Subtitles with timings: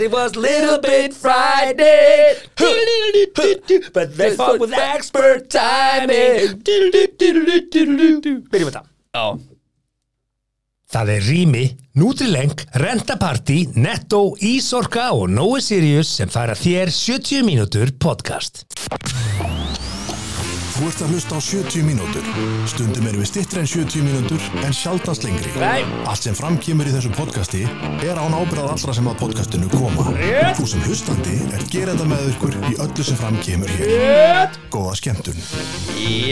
[0.00, 2.36] It was little bit Friday.
[3.92, 6.62] But they fought with expert timing.
[8.50, 8.82] Byrjum þetta
[9.14, 9.38] Já,
[10.94, 11.62] Það er Rými,
[11.98, 18.62] Nutrileng, Rentaparty, Netto, Ísorka og Nói Sirius sem færa þér 70 mínútur podcast.
[20.74, 22.24] Þú ert að hlusta á 70 mínútur.
[22.66, 25.52] Stundum erum við stittri en 70 mínútur en sjaldast lengri.
[25.62, 25.84] Nei.
[26.10, 27.62] Allt sem framkýmur í þessu podcasti
[28.02, 30.08] er án ábyrðað allra sem að podcastinu koma.
[30.18, 30.58] Rétt.
[30.58, 34.58] Þú sem hlustandi er gerenda með ykkur í öllu sem framkýmur hér.
[34.74, 35.38] Góða skemmtun.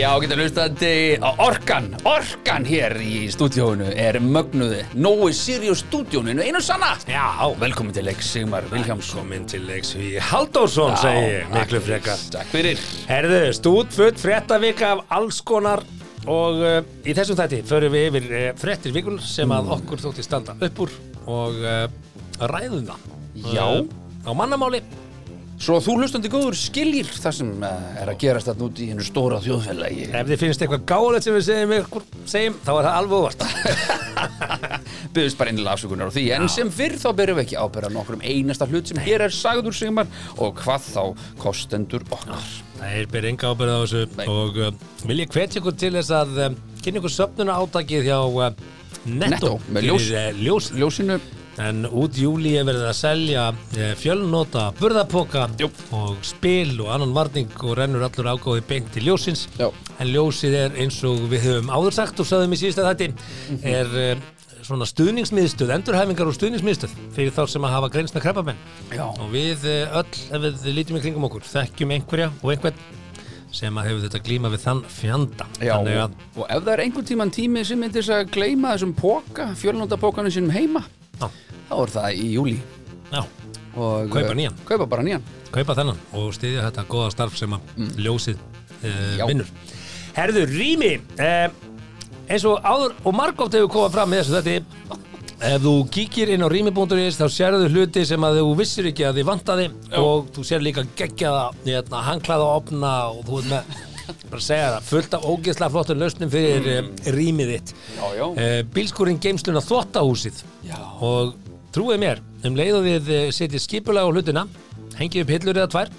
[0.02, 6.60] já getur hlustandi á Orkan Orkan hér í stúdíónu er mögnuði Nói Sirius stúdíónu einu
[6.60, 11.80] sanna Já, Velkomin til leik Sigmar Viljáms velkomin til leiks við Halldórsson, segi ég, miklu
[11.84, 12.20] frekar.
[12.34, 15.82] Takk fyrir Herðu, stúdfutt fréttavika af alls konar
[16.30, 20.24] og uh, í þessum þætti förum við yfir uh, fréttir vikun sem að okkur þótti
[20.24, 20.94] standa upp úr
[21.28, 21.84] og uh,
[22.48, 23.02] ræðum það.
[23.52, 23.66] Já.
[24.24, 24.80] Á mannamáli.
[25.62, 29.36] Svo þú hlustandi góður skiljir það sem er að gerast þarna út í hennu stóra
[29.44, 33.20] þjóðfélagi Ef þið finnst eitthvað gáðilegt sem við segjum, ykkur, segjum þá er það alveg
[33.20, 33.46] óvart.
[35.14, 38.26] Byggðist bara einnilega afsökunar á því En sem fyrr þá berum við ekki ábyrða nokkrum
[38.26, 43.30] einasta hlut sem hér er sagður Sigmar og hvað þá kostendur okkar Það er byrja
[43.32, 44.24] enga ábyrð á þessu Nei.
[44.32, 44.72] og uh,
[45.06, 48.48] vil ég hvetja ykkur til þess að um, kynna ykkur söfnuna átakið hjá uh,
[49.02, 50.08] Netto, Netto, með ljós.
[50.10, 50.72] fyrir, uh, ljós.
[50.82, 51.20] Ljósinu
[51.60, 55.68] En út júli er verið að selja uh, fjölnota burðapoka Jú.
[55.92, 59.68] og spil og annan varning og rennur allur ágóði beint til ljósins Já.
[60.00, 63.60] en ljósið er eins og við höfum áður sagt og sagðum í síðasta þætti Mhm.
[63.68, 64.24] er uh,
[64.62, 68.60] svona stuðningsmiðstöð, endurhæfingar og stuðningsmiðstöð fyrir þá sem að hafa greinst með krabbabenn
[68.94, 69.04] Já.
[69.10, 72.82] og við eh, öll, ef við lítum í kringum okkur þekkjum einhverja og einhvern
[73.52, 77.08] sem að hefur þetta glíma við þann fjanda Já, að, og ef það er einhvern
[77.10, 80.86] tíman tími sem myndir að gleyma þessum póka, fjölnóta pókanu sínum heima
[81.18, 81.28] já,
[81.68, 82.56] þá er það í júli
[83.12, 83.20] já,
[83.74, 84.56] og, Kaupa eh, nýjan.
[84.68, 88.40] Kaupa bara nýjan kaupa þennan og styðja þetta góða starf sem að ljósið
[88.82, 89.18] Mm.
[89.18, 89.26] Já.
[89.30, 89.50] vinnur
[90.12, 90.88] Herðu, rými
[91.22, 91.52] uh,
[92.28, 95.00] eins og áður og margótt hefur komað fram með þessu þetta
[95.42, 99.18] ef þú kíkir inn á rými.is þá sérðu hluti sem að þú vissir ekki að
[99.18, 103.80] þið vantaði og þú sér líka geggjaða hérna, hanglaða opna og þú veit með
[104.30, 106.90] bara segja það, fullt af ógeðslega flottum lausnum fyrir mm.
[107.16, 108.24] rýmið þitt Já, já.
[108.26, 110.78] uh, bílskúrin geimsluna þvottahúsið Já.
[111.02, 111.34] og
[111.74, 114.46] trúið mér um leið og við eh, setjið skipulega á hlutina
[114.98, 115.92] hengið upp hillur eða tvær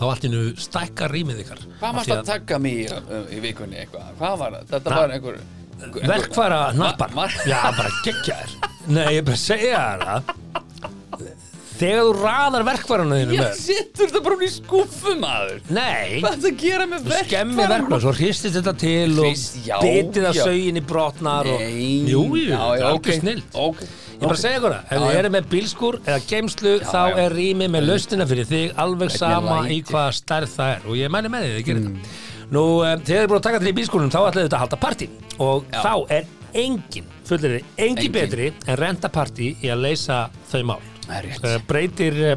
[0.00, 3.00] þá allt innu stækkar rýmið ykkar Hvað því að taka mig í,
[3.36, 4.10] í vikunni eitthvað?
[4.20, 4.68] Hvað var það?
[4.74, 5.40] Þetta var einhver,
[5.80, 8.56] einhver verkfæra hnappar Ma- já bara geggjaðir
[8.90, 11.28] nei ég er bara að segja þér það
[11.80, 16.26] þegar þú raðar verkfæranu þínu Ég með sittur þetta bara í skúfu maður nei Hvað
[16.28, 17.30] er þetta að gera með þú verkfæra?
[17.30, 21.62] skemmi verkfæra svo hristist þetta til og Hrist- já, bitið að sögin í brotnar og
[21.64, 22.92] Nei jú, jú, Já, það já, er ok.
[23.00, 23.80] algjör snill Ok
[24.20, 25.18] Ég bara segja ykkur það, ef Já, þið já.
[25.20, 27.14] eru með bílskur eða geimslu þá já.
[27.24, 31.12] er rými með lausnina fyrir þig alveg sama í hvaða stærð það er og ég
[31.14, 31.94] mæli með að þið gerir Mm.
[32.02, 34.56] þetta Nú, um, þegar þið eru búin að taka til í bílskúrunum þá ætlaðu þetta
[34.58, 35.06] að halda partí
[35.38, 35.80] og Já.
[35.84, 36.24] þá er
[36.64, 38.12] engin, fullir þið, engin, Engin.
[38.16, 40.16] betri en renta partí í að leysa
[40.50, 41.44] þau mál Það.
[41.46, 42.34] Eh, breytir uh,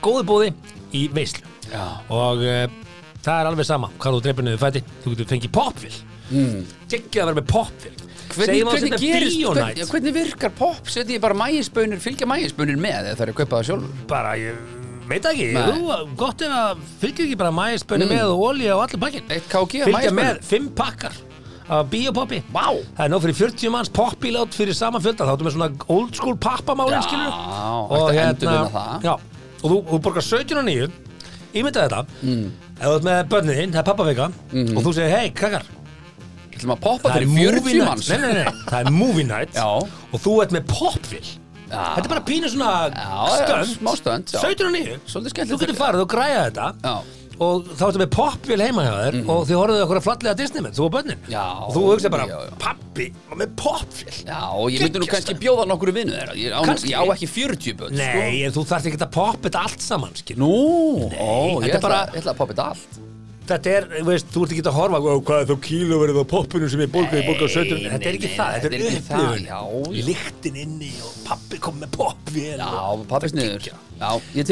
[0.00, 0.52] góðu búði
[0.96, 1.42] í veislu
[1.72, 1.82] Já.
[2.08, 2.64] og uh,
[3.20, 5.98] það er alveg sama hvað þú dreipur niður fæti, þú getur fengið popvill
[6.30, 6.62] mm.
[6.94, 7.96] Gekkið að vera með popvill
[8.30, 10.86] Hvernig, hvernig, gerist, hvernig, hvernig virkar pop?
[10.90, 14.04] Setji ég bara mægisbönir, fylgja mægisbönir með eða það er að kaupa það sjálfur?
[14.10, 14.60] bara, ég
[15.10, 15.48] veit ekki.
[15.56, 18.14] Jú, gott ef að fylgir ekki bara mægisbönni Mm.
[18.14, 19.26] með og olíu og allir pakkin
[19.88, 21.16] fylgja með fimm pakkar
[21.70, 22.66] af biopoppi Vá.
[22.96, 26.14] það er nóg fyrir 40 manns poppílát fyrir sama fjölda þá ertu með svona old
[26.18, 26.98] school pappamálin
[28.30, 29.02] endurvinna það.
[29.06, 29.12] já,
[29.62, 30.90] og þú, þú borgar 17 og 9
[31.54, 32.50] ímynda þetta mm.
[32.80, 34.76] ert með börnið þinn, það er pappavika Mm.
[34.76, 35.62] og þú segir, hei, krakkar
[36.60, 39.54] ætlum að poppa fyrir movie 40 night manns nei, nei, nei, það er movie night
[39.56, 39.68] Já.
[40.12, 41.30] og þú ert með popvill
[41.70, 41.84] Já.
[41.94, 44.40] þetta er bara pínu svona Já, stönd smá stönd, já.
[44.42, 46.94] 17 og 9 Svolítið skemmtilegt þú getur farið og græja þetta Já.
[47.40, 50.74] og þá ertu með popvill heima hjá þér og þið horfðu okkur að fallega Disneymenn,
[50.76, 51.30] þú og börnin Mhm.
[51.32, 52.56] Já, og þú hugsa bara, já, já.
[52.60, 56.34] pappi var með popvill Já, og ég myndi nú Geggjast kannski bjóða nokkru vinnu þeirra
[56.36, 56.90] Ég á, Kannski.
[56.90, 60.12] ég á ekki 40 börn nei, en þú þarft ekki að poppa þetta allt saman
[60.20, 60.36] skil.
[60.36, 60.42] sko.
[60.42, 60.52] Nú,
[61.16, 63.00] ó, þetta ég er ætla, bara- ég ætla að poppa þetta allt
[63.50, 66.20] þetta er, þú veist, þú ert ekki að horfa "Ó, hvað er þá kíló verið
[66.20, 70.04] á poppinu sem ég ég borgaði 17, Nei, þetta er ekki það þetta er upplifun,
[70.10, 73.70] lyktin inni og pappi kom með popvill Já, pappi sniður.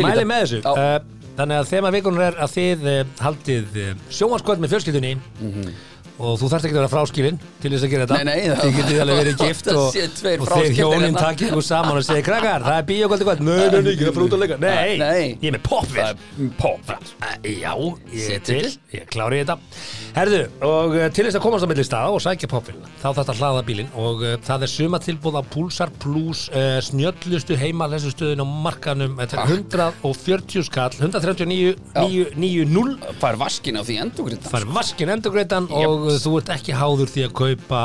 [0.03, 0.61] Mæli með þessu.
[0.67, 0.99] Uh,
[1.39, 5.13] Þannig að þema vikunar er að þið uh, haldið uh, sjónvarskvöld með fjölskyldunni.
[5.39, 5.69] Mhm.
[6.19, 8.17] Og þú þarft ekki að vera fráskilin til þess að gera þetta.
[8.19, 11.23] Nei, nei, þið getið alveg verið gift og, og þeir fráskildir hjónin hérna.
[11.23, 13.41] takið ykkur saman og segir krakkar, það er bíókvöldi kvöld.
[13.49, 14.57] Nei, nei, nei, ekki það fyrir út að leika.
[14.65, 16.13] nei, ég er með popvill
[16.59, 16.83] Pop
[17.45, 17.73] já,
[18.15, 19.57] ég er til, ég klári þetta.
[20.19, 23.19] Herðu, og uh, til þess að komast á milli staða og sækja popvill, þá þarf
[23.21, 23.91] þetta að hlaða bílinn.
[23.99, 29.35] Og uh, það er suma tilbúð á Pulsar Plus uh, snjöllustu heimalessustöðin á markanum þetta
[29.45, 34.43] er 140 skall 139.990 Fær vaskin á því endugrind
[36.25, 37.81] þú ert ekki háður því að kaupa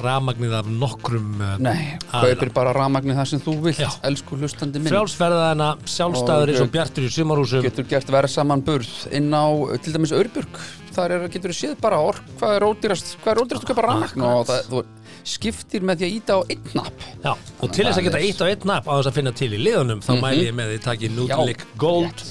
[0.00, 3.90] rafmagnið af nokkrum uh, Nei, kaupir bara rafmagnið það sem þú vilt Já.
[4.08, 4.90] Elsku hlustandi minn.
[4.90, 7.62] Frjálsferðana, sjálfstæður eins Og, og bjartur í sumarhúsum.
[7.66, 9.46] Getur gert verð saman burð inn á
[9.84, 10.60] til dæmis Örbjörg
[10.96, 13.82] Þar er, getur þú séð bara ork, hvað er ódýrast hvað er ódýrast að kaupa
[13.84, 14.22] rafmagn?
[14.24, 14.82] Og það, þú
[15.26, 17.04] skiptir með því að íta á einn napp.
[17.20, 19.50] Já, og til þess að geta eitt á einn napp á þess að finna til
[19.52, 21.72] í liðunum þá mæli ég með því Nutrillic Já.
[21.82, 22.24] Gold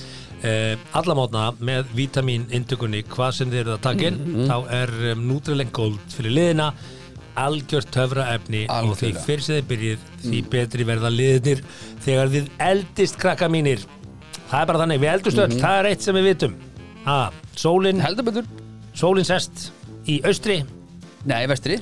[0.43, 5.25] eh, allamátna með vítamin intökunni hvað sem þið eru að taka inn þá er um,
[5.29, 6.69] Nutrillic Gold fyrir liðina
[7.35, 11.63] algjört töfra efni og því sem þið byrjið því betri verða liðinir
[12.05, 13.83] þegar þið eldist krakka mínir.
[14.45, 16.57] Það er bara þannig, við eldust öll, það er eitt sem við vitum.
[17.05, 17.19] Ha,
[17.59, 18.49] sólin, Heldur betur.
[18.95, 19.69] sólin sest
[20.07, 20.61] í austri.
[21.25, 21.81] Nei, vestri.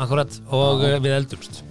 [0.00, 1.62] Akkurat, og uh, við eldumst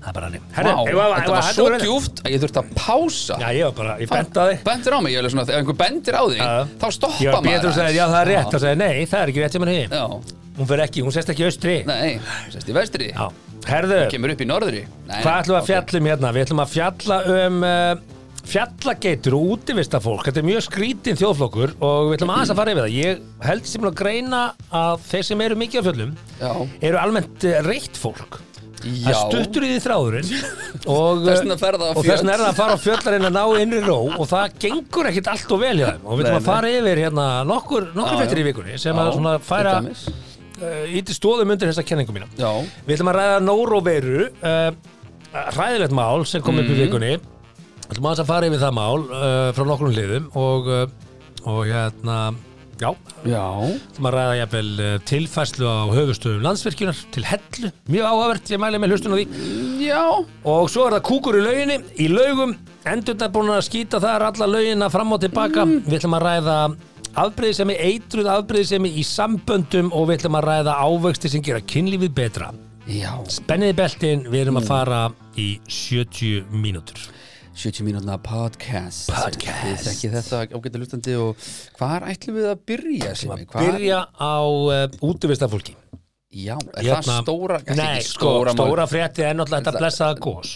[0.00, 3.38] það er bara hannig Vá, Þetta var svo djúft að ég þurfti að pása.
[3.40, 4.58] Já, ég var bara, ég bentaði.
[4.66, 6.50] Bendir á mig, ég er svona, ef einhver bendir á þig Já.
[6.80, 9.06] þá stoppa Ég var maður betur og sagði, já það er rétt og sagði, nei,
[9.10, 11.46] það er ekki rétt sem hann hefði Já, Hún fer ekki, hún sést ekki í
[11.48, 11.74] austri.
[11.88, 12.08] Nei,
[12.52, 13.06] sérst í vestri.
[13.14, 13.28] Já,
[13.70, 14.82] herðu, Kemur upp í norðri.
[15.08, 15.68] Nei, hvað ætlum við að ok.
[15.70, 16.32] fjalla um hérna?
[16.36, 17.92] Við ætlum að fjalla um uh,
[18.50, 22.82] fjallageitur og útivistafólk Þetta er mjög skrítin þjóðflokkur og við ætlum aðeins að fara yfir
[22.84, 22.94] það.
[22.98, 24.42] Ég held sem að greina
[24.82, 26.52] að þeir sem eru mikið á fjöllum Já,
[26.90, 28.40] eru almennt uh, reitt fólk
[28.80, 30.28] Það stuttur í því þráðurinn
[30.94, 32.32] og, Þess vegna fer það á og þess vegna fjöll.
[32.32, 35.52] er það að fara á fjöll að ná innri ró og það gengur ekkit allt
[35.56, 36.06] og vel hjá þeim.
[36.06, 39.12] Og við ætlum að fara yfir hérna nokkur, nokkur fettir í vikunni sem Já, að
[39.18, 40.06] svona færa til dæmis.
[40.62, 42.30] uh, íti stóðum undir þessa kenningum mína.
[42.40, 42.50] Já,
[42.88, 44.70] Við ætlum að ræða nóróveiru uh,
[45.54, 46.80] hræðilegt mál sem kom upp í Mhm.
[46.86, 47.12] vikunni.
[47.84, 50.72] Við ætlum að fara yfir það mál uh, frá nokkrum hliðum og,
[51.44, 52.18] og hérna
[53.28, 58.62] já, ætlum að ræða jafnvel uh, tilfærslu á höfustöðum landsvirkjunar til hellu, mjög áhugavert, ég
[58.62, 59.26] mæli með hlustun á því.
[59.84, 60.02] Já,
[60.54, 62.56] og svo er það kúkur í lauginni í laugum,
[62.88, 66.58] endurna búin að skýta þar alla laugina fram og tilbaka við ætlum að ræða
[67.20, 72.52] afbreyðisemi eitruð afbreyðisemi í samböndum og við ætlum að ræða ávöxti sem gera kynlífið betra.
[72.90, 73.12] Já.
[73.30, 75.00] Spenniði beltin, við erum að fara
[75.38, 77.10] í 70 mínútur
[77.54, 79.10] 70 mínútna podcast.
[79.10, 79.64] Podcast.
[79.64, 81.48] Þið þekkið þetta ágæta hlustandi og
[81.78, 85.74] hvar ætlum við að byrja sem að byrja á uh, útivistafólki
[86.30, 90.52] Já, er það stóra Nei, ekki sko, stóra frétti er náttúrulega þetta blessaða gós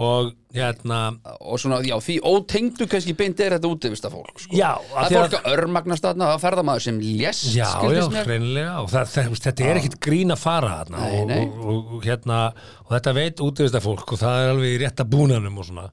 [0.00, 1.00] og hérna
[1.44, 4.56] og svona, já, því ótengdu kannski beint er þetta útivista fólk sko.
[4.56, 8.06] Já, það er að- fólk að örmagnast þarna það er ferðamaður sem lést Já, já,
[8.24, 11.44] hreinlega og það, það, þetta er ekkit grín að fara þarna Nei, og, nei.
[11.44, 12.38] og, og, og, hérna,
[12.86, 15.90] og þetta veit útvista fólk og það er alveg í rétta búnanum og svona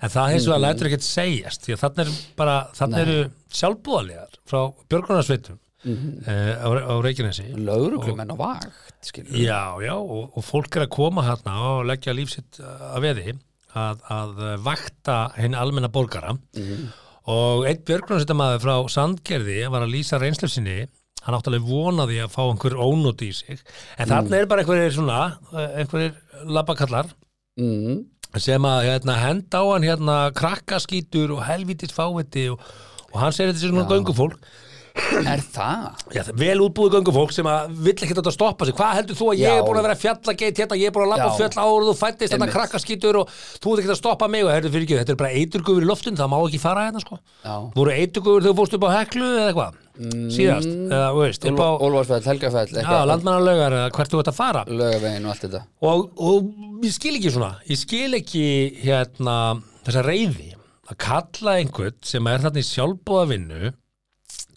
[0.00, 0.52] en það hins Mhm.
[0.54, 3.18] vegar lætur ekkit segjast því að þarna er bara, þarna eru
[3.50, 6.24] sjálfbúðalegar frá björgunarsveitum Mhm.
[6.28, 7.46] eh, á, á Reykjanesi.
[7.56, 9.32] Lögreglumenn á vakt skilur.
[9.32, 13.36] Já, já, og, og fólk er að koma hérna og leggja lífsitt að veði
[13.78, 16.36] að, að vakta hinn almenna borgara.
[17.30, 20.84] Og einn björgunarsveitamæður frá Sandgerði var að lýsa reynslu sinni.
[21.24, 23.60] Hann átti alveg vonaði að fá einhver ónóti í sig.
[24.00, 25.18] En þarna er bara einhverjir svona
[25.52, 26.14] eh, einhverjir
[26.48, 27.10] labbakallar
[27.60, 27.98] mm.
[28.40, 32.64] sem að hérna, henda á hann hérna krakkaskítur og helvítis fáviti og,
[33.12, 34.40] og hann segir þetta sem svona göngufólk
[35.30, 35.84] er það?
[36.14, 38.76] Já, það er vel útbúið göngufólk sem að vill ekki þetta stoppa sig.
[38.78, 41.12] Hvað heldur þú að ég er búin að vera fjallageit hérna, ég er búin að
[41.14, 41.36] labba Já.
[41.40, 44.52] fjöll áður og þú fættist þetta krakkaskítur og þú ert ekki að stoppa mig og
[44.54, 47.20] herðu fyrir ekki, þetta er bara eiturgufur í loftun það má ekki fara hérna sko.
[47.44, 47.54] Já.
[47.76, 49.80] voru eiturgufur þegar þú fórst upp á heklu eða eitthvað?
[50.00, 51.42] Síðast, eða þú veist
[52.86, 54.62] já, landmannalaugar eða hvert þú ert að fara.
[54.70, 55.60] Lögavegin og allt þetta.
[55.90, 58.44] Og, og ég skil ekki svona ég skil ekki
[58.80, 59.36] hérna
[59.84, 60.54] þessa reyði
[60.90, 63.28] að kalla einhvern sem er þarna í sjálfbóða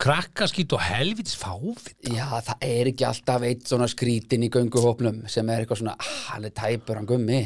[0.04, 5.24] vinnu krakkaskít og helvits fávit Já, það er ekki alltaf eitt svona skrítin í gönguhópnum
[5.32, 7.44] sem er eitthvað svona, ah, hann er tæpur, hann gummi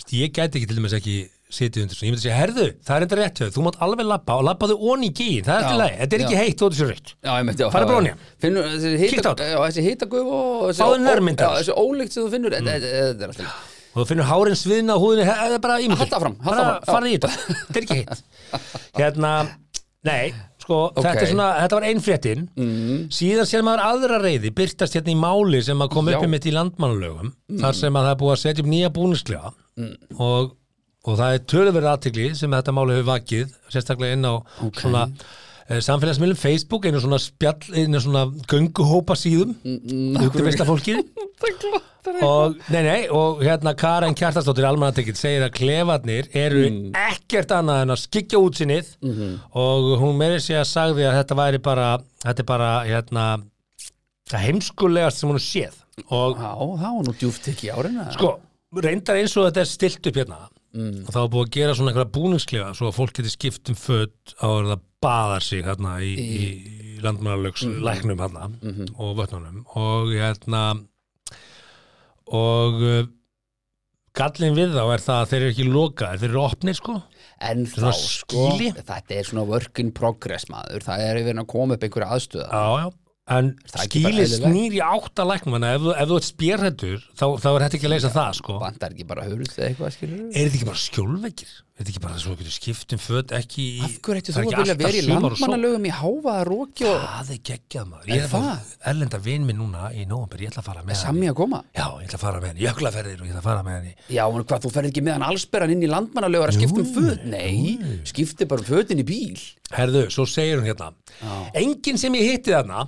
[0.00, 1.16] Vist, ég gæti ekki til dæmis ekki
[1.50, 4.36] sitið undir svona, ég myndi segja, herðu, það er enda rétt þú mátt alveg lappa
[4.38, 6.40] og lappaðu onni í gíin, það er til lagi, þetta er ekki já.
[6.40, 6.62] heitt
[7.74, 8.22] bara ofan í hann.
[8.40, 9.48] Finnur, þessi Kíktu á þetta.
[9.66, 11.74] þessi hitaguf og þessi Fáðu ó- nærmynd af Já, þessu.
[11.74, 13.50] þessi ólíkt sem þú finnur, alltaf
[13.90, 15.98] Og þú finnur hárin sviðna á húðinni, það er bara ímyndur.
[16.04, 16.92] Haltu áfram, haltu áfram, já.
[16.94, 18.22] Farði í þetta, þetta er ekki heitt.
[19.00, 19.32] Hérna,
[20.06, 20.30] nei,
[20.70, 21.22] sko, þetta, Ok.
[21.24, 23.02] er svona, þetta var einn fréttin, mm.
[23.14, 26.46] síðan sér maður aðra reyði, byrtast hérna í máli sem að kom upp í mitt
[26.46, 29.52] í landmannalögum, þar sem að það er búið að setja upp nýja búnisklega
[30.20, 30.56] og,
[31.06, 34.34] og það er töluverð aðtigli sem þetta máli hefur vakið, sérstaklega inn á
[34.78, 41.02] svona uh, samfélagsmiðlum Facebook, einu svona spjall, einu svona gönguhópa síðum út í veist fólkið
[42.24, 46.64] og, nei, nei, og hérna Karen Kjartansdóttir Almanatekkitt segir að klefarnir eru
[46.96, 48.92] ekkert annað en að skikja útsinnið
[49.52, 51.88] og hún meiri sig að sagði að þetta væri bara
[52.24, 53.26] þetta er bara, hérna
[54.30, 55.76] það heimskulegast sem hún er séð.
[56.08, 58.06] Og Já, það var nú djúft ekki árina.
[58.14, 58.30] Sko,
[58.80, 60.38] reyndar eins og þetta er stilt upp hérna.
[60.70, 63.78] Og það var búið að gera svona einhverja búningsklefa svo að fólk geti skipt um
[63.80, 66.44] föt á að það baðar sig hérna í, í,
[66.94, 68.46] í landmannalögs læknum hérna
[69.02, 69.64] og vötnunum.
[69.74, 70.62] Og hérna
[72.36, 73.02] og uh,
[74.16, 76.96] gallin við þá er það að þeir eru ekki lokaðir, þeir eru opnir sko.
[77.50, 78.72] En þá, sko, skýli.
[78.78, 80.84] þetta er svona work in progress maður.
[80.84, 84.82] Það er yfir að koma upp einhverja aðstöða já, já En ekki skíli snýr í
[84.82, 87.92] átta læknum þannig að ef, ef þú ert spjörhættur þá, þá er þetta ekki að
[87.94, 88.56] leysa það sko.
[88.58, 91.52] Vantar ekki bara hurð eða eitthvað skilur Er þetta ekki bara skjólveggir?
[91.80, 94.34] Er þetta ekki bara svo að getur skipt um föt ekki í Af hverju það
[94.34, 98.10] þú að ekki vilja vera í landmannalögum í hávaða róki og Það er geggjað maður.
[98.10, 98.74] Ég er það?
[98.90, 101.00] erlenda vin minn núna í nóvambur Ég ætla að fara með hann.
[101.06, 101.62] Sammi að koma?
[101.72, 102.60] Já, ég ætla að fara með hann.
[102.66, 105.04] Jöklaferðir og ég ætla að fara með hann í Já, en hvað, þú ferð ekki
[105.06, 107.26] með hann allsberran inn í landmannalögur að skipta um föt?
[107.32, 109.40] Nei, skipti bara fötin í bíl.
[109.72, 110.92] Herðu, svo segir hún hérna.
[111.56, 112.84] Enginn sem ég hitti þarna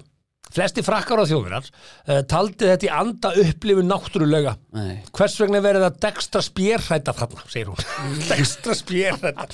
[0.53, 4.55] Flesti frakkar á þjóðvirar uh, taldi þetta í anda upplifun náttúrulega.
[4.77, 5.01] Nei.
[5.17, 7.81] Hvers vegna er verið að dekstra spjérhætta þarna, segir hún.
[8.31, 9.47] Dekstra spjérhætta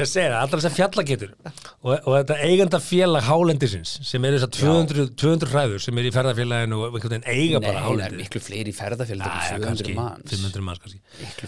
[0.00, 1.34] Ég segi það, allra að fjalla getur.
[1.46, 6.08] Og, og þetta eigenda félag hálendisins sem eru þess að 200, 200 hræður sem er
[6.08, 9.94] í ferðafélaginu og einhvern veginn eiga Nei, bara það er miklu fleiri en 700 kannski,
[9.96, 10.34] manns.
[10.34, 10.98] 500 manns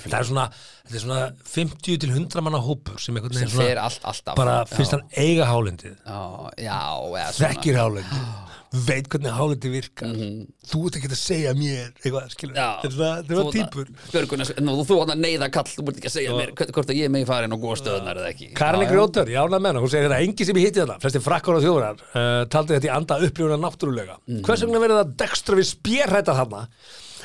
[0.06, 0.46] Það er svona,
[0.92, 1.20] er svona
[1.52, 5.48] 50 til 100 manna hópur sem einhvern sem veginn svona allt, bara finnst hann eiga
[5.50, 5.98] hálendið.
[6.06, 6.22] Já,
[6.60, 6.80] já,
[7.32, 7.52] svona.
[7.52, 10.12] Þekkir hálendið veit hvernig hálendið virkar.
[10.70, 12.56] Þú ert ekki að segja mér eitthvað, skilur.
[12.56, 12.68] Já.
[12.82, 12.94] þetta
[14.12, 17.00] Björgunar, nú, þú var að neyða kall Þú múrt ekki að segja mér hvort að
[17.02, 18.48] ég megi farin og góða stöðunar eða ekki.
[18.56, 21.22] Já, grjótur, ég ánað með hana, hún segir þetta engi sem ég hitti þetta, flesti
[21.26, 24.16] frakkar og þjóðurar uh, taldi þetta í anda upplifuna náttúrulega.
[24.26, 24.42] Mhm.
[24.46, 26.64] hvers vegna verið það dekstra við spjérhætta þarna?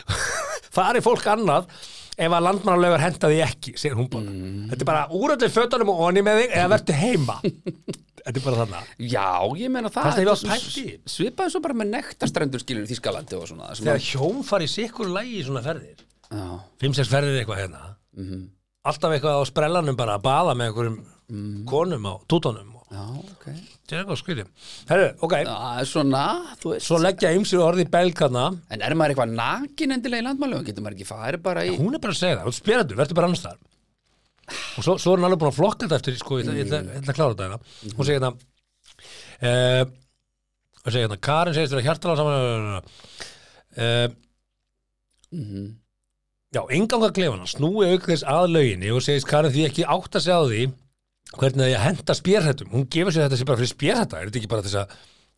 [0.77, 1.71] Fari fólk annað
[2.17, 4.69] ef að landmannalegar henda því ekki, segir hún bara Mhm.
[4.71, 7.35] þetta er bara úröldur fötunum og onni með þig eða verður heima
[8.27, 8.81] þetta er bara þarna.
[8.99, 9.27] Já,
[9.63, 10.67] ég meina það Það.
[11.07, 15.09] Svipaði svo bara með nektarstrendur skilur í Þískalandi og svona þegar hjón fari í sikkur
[15.15, 16.05] lægi í svona ferðir.
[16.27, 16.45] Já,
[16.83, 17.83] 5-6 ferðir eitthvað hérna.
[18.17, 18.45] Mhm.
[18.87, 21.65] alltaf eitthvað á sprellanum bara að baða með einhverjum Mhm.
[21.67, 23.45] konum á tútonum og já, ok.
[23.51, 24.45] Þetta er eitthvað skriði
[24.87, 26.21] Herru, ok, Það er svona,
[26.61, 26.85] þú veist.
[26.87, 30.63] Svo leggja ymsir orði í belgana En er maður eitthvað nakin endilega í landmálum?
[30.65, 33.43] Getur maður ekki farið bara í hún er bara að segja það, verður bara annars
[33.43, 33.57] þar
[34.47, 37.13] og svo, svo er hann alveg búin að flokka þetta eftir sko, ég ætla- ætla
[37.13, 37.59] að klára þetta hérna.
[37.97, 38.31] Hún segir hérna
[39.43, 39.83] uh,
[40.83, 42.79] hún segir hérna, Karin segist vera hjartalega saman
[43.77, 44.07] uh,
[45.27, 45.65] Mhm.
[46.55, 50.23] já, enganga klefana snúi auk þess að lauginni og segist Karin því ekki átt að
[50.23, 50.61] segja á því
[51.35, 54.29] hvernig það ég að henda spjörhættum hún gefur sér þetta sér bara fyrir spjörhætta er
[54.29, 54.93] þetta ekki bara þess að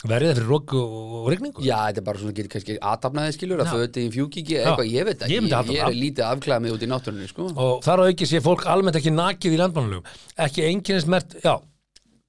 [0.07, 1.63] verið það fyrir róku og, rigningu?
[1.65, 3.73] Já, þetta er bara svona getur kannski aðtapnaði skilur að Já.
[3.75, 4.61] föti í fjúkiki Já.
[4.69, 7.49] eitthvað, ég veit ekki, Ég ég er lítið afklæða mig út í náttúrunni, sko.
[7.59, 10.03] Og þar á ekki sé fólk almennt ekki nakið í landmannulegu
[10.45, 11.57] ekki einkennismert, já.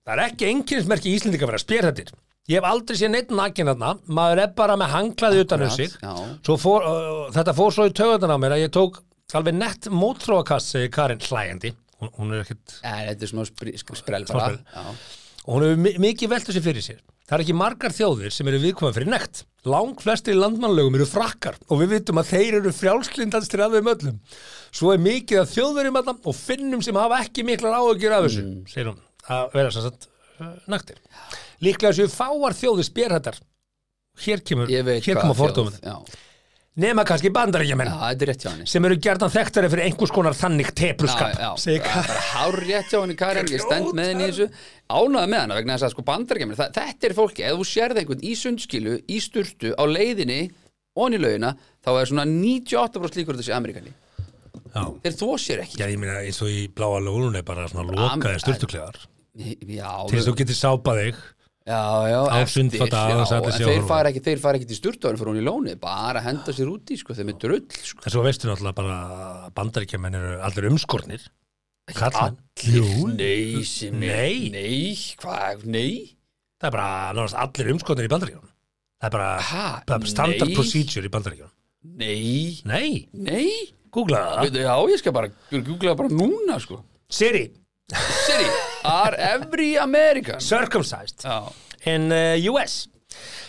[0.03, 2.11] Það er ekki einkennismerki í Íslendinga að vera spjörhættir
[2.51, 3.93] ég hef aldrei séð neitt nakin þarna.
[4.11, 5.93] Maður er bara með hanglaði utan um sig.
[6.59, 8.99] fór, uh, þetta fór svo í töðan á mér að ég tók
[9.39, 9.87] alveg nett
[14.57, 14.75] þetta.
[14.75, 14.83] Já.
[15.47, 16.99] og hún hefur mi- mikið veltu sér fyrir sér
[17.31, 19.45] það er ekki margar þjóðir sem eru viðkvæmum fyrir nekt.
[19.71, 23.91] Lang flestir í landmannlegum eru frakkar og við vitum að þeir eru frjálslindanstir af þeim
[23.93, 24.17] öllum.
[24.75, 28.43] Svo er mikið að þjóðverjum þarna og finnum sem hafa ekki miklar áhugjur af þessu
[28.47, 28.65] Mm.
[28.73, 30.09] segir hún, að vera sem sagt
[30.41, 30.97] uh, naktir.
[31.61, 33.39] Líklega séu fáar þjóðir spjörhættar
[34.25, 35.97] hér kemur, hér hvað koma þjóð, fordómin Já,
[36.81, 37.91] nema kannski bandaríkjamenn.
[37.93, 38.69] Já, þetta er rétt hjá henni.
[38.71, 41.37] Sem eru gerðan þekktari fyrir einhvers konar þannig tepluskap.
[41.37, 44.49] Er bara hár rétt hjá henni Karin, ég stend með henni í þessu.
[44.91, 48.27] Ánægði með hana vegna þess að sko bandargemir þetta er fólki, ef þú sérð einhvern
[48.27, 50.41] í sundskilu í sturtu á leiðinni
[50.99, 53.93] og í laugina, þá er svona 98% líkur þessi Amerikani,
[54.75, 54.83] já.
[55.05, 57.95] þeir þó sér ekki Já, ég meina eins og í bláa lónun er bara svona
[57.95, 58.99] lokaði styrtuklegar
[59.39, 61.21] Já, til þess að þú getur sápað þig
[61.71, 65.45] já, já, eftir, já, þeir fara ekki þeir fara ekki til sturtu fyrir hún í
[65.47, 68.03] lóni, bara henda sér úti sko, þeim er drull sko.
[68.05, 68.97] en svo veistu náttúrulega bara
[69.47, 71.27] að bandaríkjamenn eru allir umskornir.
[71.91, 72.37] Kallmenn
[72.71, 74.51] Jú, Nei, sem Nei.
[74.55, 76.17] Nei, hvað, nei?
[76.61, 78.51] Það er bara náttúrulega allir umskornir í bandaríkjunum.
[79.01, 80.57] Það er bara, Ha, bara standard nei.
[80.59, 81.55] procedure í bandaríkjunum.
[81.97, 83.49] Nei, Nei, nei?
[83.91, 84.59] Googla það.
[84.61, 86.83] Já, ég skal bara googla bara núna sko.
[87.11, 87.47] Siri,
[87.91, 88.47] Siri,
[88.85, 91.53] are every American circumcised Já,
[91.87, 92.87] in uh, US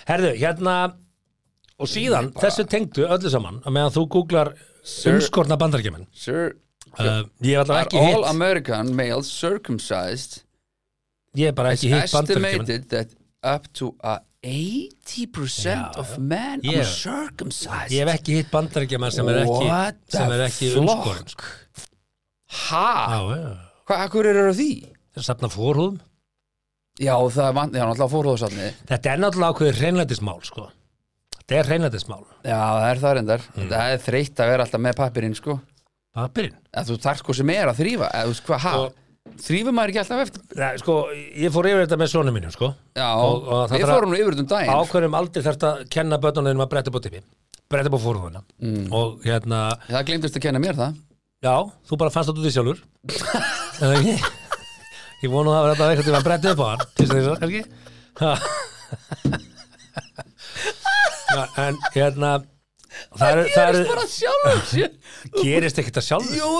[0.08, 0.76] Herðu, hérna
[1.82, 4.52] og síðan, þessu tengdu öllu saman að meðan þú googlar
[5.12, 6.56] umskorna bandaríkjamenn sir
[7.00, 10.42] uh, ég hef allavega Are ekki all hitt American males circumcised
[11.38, 16.08] ég er bara It's ekki hitt bandaríkjaman estimated that up to a 80% Já, of
[16.16, 16.18] já.
[16.20, 20.48] men Ég- uncircumcised ég hef ekki hitt bandaríkjaman sem er ekki What sem er the
[20.50, 21.06] ekki flock?
[21.06, 21.44] umskorinn sko.
[22.70, 22.88] Ha?
[23.14, 23.52] já, já,
[23.92, 24.70] Hvað, hvað eru á því?
[25.12, 26.00] Það er safna fórhúðum
[27.02, 30.66] Já, það er vant, já, náttúrulega fórhóðsafni þetta er náttúrulega ákveður hreinlætismál sko.
[31.38, 33.70] þetta er hreinlætismál Já, það er það reyndar Mm.
[33.72, 35.60] Það er þreytt að vera alltaf með pappirinn, sko
[36.16, 38.74] papirinn að þú þarf sko sem er að þrýfa eða þú veist hvað, ha?
[38.82, 38.98] Og-
[39.42, 40.42] Þrýfur maður ekki alltaf eftir?
[40.58, 40.94] Nei, sko,
[41.38, 42.72] ég fór yfir þetta með sonum mínum sko.
[42.98, 45.84] Já, Og- og við þarf- fórum nú yfir þetta um daginn ákveðum aldrei þarft að
[45.94, 47.22] kenna börnunum að bretta upp á tippi
[47.70, 48.88] bretta upp á fórhúðuna Mm.
[48.92, 50.96] og hérna, Það glemdist að kenna mér það
[51.46, 51.56] já,
[51.88, 52.80] þú bara fannst þetta út í sjálfur
[55.24, 57.64] ég vonu að þetta eitthvað til að bretta upp á hann til þess að ekki
[58.22, 58.32] Ha.
[61.32, 62.32] Já, en hérna
[63.16, 64.90] það það eru bara sjálfur sér.
[65.40, 66.06] Gerist ekkert að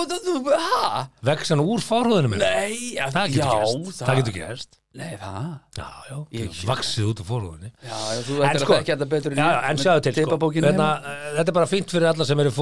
[0.08, 1.02] það þú, ha?
[1.28, 2.46] vex hann úr fórhúðunum minni?
[2.46, 4.78] Nei, að, það getur já, gerst, það getur gerst.
[4.92, 5.44] Nei, það
[5.76, 9.08] já, já, Ég- vaksið út úr fórhúðunni Já, já, þú ættir sko- að þekka þetta
[9.12, 10.38] betur Já, já, en sjáðu til sko.
[10.52, 11.22] Þetta, heima.
[11.38, 12.52] þetta er bara fínt fyrir alla sem eru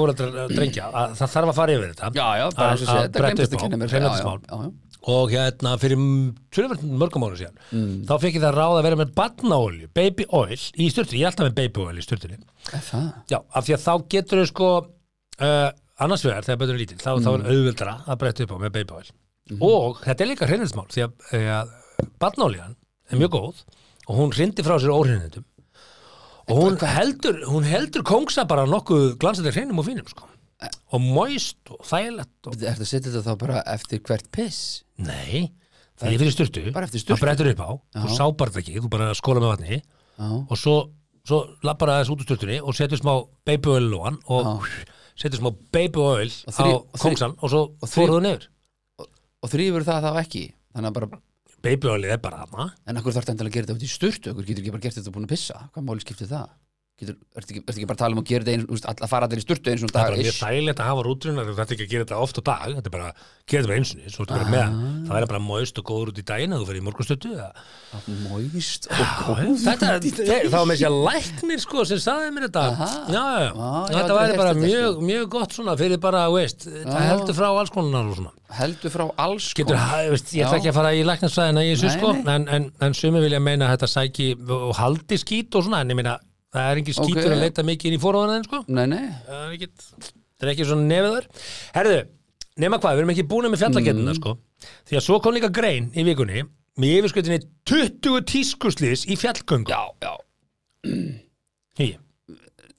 [0.55, 0.91] drengja.
[0.91, 2.13] Að það þarf að fara yfir þetta.
[2.21, 3.19] Já, já, bara eins og Að- sé, að þetta
[3.59, 3.91] að á, kenna mér.
[3.95, 4.39] hreinlætismál.
[4.41, 8.05] Já, já, já, og hérna fyrir mörgum ára síðan Mm.
[8.05, 11.31] þá fekk ég það ráð að vera með badnaolju baby oil í styrtunni, ég er
[11.33, 12.39] alltaf með baby oil í styrtunni
[13.31, 13.39] já.
[13.55, 14.69] Af því að þá getur þau sko
[15.41, 17.51] uh, annars vegar þegar betur er lítil þá, þá er Mm.
[17.51, 19.11] auðvildra að breytta upp á með baby oil
[19.51, 19.63] Mhm.
[19.63, 21.71] og þetta er líka hreinlætismál því að, að
[22.21, 22.77] badnaoljan
[23.11, 23.65] er mjög góð
[24.09, 25.45] og hún hrindi frá sér óhreinindum
[26.51, 30.27] og hún heldur, hún heldur kongsa bara nokkuð glansandi hreinum og fínum sko.
[30.93, 32.57] Og moist og þægilegt og...
[32.61, 34.61] Er það að setja þetta þá bara eftir hvert piss?
[35.01, 35.47] Nei,
[36.01, 37.17] það er fyrir styrtu Bara eftir sturtu?
[37.17, 38.01] Það brettur upp á, Já.
[38.05, 40.75] þú sábar það ekki Þú bara skóla með vatni Já, og svo,
[41.25, 43.15] svo lappar aðeins út úr styrtunni og setur smá
[43.49, 44.67] baby oil á hann og
[45.21, 48.47] setur smá baby oil Og þrí- á og kongsan og svo og þrí- fóruðu niður
[49.41, 50.45] og þrýfur það þá ekki
[50.77, 51.21] Þannig að bara,
[51.61, 54.31] Baby oilið er bara hana en akkur þarf þetta að gera þetta út í sturtu
[54.33, 56.47] Akkur getur ekki bara gert þetta búin að pissa Hvað máli skiptir það?
[57.01, 59.25] Getur, ertu ekki, ertu ekki bara að tala um að gera þetta eins, að fara
[59.29, 60.41] allir í sturtu eins og Það er dag mjög ish?
[60.45, 62.95] þægilegt að hafa rútruna Þetta er ekki að gera þetta oft á dag Þetta er
[62.97, 63.07] bara,
[63.49, 64.75] gera þetta bara bara með, Ah.
[65.07, 67.31] það verður bara moist og góður út í daginn að þú fyrir í morgunstötu
[68.29, 72.91] Moist og góð Þetta, það var með sér læknir sko sem saði mér þetta já,
[73.11, 73.51] já, já.
[73.97, 75.07] Þetta væri bara þetta, mjög, sko.
[75.11, 79.05] mjög gott svona fyrir bara, veist, það heldur frá alls konar og svona Heldur frá
[79.25, 80.07] alls Getur, konar.
[80.11, 82.25] ég ætla ekki að fara í læknarsvæðina í þessu sko nei.
[82.35, 84.31] en, en, en sumi vilja meina að þetta sæki
[84.61, 86.17] og haldi skít og svona en ég meina,
[86.55, 87.35] það er ekki skítur Ok.
[87.37, 88.63] að leita mikið inn í fóráðan sko.
[88.69, 89.05] Nei, nei.
[89.27, 89.69] Það er ekki,
[90.41, 91.29] það er ekki svona nefiðar
[91.77, 91.99] Herðu,
[92.65, 94.35] nema hvað, við erum ekki búin með fjallakettina sko.
[94.91, 96.43] Því að svo kom líka grein í vikunni
[96.81, 100.15] með yfirskutinni 20 tískuslís í fjallgöngu Já, já.
[101.81, 101.91] Hí,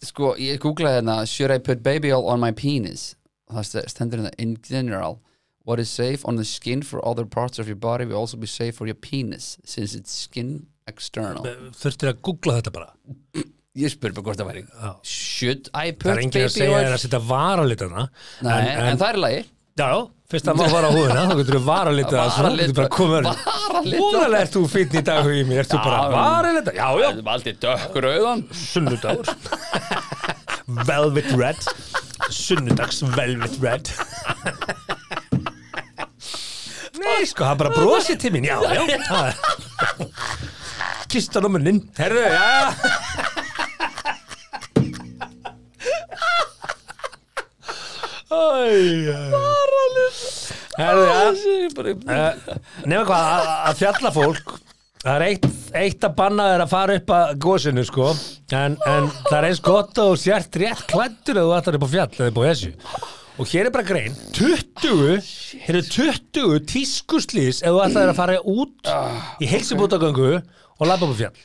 [0.01, 3.11] Sko, ég googlaði hérna Should I put baby oil on my penis?
[3.51, 5.19] Það st- stendur hérna In general
[5.63, 8.47] What is safe on the skin for other parts of your body will also be
[8.47, 11.43] safe for your penis since it's skin external.
[11.77, 12.89] Þurftir að googla þetta bara
[13.79, 14.89] Ég spyr bara hvort það væri Já.
[15.07, 16.83] Should I það put er enginn að baby segja oil?
[16.83, 18.01] þér að setja varalitana
[18.43, 19.43] Nei, en, það er lagi.
[19.79, 19.87] Já,
[20.33, 22.81] fyrst að má fara á húðina þá getur þú varalita það Varalita.
[24.41, 27.21] ert þú fínn í dag í mér, ert þú bara Já, varalita Já, já, Það
[27.23, 29.25] er aldrei dökkur auðan sunnudagur.
[30.91, 31.61] Velvet Red.
[32.31, 33.85] Sunnudags Velvet Red.
[37.01, 38.45] Nei, sko, það bara brosið til mín.
[38.51, 38.83] Já, já.
[39.07, 39.39] Það er-
[41.11, 42.35] Kistan á munnin Herðu, já.
[42.35, 43.30] Varalita
[50.79, 51.31] Herðu, já uh,
[52.87, 54.53] Nefna hvað, að, að fjalla fólk
[55.01, 55.47] Það er eitt,
[55.81, 58.11] eitt að banna þér að fara upp að gósinu sko.
[58.53, 61.85] En, en það er eins gott að þú sért rétt klættur eða þú ætlar upp
[61.89, 62.71] á fjall eða upp á þessu
[63.41, 64.19] og hér er bara grein.
[64.37, 65.31] 20,
[65.65, 68.93] hér er 20 tískuslís ef þú ætlar að fara út
[69.41, 71.43] í heilsubútagöngu og labba upp á fjall.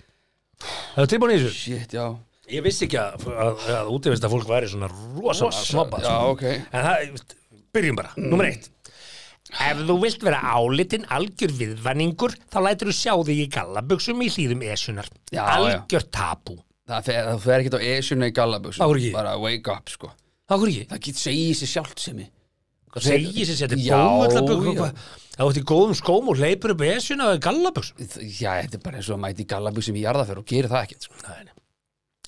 [0.92, 1.56] Það er tilbúin í þessu?
[1.56, 2.10] Shit, já
[2.52, 6.34] Ég vissi ekki að, að, að útivist að fólk væri svona rosalega snobba Já, sko.
[6.36, 6.44] ok.
[6.70, 7.24] En það,
[7.74, 8.70] byrjum bara, nummer eitt.
[9.46, 14.30] Ef þú vilt vera álitinn algjör viðvanningur þá lætur þú sjá þig í gallabuxum í
[14.34, 16.56] hlýðum esunar Já, Algjör tabú.
[16.86, 19.12] Það fer, það fer ekkert á esjuna í ekki?
[19.14, 20.10] Bara wake up, sko.
[20.46, 20.66] Það?
[20.90, 22.32] Það getur segið sér sjálft sem ég
[23.02, 24.86] Segji sér setja Já, bómullabugum já.
[25.36, 27.98] Það ert í góðum skóm og hleypur upp esuna og gallabuxum.
[28.24, 30.86] Já, þetta er bara eins og að mæti í gallabusum í jarðafer og gerir það
[30.86, 31.18] ekkert, sko.
[31.26, 31.55] Nei, nei.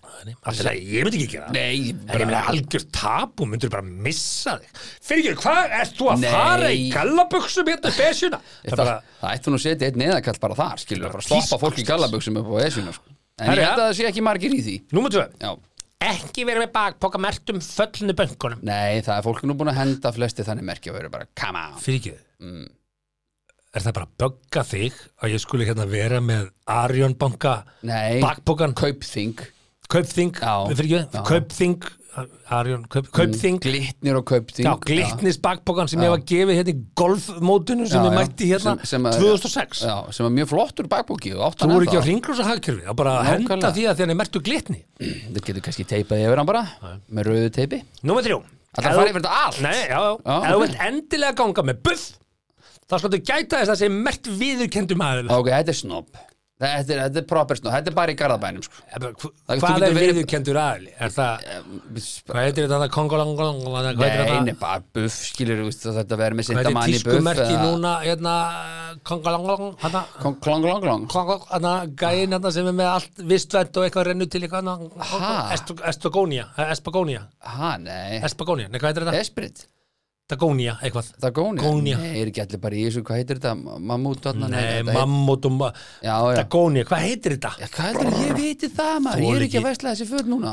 [0.08, 0.34] Nei, nei.
[0.42, 1.58] Allt í lagi, Ég myndi ekki gera það.
[1.58, 4.80] Nei, ég meina algjör tabú, myndur bara missa þig.
[5.08, 6.30] Fyrir ekki, hvað, ert þú að Nei.
[6.34, 8.40] fara í gallabuxum hérna upp esuna?
[8.42, 11.26] Það er Það, bara, það ætti nú að setja einn neðakall bara þar, skilur bara
[11.28, 13.14] stoppa fólk í gallabuxum upp á esjuna, sko.
[13.38, 13.62] En Herra.
[13.62, 14.76] ég held að það sé ekki margir í því.
[14.98, 15.26] Númer tvö.
[15.44, 15.52] Já,
[16.08, 18.60] Ekki vera með bakpoka mertum föllnu bönkunum.
[18.62, 21.58] Nei, það er fólk nú búin að henda flesti þannig merki að vera bara, come
[21.58, 21.80] on.
[21.82, 22.12] Fyrir ekki
[23.74, 27.52] er það bara að bögga þig að ég skuli hérna vera með Arjón banka
[27.86, 29.34] Nei, bakpokan, kaupþing
[29.88, 30.54] kaupþing Já,
[31.12, 31.22] já.
[31.24, 31.78] kaupþing
[32.50, 33.60] Arjón, kaup, kaupþing.
[33.62, 34.66] Glitnir og kaupþing.
[34.66, 38.18] Já, glitnis bakpokan sem ég var gefið hérna í golfmótinu sem Já, ég já.
[38.18, 41.30] mætti hérna Sem- sem að- 2006 Já, sem er mjög flottur bakbóki
[41.62, 42.02] Þú voru ekki á
[42.48, 43.70] hagkerfi þá bara að henda Nákvæmlega.
[43.76, 44.80] því að er mertu glitni.
[44.98, 46.64] Þetta getur kannski teipað yfir hann bara
[47.12, 47.82] með rauðu teipi.
[48.02, 48.40] Númer þrjú.
[48.74, 49.60] Það þú- yfir þetta allt?
[49.62, 52.18] Nei, já, já, Já, ef þú vilt endilega ganga með buff
[52.90, 56.06] þá skaltu gæta þess að sé mert viðurkendum aðeil Ok, þetta er snobb
[56.58, 58.80] Þetta er, þetta er proper snobb, þetta er bara í garðabænum sko.
[59.46, 60.90] Hvað þú er viðurkendur aðili?
[61.06, 61.44] Er það,
[62.26, 62.88] hvað heitir þetta?
[62.96, 65.68] Kongolongolong hvað heitir Nei, nei, bara buff, skilur þú
[66.00, 68.34] þetta verður með Hvað heitir sindamann í buff tískumerki núna hérna,
[69.12, 73.78] kongolongolong hérna, Klong, klong, klong, klong kongol- hérna, gæinn hérna sem er með allt vistvænt
[73.78, 74.74] og eitthvað rennu til eitthvað
[75.14, 75.32] Ha?
[75.92, 77.22] Espagónia Espagónia
[77.54, 78.18] Ha, nei.
[78.26, 79.22] Espagónia, nei hvað heitir þetta?
[79.22, 79.68] Esprit
[80.28, 81.06] Dagónia, eitthvað.
[81.16, 81.98] Það er góni Gónia.
[81.98, 83.52] Nei, er ekki allir bara í þessu, hvað heitir þetta?
[83.80, 85.70] Mammút Nei, þetta mammut og ma-
[86.04, 86.34] Já, já.
[86.42, 87.52] Dagónia, hvað heitir þetta?
[87.62, 88.34] Já, hvað heldur ég?
[88.36, 89.24] Viti það maður?
[89.24, 90.52] Ég er ekki að veistla þessi föt núna.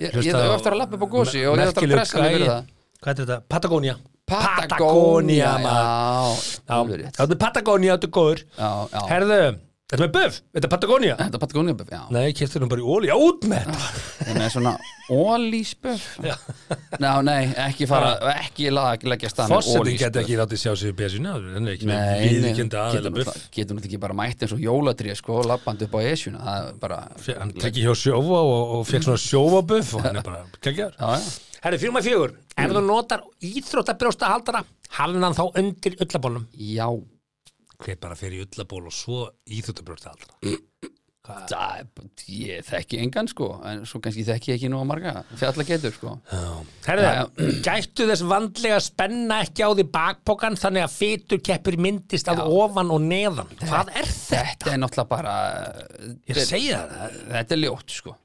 [0.00, 0.10] Ég,
[0.42, 2.50] á- eftir að lappa upp á gósi og ég er eftir að pressa mig fyrir
[2.50, 2.64] það.
[3.02, 3.42] Hvað heitir þetta?
[3.48, 3.94] Patagonia.
[4.26, 6.98] Patagonia, maður.
[7.02, 7.16] Rétt.
[7.18, 7.40] þetta er
[7.98, 8.42] þetta góður.
[8.58, 9.00] Já, já.
[9.12, 9.38] Herðu,
[9.92, 11.14] þetta er buff, þetta er Patagonia.
[11.20, 12.02] Þetta er Patagonia buff, já.
[12.16, 13.90] Nei, keftur hún bara í óli, út með þetta.
[14.30, 14.72] Hún er svona
[15.12, 16.04] ólísbuff
[17.02, 20.00] Ná, nei, ekki fara Ekki lag, leggja með Fossetin ólísbuff.
[20.04, 21.34] get ekki látið sjá sig í besuna
[21.74, 25.96] ekki Nei, nei, getur getur náttúrulega ekki bara mætt eins og jólatrið sko, lappandi upp
[25.98, 26.42] á esjuna.
[26.46, 27.00] Það er bara
[27.42, 30.86] hann tekki hjá sjófa og, og fekk svona sjófa buff og hann er bara já,
[30.88, 31.32] já.
[31.62, 34.64] Herri, fjórum að fjögur, ef þú notar íþróttabrjósta haldara,
[34.98, 36.88] halin hann þá undir ullabólum já,
[37.82, 40.90] hver bara fer í ullaból og svo íþróttabrjósta haldara
[41.22, 41.82] það
[42.34, 45.94] ég þekki engan sko en svo kannski þekki ég ekki nú að marga fjalla getur
[45.94, 46.14] sko.
[46.82, 47.12] Herðu,
[47.62, 52.90] gættu þess vandlega spenna ekki á því bakpokan þannig að fytur keppur myndist að ofan
[52.90, 53.54] og neðan.
[53.62, 54.48] Hvað er þetta?
[54.50, 55.36] þetta er náttúrulega bara
[56.26, 57.16] Ég segi það.
[57.36, 58.16] þetta er ljótt sko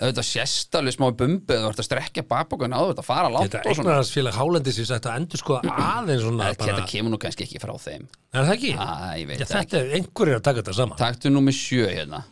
[0.00, 3.72] þetta sést alveg smá eða þú ert að strekja bakbókan á þetta fara langt Þetta
[3.72, 7.72] eignarhansfélag Hálendis sagt að endur sko aðeins svona þetta bara, kemur nú kannski ekki frá
[7.80, 8.06] þeim.
[8.32, 8.72] Er það ekki?
[8.76, 8.86] Æ,
[9.22, 11.00] ég veit Já, þetta er, einhver er að taka þetta saman.
[11.00, 12.22] Taktu nú með sjö hérna.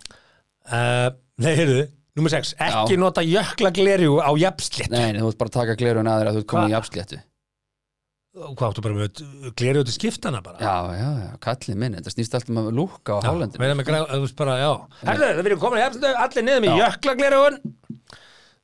[0.64, 1.08] Uh,
[1.42, 3.00] Nei, heyrðu, nummer 6 Ekki Já.
[3.00, 6.38] nota jökla glerjú á jafnslétt nei, nei, þú ert bara að taka glerun aðra að
[6.38, 7.18] þú ert komin í jafnsléttu
[8.34, 9.20] Hvað áttu bara með
[9.54, 10.58] glerjú til skiptana bara?
[10.58, 13.60] Já, já, já, kallið minn, þetta snýst alltaf um að lúka á hálendinu.
[13.62, 14.70] Meina með græ- þú veist bara, já
[15.06, 17.60] Herðu, það verður komin jafnsléttu allir niður með jökla glerjúun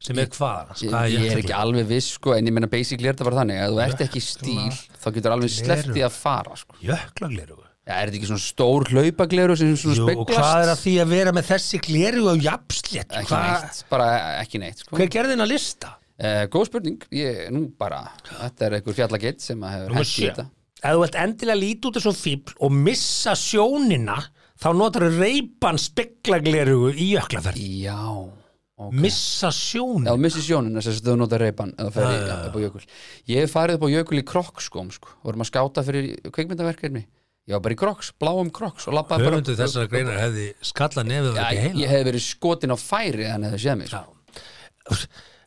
[0.01, 0.75] sem er hvað?
[0.81, 3.39] Ég, er ég er ekki alveg viss, sko, en ég meina basically er þetta bara
[3.45, 6.79] þannig, að þú ert ekki stíl, þá getur alveg sleppt í að fara, sko.
[6.83, 10.69] Jökla glerjú Já, er þetta ekki svona stór hlaupagleru sem svona Jú, og hvað er
[10.71, 10.83] að speglast?
[10.85, 13.15] því að vera með þessi glerju á jafnslétt?
[13.23, 14.09] Ekki neitt, bara
[14.43, 14.99] ekki neitt, sko.
[15.01, 15.95] Hver gerði þinn að lista?
[16.21, 20.27] Uh, góð spurning, ég, nú bara, þetta er einhver fjallageitt sem að hefur hent í
[20.27, 20.45] þetta.
[20.81, 24.19] Ef þú vilt endilega líti út þessu fíbl og missa sjónina
[24.61, 27.63] þá notar þú reypan speglagleru í jöklaferð.
[27.85, 28.93] Já, ok.
[29.01, 30.13] Missa Já, sjónina?
[30.13, 32.85] þú missir sjónina sem þú nota reypan eða ferði upp á jökul.
[33.33, 35.17] Ég hef farið upp á jökul í krokkskóm, sko.
[35.25, 37.07] Vorum að skáta fyrir kveikmyndaverkefni.
[37.49, 41.03] Ég var bara í krokks, bláum krokks og labbaði bara Höfundu þessara greinar hefði skalla
[41.09, 44.99] nefið Já, það ekki ég hef verið skotin á færi en hefði séð mig sko.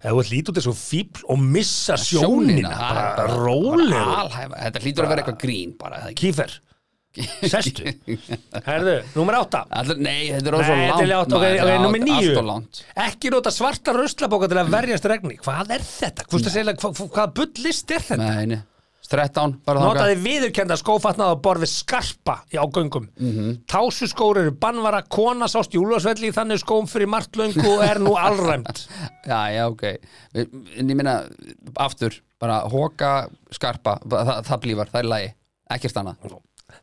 [0.04, 0.20] Ef þú
[0.52, 4.38] út þessu fíbl og missa sjónina, er bara bara rólegur.
[4.60, 6.02] Þetta hlýtur að vera eitthvað grín bara?
[6.20, 6.58] Kífer,
[7.54, 7.94] sestu.
[8.66, 9.64] Herðu, númer átta.
[9.80, 11.74] Allir, Nei, þetta er Nei, svo þetta langt ok, ok,
[12.42, 16.28] og langt Ekki nota svarta ruslabóka til að verjast regni Hvað er þetta?
[16.34, 18.22] Hvaða bullist er þetta?
[18.26, 18.62] Nei, nei
[19.14, 23.32] 13, bara Notaði viðurkenda skófatnað á borð við skarpa á göngum mm.
[23.32, 23.56] -hmm.
[23.70, 28.16] Tásuskór eru bannvara Kona sást júlasvelli í þannig skóm fyrir margt löngu og er nú
[28.28, 28.88] allræmt
[29.28, 29.84] Já, já, ok
[30.34, 31.22] En ég meina,
[31.78, 35.34] aftur bara hóka, skarpa það, það blífar, það er lægi
[35.78, 36.40] ekkert annað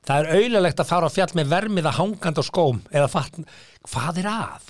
[0.07, 3.49] Það er auðlilegt að fara á fjall með vermiða hangand á skóm eða fatn
[3.91, 4.70] Hvað er að?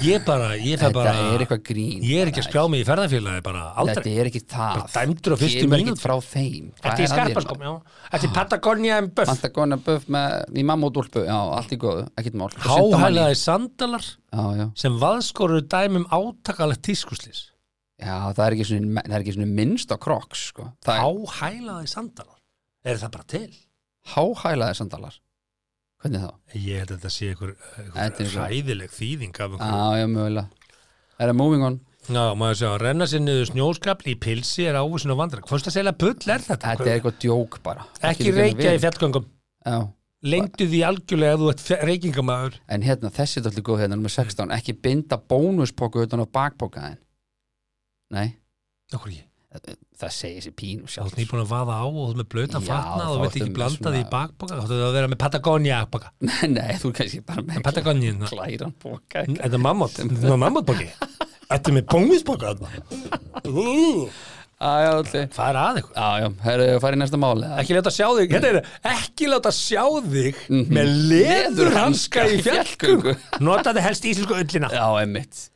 [0.00, 2.80] Ég bara, ég fer Þetta bara er eitthvað grín Ég er ekki að skrá mig
[2.80, 3.98] í ferðarfélagi bara aldrei.
[4.00, 4.78] Þetta er ekki það.
[4.78, 5.92] Bara dæmdur á fyrstu Kemur mínútu.
[5.92, 6.70] ekkert frá þeim.
[6.80, 7.72] Þetta er að skarpa þér, skóm, já?
[8.14, 9.30] Þetta er Patagonia en buff?
[9.32, 12.50] Pantagona buff með í mammútúlpu, já, allt í góðu, ekkert mál.
[12.64, 17.46] Háhælaði sandalar Já, já, sem vaðskorur dæmum átakalegt tískuslis.
[18.00, 20.70] Já, það er ekki svona, það er ekki svona minnst á kroks, sko.
[20.86, 22.38] Það Háhælaði sandalar?
[22.88, 23.50] Er það bara til?
[24.14, 25.18] háhælaði sandalar
[26.00, 26.30] Hvernig þá?
[26.56, 27.54] Ég held að þetta sé einhver,
[27.92, 30.74] er hræðileg þýðing af einhver Já, já, mögulega.
[31.20, 31.78] Er það moving on?
[32.10, 35.68] Já, maður sé að renna sér niður snjóskapli í pilsi er ávísin og vandra Hvort
[35.68, 36.72] að segja bull er þetta?
[36.72, 37.84] Þetta er eitthvað djók bara.
[38.08, 39.28] Ekki reykja í fjallgöngum.
[39.60, 39.76] Já,
[40.20, 44.12] Lengdu því algjörlega að þú ert reykingamæður en hérna, þessi er alltaf góð hérna, nummer
[44.12, 46.98] 16 Ekki binda bónuspóku utan á bakpókaðin
[48.12, 48.36] Nei,
[48.92, 52.10] Okkur ekki það segir sér pínu Þú sjálf ert nýbúin að vaða á og þú
[52.12, 54.58] ert með blötan Já, fatnað og þá veit ekki ertu með blanda því í bakboka
[54.60, 56.12] Þú ert að vera með Patagonia baka
[56.56, 60.90] nei, þú er kannski bara með Patagonia klæran boka Þetta er mammut, þetta er mammutboki
[61.50, 61.88] Þetta er með
[64.92, 68.06] allir Það er að ykkur Já, já, herru, farið í næsta máli Ekki láta sjá
[68.18, 68.58] þig, er
[68.92, 73.14] ekki láta sjá þig með leðurhanska í fjallgöngu.
[73.40, 75.48] Notaði helst íslensku öllina Já, einmitt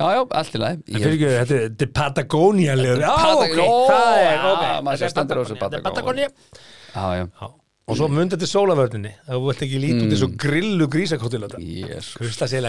[0.00, 0.82] Já, já, allt í lagi.
[0.96, 2.74] Fyrir ekki, þetta er- þetta er Patagonia
[3.12, 4.62] ok, Patagonia, það er, ok.
[5.04, 6.28] Þetta er þessu Þetta er Patagonia.
[6.28, 6.28] Patagonia.
[6.94, 7.50] Já, já.
[7.90, 12.12] Og svo myndi þetta sólavörninni Það vilt ekki líta út eins og grillu grísakottilata jésus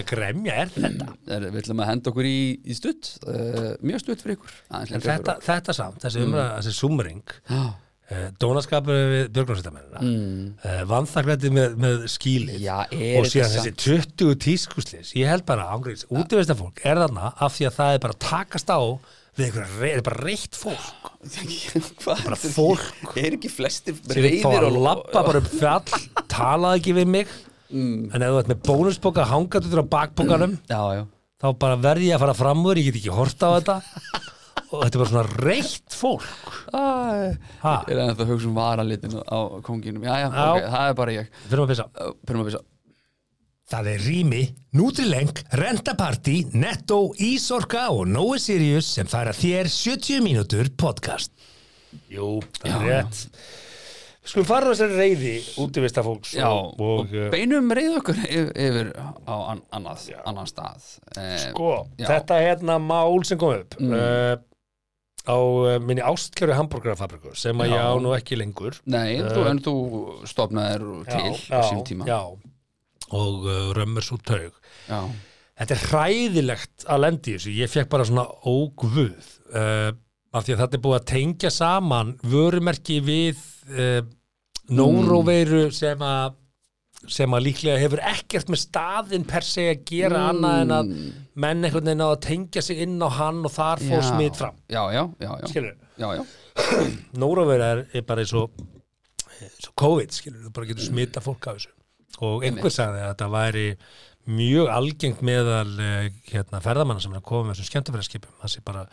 [0.02, 1.08] að gremja er þetta?
[1.36, 3.12] Er- Við ætlum að henda okkur í, í stutt.
[3.28, 4.56] Uh, Mjög stutt fyrir ykkur.
[5.06, 7.22] Þetta, þetta samt, þessi umræða, þessi sumring.
[7.52, 7.62] Já,
[8.42, 10.48] Dónaskapur við björgunarsveitamennina mm.
[10.66, 15.14] uh, Vanþaklæti með, með skílið Já, Og síðan þessi 20 tískuslis.
[15.18, 18.74] Ég held bara ángriðs, útiveista fólk er þarna af því að það er bara takast
[18.74, 18.82] á
[19.40, 21.14] við einhverja, er bara reitt fólk.
[22.04, 23.14] Bara fólk.
[23.16, 27.32] Er ekki flestir reyðir að lappa bara upp fjall talaði ekki við mig.
[27.72, 28.10] Mm.
[28.12, 31.04] en ef þú ert með bónusboka hangaður á bakbokanum Já, já.
[31.40, 33.76] þá bara verði ég að fara fram úr ég get ekki hort á þetta
[34.72, 36.26] og þetta er bara svona reitt fólk.
[36.72, 36.84] Æ,
[37.64, 40.46] ha, Ég er ennþá að hugsa um varalitinu á konginum Já, já, Já.
[40.52, 41.32] ok, það er bara ég.
[41.48, 41.82] Fyrir
[42.28, 42.62] Pyrum að pissa.
[43.72, 44.42] Það er Rými,
[44.76, 51.32] Nutrileng, Rentaparty, Netto, Ísorka og Nói Sirius sem færa þér 70 mínútur podcast.
[52.12, 53.22] Jú, það Já, er rétt.
[53.32, 53.81] Við
[54.26, 58.92] skulum fara þessari reyði útivista fólks Já, og, og, og, uh, beinum reyð okkur yfir,
[59.26, 60.86] á an, annað, annan stað
[61.18, 62.06] eh, sko, já.
[62.12, 63.96] þetta hérna mál sem kom upp Mm.
[63.98, 64.38] uh,
[65.26, 67.76] á uh, minni ástkjöru hambúrgarafabriku sem að Já.
[67.78, 68.78] ég á nú ekki lengur.
[68.90, 69.74] Nei, þú, en þú
[70.30, 71.34] stofnaðir til
[71.70, 72.22] sín tíma Já,
[73.14, 74.54] og uh, römmur svo taug.
[74.90, 75.02] já,
[75.62, 79.92] Þetta er hræðilegt að lendi þessu, ég fekk bara svona ógvuð uh,
[80.32, 83.42] af því að þetta er búið að tengja saman vörumerki við
[83.76, 84.04] uh,
[84.72, 86.38] nóróveiru sem að
[87.10, 90.92] sem að líklega hefur ekkert með staðinn per se að gera annað en að
[91.42, 94.60] menn einhvern veginn á að tengja sig inn á hann og þar fór smitt fram.
[94.70, 95.80] Já, já, já, já, skilur,
[97.24, 98.54] nóróveira er, er bara eins og
[99.82, 101.74] COVID, skilur, þú bara getur smitta fólk af þessu.
[102.28, 103.66] Og einhver sagði að þetta væri
[104.30, 108.62] mjög algengt meðal eh, hérna, ferðamanna sem er að koma með þessum skemmtafæraskipum það sé
[108.68, 108.84] bara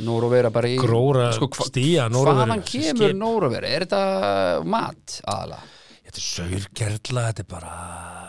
[0.00, 3.16] Nórovera bara í Gróra hva- stía, Nóróveru, Hvaðan kemur skip.
[3.20, 3.68] Nórovera?
[3.68, 5.68] Er þetta mat aðalega?
[6.12, 7.72] þetta er saurgerla, þetta er bara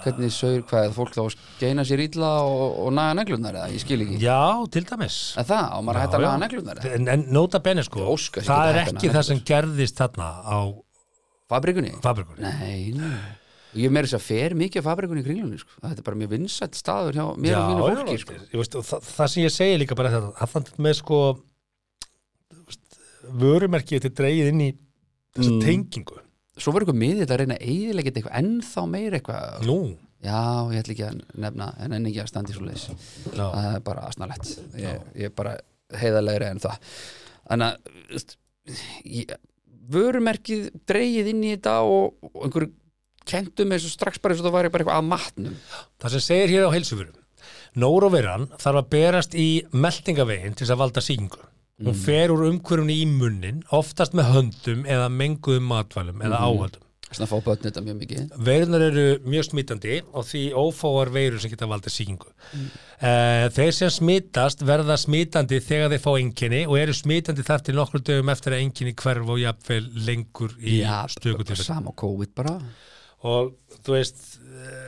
[0.04, 3.70] Hvernig saur, hvað er fólk þá að skeina sér illa og, og naga neglunar eða?
[3.74, 4.40] Ég skil ekki já,
[4.72, 5.70] til dæmis Er það?
[5.78, 6.28] Og maður Já, hægt að já.
[6.28, 9.42] naga neglunar en, en nota benni sko, óska það að er að ekki það sem
[9.52, 10.60] gerðist þarna á
[11.52, 11.92] Fabrikunni?
[12.04, 15.72] fabrikunni Nei, nei ég meiri þess að fer mikið fabrikunni í kringlunni sko.
[15.82, 18.36] Þetta er bara mjög vinsætt staður hjá mér og mínu fólki sko.
[18.54, 21.22] ég veist, og það, það sem ég segi líka bara þetta að það með sko
[23.24, 24.70] veist, vörumerki þetta er dreigið inn í
[25.34, 25.62] þessa Mm.
[25.66, 26.20] tengingu.
[26.58, 29.64] Svo var eitthvað miðið að reyna eiginlega eitthvað ennþá meira eitthvað.
[29.66, 29.78] Nú,
[30.24, 30.40] Já,
[30.72, 33.66] ég ætla ekki að nefna en enn ekki að standa í svo leis já, Það
[33.76, 34.46] er bara asnalett
[34.80, 35.58] ég, ég er bara
[36.00, 36.78] heiðarlegri en það.
[37.50, 37.68] Þannig
[38.16, 39.34] að
[39.92, 42.72] vörumerkið dreigið inn í þetta og, og einhverju
[43.28, 45.58] kentum og strax bara eins og það bara eitthvað að matnum.
[46.00, 47.20] Það sem segir hér á heilsufurum
[47.84, 51.42] Nóróveran þarf að berast í meldingavegin til þess að valda sýkingu
[51.82, 56.84] hún fer úr umhverjunni í munnin oftast með höndum eða menguðum matvælum eða áhaldum
[57.14, 58.22] Þess að fá börn þetta mjög mikið.
[58.48, 62.32] Veirunar eru mjög smitandi og því ófáar veirur sem geta valdið sýkingu.
[62.58, 67.78] Uh, þeir sem smitast verða smitandi þegar þeir fá enginni og eru smitandi þar til
[67.78, 70.80] nokkur dögum eftir að enginni hverf og jafnvel lengur í
[71.14, 72.58] stöku til sama COVID bara.
[73.30, 73.54] Og
[73.86, 74.83] þú veist, uh,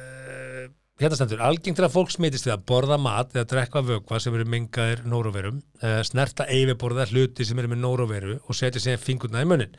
[1.01, 4.45] hérna stendur, algengt að fólk smitist við að borða mat eða drekka vökva sem eru
[4.47, 9.49] mingaðir nóróverum, uh, snerta eifiborða hluti sem eru með nóróveru og setja sér fingurna í
[9.49, 9.75] munnin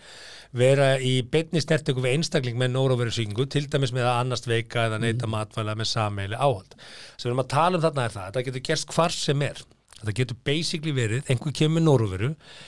[0.57, 4.87] vera í beinni snertingu við einstakling með nóróveru sýkingu, til dæmis með að annast veika
[4.89, 6.77] eða neyta matvæla með sameili áhald.
[7.17, 9.65] Sem við erum að tala um þarna er það, þetta getur gerst hvar sem er.
[10.07, 11.83] Þetta getur basically verið, einhver kemur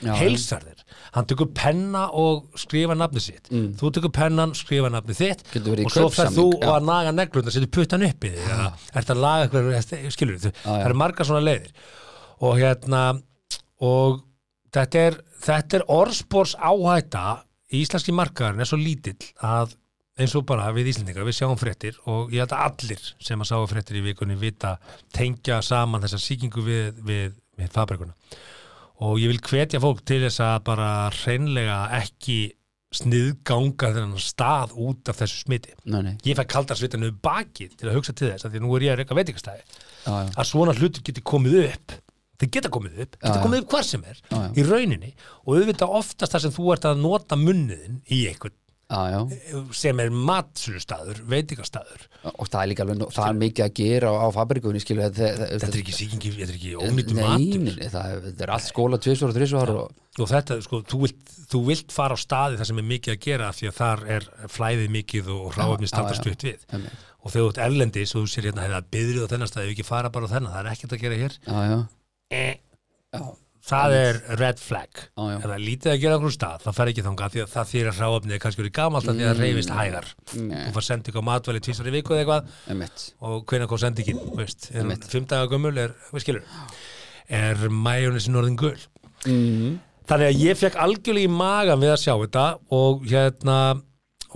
[0.03, 0.13] Já.
[0.19, 0.85] heilsar þér.
[1.15, 3.49] Hann tekur penna og skrifa nafni sitt.
[3.49, 5.85] Þú tekur pennan, skrifa nafni þitt Mm.
[5.87, 6.69] Og svo fer þú já.
[6.75, 10.53] að naga neglurnar, setur puttan upp í þig eða ert að laga eitthvað, skilur þú,
[10.65, 11.73] það eru margar svona leiðir
[12.41, 13.03] og hérna
[13.85, 14.23] og
[14.75, 17.25] þetta er, þetta er orðspórs áhætta
[17.73, 19.77] í íslenski markaðarinn er svo lítill að
[20.19, 23.51] eins og bara við Íslendingar, við sjáum fréttir og ég held að allir sem að
[23.53, 24.77] sáu fréttir í vikunni vita
[25.15, 28.15] tengja saman þessa sýkingu við, við, við fabrikuna
[29.07, 30.89] og ég vil hvetja fólk til þess að bara
[31.21, 32.39] hreinlega ekki
[32.99, 35.75] sniðganga þennan stað út af þessu smiti.
[35.93, 38.63] Nei, nei, ég fæ kaldar svitan um bakið til að hugsa til þess að því
[38.65, 41.97] nú er ég að reyka veitingastæði að svona hlutur geti komið upp.
[42.39, 44.49] Þeir geta komið upp, geta komið upp hvar sem er Já, já.
[44.57, 45.13] í rauninni.
[45.45, 48.57] Og auðvitað oftast þar sem þú ert að nota munniðin í einhvern
[48.89, 49.21] já, já,
[49.77, 52.07] sem er matsölustaður, veitingastaður.
[52.39, 55.49] Og það er líka alveg, það er mikið að gera á, á fabrikunni, skilu þetta,
[55.69, 57.69] er ekki sýkingi, þetta er ekki ónýttu matur.
[57.77, 61.19] er- þetta er allt skóla tvisvar og þrisvar og og þetta, sko, þú vilt,
[61.53, 64.25] þú vilt fara á staði þar sem er mikið að gera því að þar er
[64.51, 66.23] flæðið mikið og ráðumni Já, standa já, já.
[66.25, 66.65] stutt við.
[66.75, 67.05] Einmitt.
[67.23, 69.75] og þegar þú ert erlendis og þú sér hérna hefða byðrið á þennan staði, ef
[69.77, 71.37] ekki fara bara á þennan það er ekkert að gera hér.
[71.47, 71.79] Já, já,
[72.35, 72.57] eh,
[73.15, 73.23] já,
[73.69, 75.25] það er red flag já.
[75.37, 77.91] ef það lítið að gera okkur stað, þá fer ekki þangað því að það þýr
[77.91, 80.49] að ráðumni er kannski verið gamalt að því að það reyfist hægar Mm.
[80.53, 80.63] Nei.
[80.67, 84.19] þú far sendi ykkur matvæli tvisar í viku eða eitthvað einmitt og hvenær kom sendingin
[84.37, 85.95] veist, er fimm daga gömul er,
[87.29, 88.77] er majónisin orðin gul
[89.25, 89.79] mm.
[90.09, 93.59] þannig að ég fekk algjörlega í magan við að sjá þetta og hérna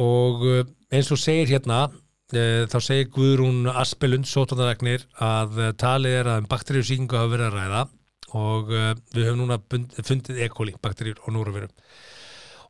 [0.01, 6.18] og uh, eins og segir hérna uh, þá segir Guðrún Aspelund sótvandaregnir að uh, talið
[6.23, 7.83] er að um bakteríusíkingu hafa verið að ræða
[8.38, 9.59] og uh, við höfum núna
[10.03, 10.49] fundið E.
[10.53, 11.73] coli, bakteríur og núruverum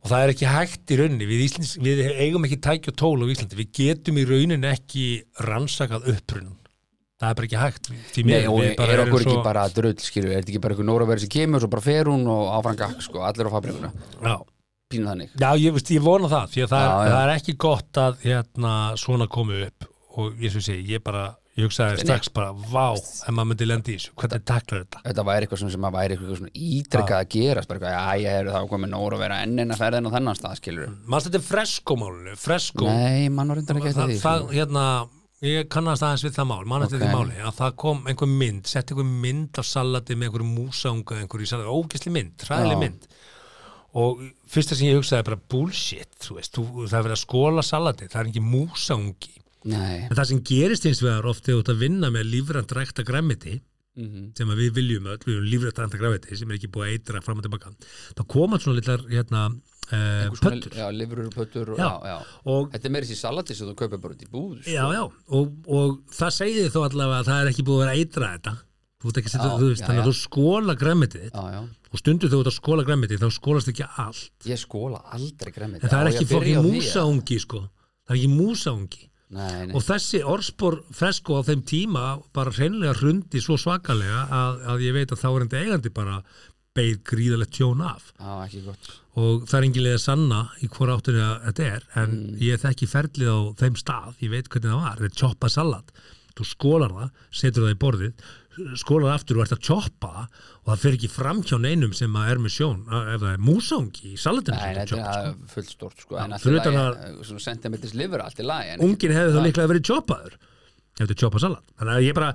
[0.03, 1.27] og það er ekki hægt í rauninni.
[1.31, 3.55] Við, Íslands, við eigum ekki tæki og tól á Íslandi.
[3.61, 5.05] Við getum í rauninni ekki
[5.47, 6.57] rannsakað upprunn
[7.23, 7.91] það er bara ekki hægt.
[8.27, 11.25] Nei, og er okkur ekki bara drull, skilu, er þetta ekki bara eitthvað nóra verið
[11.27, 14.35] sem kemur, svo bara fer hún og áfram gakk, sko, allir á fabrikuna Já.
[14.93, 17.13] Já, ég, veist, ég vona það, því að það, Já, er, já.
[17.15, 19.87] það er ekki gott að hérna, svona komi upp.
[20.21, 21.23] Og ég svo segi, ég bara,
[21.53, 25.01] ég hugsaði strax bara, vá, ef maður myndi lendi í þessu, hvernig taklar þetta?
[25.05, 28.37] þetta væri eitthvað sem að væri eitthvað svona ítrekkað að gerast bara eitthvað, já, ég
[28.41, 31.29] er það komið nóra að vera enn en að ferðin á þennan stað, skilur Manst
[31.29, 34.57] þetta er fresko-málinu, fresko, Nei, mann var reyndar ekki eftir það, því það, sko.
[34.57, 34.87] hérna,
[35.51, 37.05] ég kannast aðeins við það mál, mann eftir Ok.
[37.05, 41.21] því máli, að það kom einhver mynd, sett einhver mynd á salati með einhverju músaunga,
[41.21, 42.83] einhverju ógisli mynd, hræðileg Já.
[42.87, 43.07] mynd
[43.93, 47.65] og fyrsta sem ég hugsaði bara bullshit, þú veist, þú, það er verið að skóla
[47.67, 51.71] salati, það er ekki músaungi Nei, En það sem gerist eins vegar oft þú ert
[51.75, 53.59] að vinna með lífrænt rækta græmiti
[53.99, 56.89] mhm, sem að við viljum öll, við viljum lífrænt rækta græmiti sem er ekki búið
[56.89, 57.71] að eitra fram og tilbaka
[58.19, 59.45] þá koma svona litlar hérna,
[59.93, 61.91] uh, konar- pöttur Já, lifurur pöttur og, Já.
[62.11, 64.71] já, og, Þetta er meira þessi salati sem þú kaupir bara út í búð sko.
[64.75, 65.03] já, já,
[65.39, 68.55] og, og það segir þó allavega að það er ekki búið að vera eitra þetta.
[69.03, 71.63] Setja, þú veist, þannig að þú skóla græmitið þitt já, já.
[71.91, 74.29] og stundu þú ert að skóla græmitið þá skólast ekki allt.
[74.47, 77.63] Ég skóla aldrei gremmið en það er ekki fokkin músaungi sko.
[78.07, 82.99] Það er ekki músaungi Nei, nei, og þessi orðspor fresko á þeim tíma bara hreinlega
[82.99, 86.19] hrundi svo svakalega að, að ég veit að þá er enda eigandi bara
[86.77, 88.11] beigð gríðalegt tjón af.
[88.65, 88.91] Gott.
[89.21, 93.33] Og það er að sanna í hvora áttunni að þetta er en ég þekki ferlið
[93.33, 95.93] á þeim stað ég veit hvernig það var, þetta er choppa salat
[96.33, 97.11] þú skólar það,
[97.43, 98.31] setur það í borðið
[98.81, 101.97] skólar það aftur og ert að choppa það og það fer ekki fram hjá neinum
[101.97, 105.33] sem að er með sjón ef það er músangi í salatinu sem þetta choppa, sko.
[105.33, 108.77] er fullt stort sko, en fyrir alltaf utan lagi, svona sentimetris lifur allt í lagi
[108.85, 110.39] ungin hefði þá líklega verið choppaður
[111.01, 111.65] ef er choppa salat.
[111.81, 112.31] Þannig að ég bara,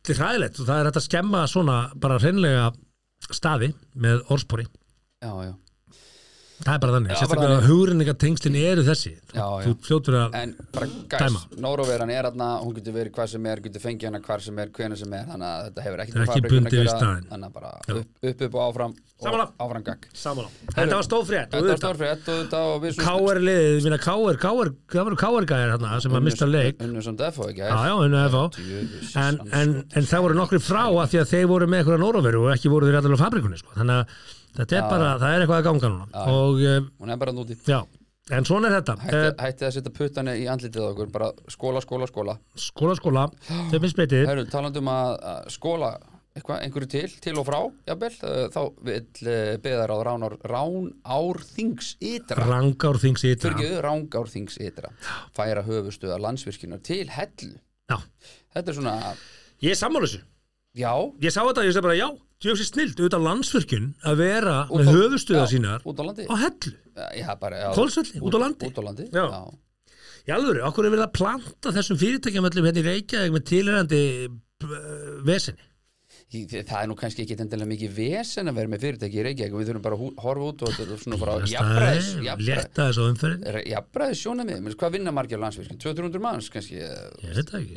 [0.00, 2.66] þetta er hræðilegt og það er hægt að skemma svona bara hreinlega
[3.26, 4.66] staði með orðspori.
[5.24, 5.54] Já, já
[6.64, 7.68] það er bara þannig, sérstaklega þannig.
[7.70, 9.64] hugrenningatengslin eru þessi þú, Já, já.
[9.66, 13.60] þú fljótur að En bara gæs, Nóróveran er hérna, hún getur verið hvað sem er,
[13.66, 16.22] getur fengið hana hvar sem er, hvenær sem er, þannig að þetta hefur ekkert er
[16.30, 17.26] ekki bundið við að staðinn.
[17.32, 19.44] Þannig að bara upp, upp, upp og áfram Sammála.
[19.48, 20.02] og áfram gagg.
[20.12, 23.38] þetta var stóðfrétt Þetta var stórfrétt og þetta og við K.R.
[23.46, 24.36] liðið, minna K.R.
[24.42, 24.72] K.R.
[24.92, 25.46] það voru K.R.
[25.48, 27.64] gæðir hérna sem að mista leik Unnur sem defo, ekki?
[27.64, 31.48] já, já, unnu FH en, en, en það voru nokkri frá að því að þeir
[31.54, 31.88] voru með
[34.56, 36.26] þetta er bara, það er eitthvað að ganga núna.
[36.32, 37.56] Og eh, Hún er bara núti.
[37.68, 37.78] já,
[38.30, 38.96] en svona er þetta.
[39.04, 42.38] Hætti, Eh, hætti að setja puttana í andlitið okkur, bara skóla, skóla, skóla.
[42.56, 43.26] skóla, skóla,
[43.70, 45.92] þau finnst betið Herru, talandum að, skóla
[46.36, 52.44] eitthvað, einhverju til, til og frá, jafnvel, eh, þá vil beðar á ránár, ránárþings ytra.
[52.44, 54.90] rangár þings í þetta Fyrir ránárþings ytra.
[55.36, 57.54] Færa höfustuða landsvirkjunar til hellu.
[57.90, 57.96] já,
[58.56, 58.94] Þetta er svona,
[59.62, 60.20] ég er sammála þessu.
[60.76, 62.08] Já, ég sá þetta, ég segi bara já,
[62.44, 66.26] ég sé snilt auðvitað landsvirkjun að vera Út með höfustuða sínar út á landi.
[66.28, 66.72] á hellu
[67.76, 68.66] Hvolsvelli, út á landi.
[68.68, 69.24] Út á landi, Já.
[69.24, 69.40] já.
[70.26, 74.02] í alvöru, okkur er verið að planta þessum fyrirtækjum öllum hérna í Reykjavík með tilhærandi
[74.26, 75.20] uh,
[76.36, 79.24] vesinni Í- Það er nú kannski ekki endilega mikið vesen að vera með fyrirtæki í
[79.26, 79.54] Reykjavík.
[79.56, 81.38] Við þurfum bara að horfa út og þetta er svona bara á
[83.06, 85.78] umferðin jafnræðis sjónamið, menn hvað vinna margir á landsvirkjun?
[85.82, 86.80] 200-300 manns kannski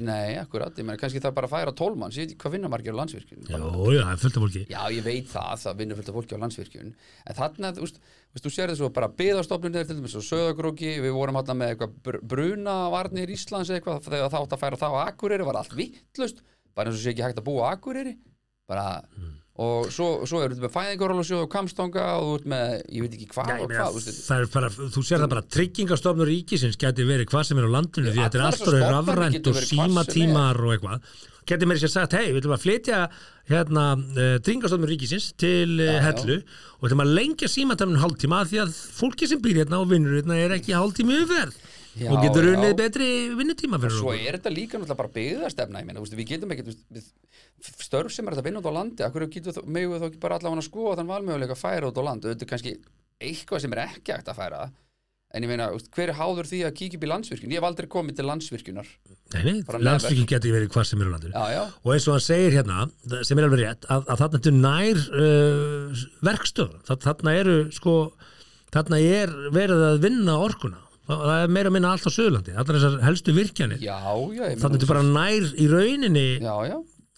[0.09, 2.99] Nei, akkurat, ég menn kannski það bara að færa 12 manns, hvað vinna margir á
[2.99, 3.47] landsvirkjun?
[3.49, 4.63] Já, já, er fullt af fólki.
[4.69, 6.93] Já, ég veit það, það vinnur fullt af fólki á landsvirkjun.
[7.29, 7.99] En þarna, þú veist,
[8.39, 12.19] þú sér þessu bara byðastofnunir til dæmis og söðagróki við vorum hérna með eitthvað br
[12.29, 15.47] brunavarnir Íslands eitthvað þegar það átt að færa það á Akureyri.
[15.49, 16.43] Var allt vittlust,
[16.77, 18.13] bara eins og sé ekki hægt að búa á Akureyri
[18.69, 18.85] bara,
[19.59, 23.17] og svo, svo er þetta með fæðingarólusjóð og kamstanga og þú ert með, ég veit
[23.17, 27.31] ekki hvað og hvað, það er bara, þú sér það bara tryggingastofnur ríkisins geti verið
[27.33, 31.11] hvað sem er á landinu því þetta er allt orðið rafrænt og símatímar og eitthvað.
[31.49, 33.01] Geti mér sér sagt, hei, við ætlum að flytja
[33.49, 36.03] hérna, uh, tryggingastofnur ríkisins til uh, já.
[36.05, 39.81] hellu og við ætlum að lengja símatíminn hálftíma af því að fólki sem býr hérna
[39.81, 41.57] og vinnur hérna er ekki hálftími umferð.
[41.97, 44.27] Já, og getur unnið betri vinnutíma fyrir Svo okkur.
[44.29, 47.07] er þetta líka náttúrulega bara byggðastefna, ég meina, þú veist, við getum ekki, við,
[47.85, 50.21] störf sem er þetta að vinna út á landi, getum við, megum við þá ekki
[50.25, 52.75] bara allavega að skoða þann valmöguleika að færa út á land, þetta er kannski
[53.19, 54.61] eitthvað sem er ekki hægt að færa,
[55.29, 57.51] en ég meina, hver er háður því að kíkja upp í landsvirkjun?
[57.53, 58.87] Ég hef aldrei komið til landsvirkjunar.
[59.35, 61.33] Nei, landsvíkin geti verið hvað sem er á landinu.
[61.35, 62.87] Já, já, og eins og hann segir hérna
[63.29, 67.95] sem er alveg rétt, að, að þarna er nær uh, verkstöðum Þa- þarna eru sko
[68.73, 70.81] þarna er verið að vinna orkuna.
[71.09, 73.79] Það er meira að minna allt á Suðurlandi allar þessar helstu virkjanir.
[73.81, 73.95] Já,
[74.33, 76.25] ég þarna er bara nær í rauninni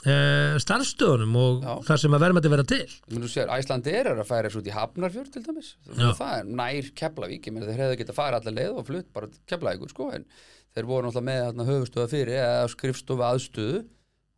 [0.06, 1.72] uh, starfstöðunum og Já.
[1.90, 2.82] þar sem að verðmætti vera til.
[3.12, 6.92] Þú sér, Æslandi er að færa þessu út í Hafnarfjörð til dæmis, það er nær
[7.02, 10.28] Keflavík, þeir hefðu getað fara allar leið og flutt bara Keflavíkur, sko, en
[10.76, 13.82] þeir voru náttúrulega með hérna, höfustöða fyrir eða skrifstofu aðstöðu.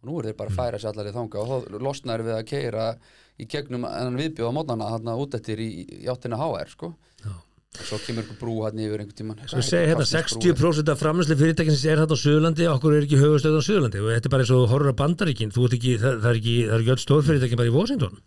[0.04, 2.36] Og nú er þeir bara að færa sér allar í þanga og þá losnar við
[2.36, 2.88] að keira
[3.40, 5.70] í gegnum en viðbjóða mótnana hérna út eftir í,
[6.04, 6.90] í áttina HR, sko.
[7.24, 7.32] Já.
[7.74, 9.40] Og svo kemur ykkur brú hérna yfir einhvern tímann.
[9.50, 13.58] Svo segir hérna 60% af framlæsli fyrirtækins er þetta á Suðurlandi, okkur er ekki höfustöð
[13.58, 14.04] á Suðurlandi.
[14.04, 15.54] Og þetta er bara eins og horfur á bandaríkin.
[15.54, 18.20] Þú ert ekki, það, það er ekki, það er ekki öll stórfyrirtækin bara í Washington.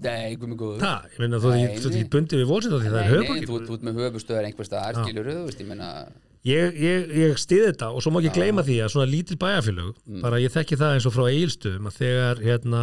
[0.00, 0.78] Nei, guð mig góður.
[0.80, 3.84] Það, ég meina þú ert ekki, bundið við Washington því það er höfuborgin þú, ert
[3.90, 5.90] með höfustöðar einhvers staðar, skilur ég meina
[6.46, 9.96] Ég, ég, ég stiði þetta og svo má ekki gleyma því að svona lítil bæjarfélög
[10.22, 12.82] bara ég þekki það eins og frá eigilstöðum að þegar hérna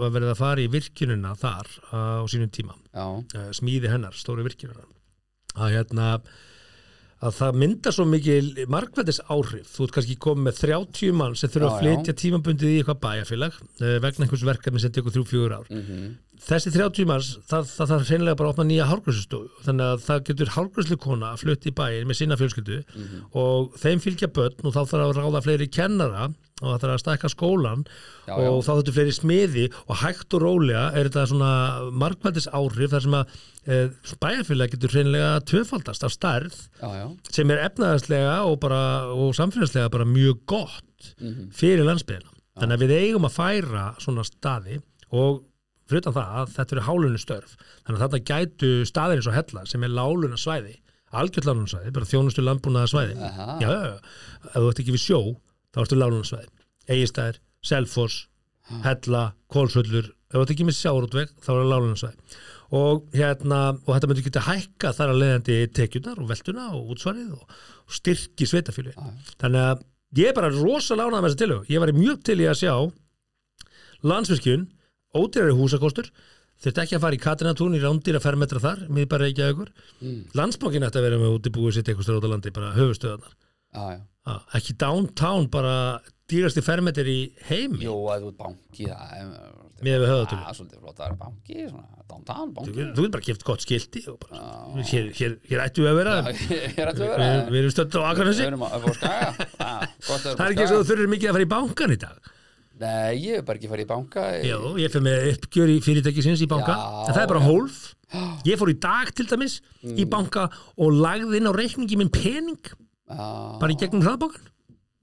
[0.00, 4.42] var verið að fara í virkjunina þar á sínum tíma Já, uh, smíði hennar, stóru
[4.46, 4.82] virkjunina
[5.54, 6.08] að hérna
[7.24, 9.70] að það myndar svo mikil markvældis áhrif.
[9.72, 13.00] Þú ert kannski komið með 30 mann sem þurfa Já, að flytja tímabundið í eitthvað
[13.06, 15.70] bæjarfélag uh, vegna einhvers verkefni sem tekur 3-4 ár.
[15.72, 16.10] Mhm,
[16.44, 20.54] þessi 30 manns, það, þarf hreinlega bara að opna nýja hálfgræslustofu þannig að það getur
[20.58, 22.80] hálfgræslukona að flutta í bæin með sína fjölskyldu
[23.40, 26.26] og þeim fylgja börn og þá þarf að ráða fleiri kennara
[26.64, 27.84] og það þarf að stækka skólan
[28.24, 28.50] Já, og já.
[28.66, 31.52] þá þurftu fleiri smiði og hægt og rólega er þetta svona
[32.04, 33.38] markvældis áhrif þar sem að
[33.68, 33.78] e,
[34.24, 40.08] bæjarfélag getur hreinlega tvöfaldast af stærð já, sem er efnaðarslega og, bara, og samfélagslega bara
[40.08, 41.10] mjög gott
[41.52, 42.30] fyrir landsbyðina.
[42.54, 44.78] Þannig að við eigum að færa svona staði
[45.10, 45.42] og
[45.90, 47.56] fyrir utan það að þetta eru hálunni störf.
[47.84, 50.76] Þannig að þetta gætu staðir eins og hella sem er láluna svæði,
[51.12, 53.16] algjörð láluna svæði, bara þjónustu landbúnaða svæði.
[53.26, 53.48] Aha.
[53.60, 53.74] Já.
[54.48, 55.20] Ef þú ert ekki við sjó,
[55.74, 56.50] þá ertu láluna svæði.
[56.94, 58.26] Egistæðir, Selfoss,
[58.84, 62.36] Hella, Kólsvöllur, ef ert ekki með sjárútveg, þá er láluna svæði.
[62.74, 67.34] Og hérna, og þetta myndi geta hækka þar að leiðandi tekjurnar og veltuna og útsvarið
[67.36, 68.94] og, og styrki sveitafjölu.
[69.42, 69.84] Þannig að
[70.18, 71.68] ég er bara rosa lánað með þessa tilhug.
[71.70, 72.74] Ég var mjög til í að sjá
[74.04, 74.64] landsvirkjun,
[75.16, 76.10] ódýrari húsakostur,
[76.64, 79.70] þurfti ekki að fara í Katrinatún í rándýra fermetra þar, mér bara ekki að ykkur.
[80.00, 80.18] Mm.
[80.38, 83.38] Landsbankin ætti að vera með útibúið sitt eitthvað stöður út á landi, bara höfustöðarnar.
[83.74, 83.84] Já,
[84.24, 86.00] Ah, ekki downtown, bara
[86.30, 87.82] dýrasti fermetri í heimi.
[87.84, 90.40] Jú, að þú ert banki það er- við höfðatölu.
[90.40, 92.70] Já, svolítið flott að vera banki, svona downtown Þú banki.
[92.72, 94.44] þú getur bara gift gott skilti og bara,
[94.80, 96.14] hér, hér, hér ættu við að vera.
[96.54, 97.26] Ég er að Við, vera.
[97.50, 98.24] við erum stödd á að að
[100.04, 102.30] Það er ekki eins og þú þurfir mikið að fara í bankan í dag.
[102.80, 104.22] Nei, ég hef bara ekki farið í banka.
[104.42, 106.74] Já, ég fyrir með uppgjör í fyrirtækisins í banka.
[106.74, 107.46] Já, en það er bara já.
[107.50, 107.82] hólf.
[108.48, 110.44] Ég fór í dag til dæmis í banka
[110.78, 112.60] og lagði inn á reikningi minn pening
[113.08, 114.50] bara í gegnum hraðbankan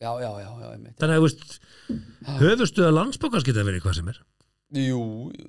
[0.01, 0.95] já, já, já, já einmitt.
[0.97, 1.57] þannig að veist
[2.41, 4.21] höfustuða landsbókans geta verið hvað sem er.
[4.71, 5.01] Jú,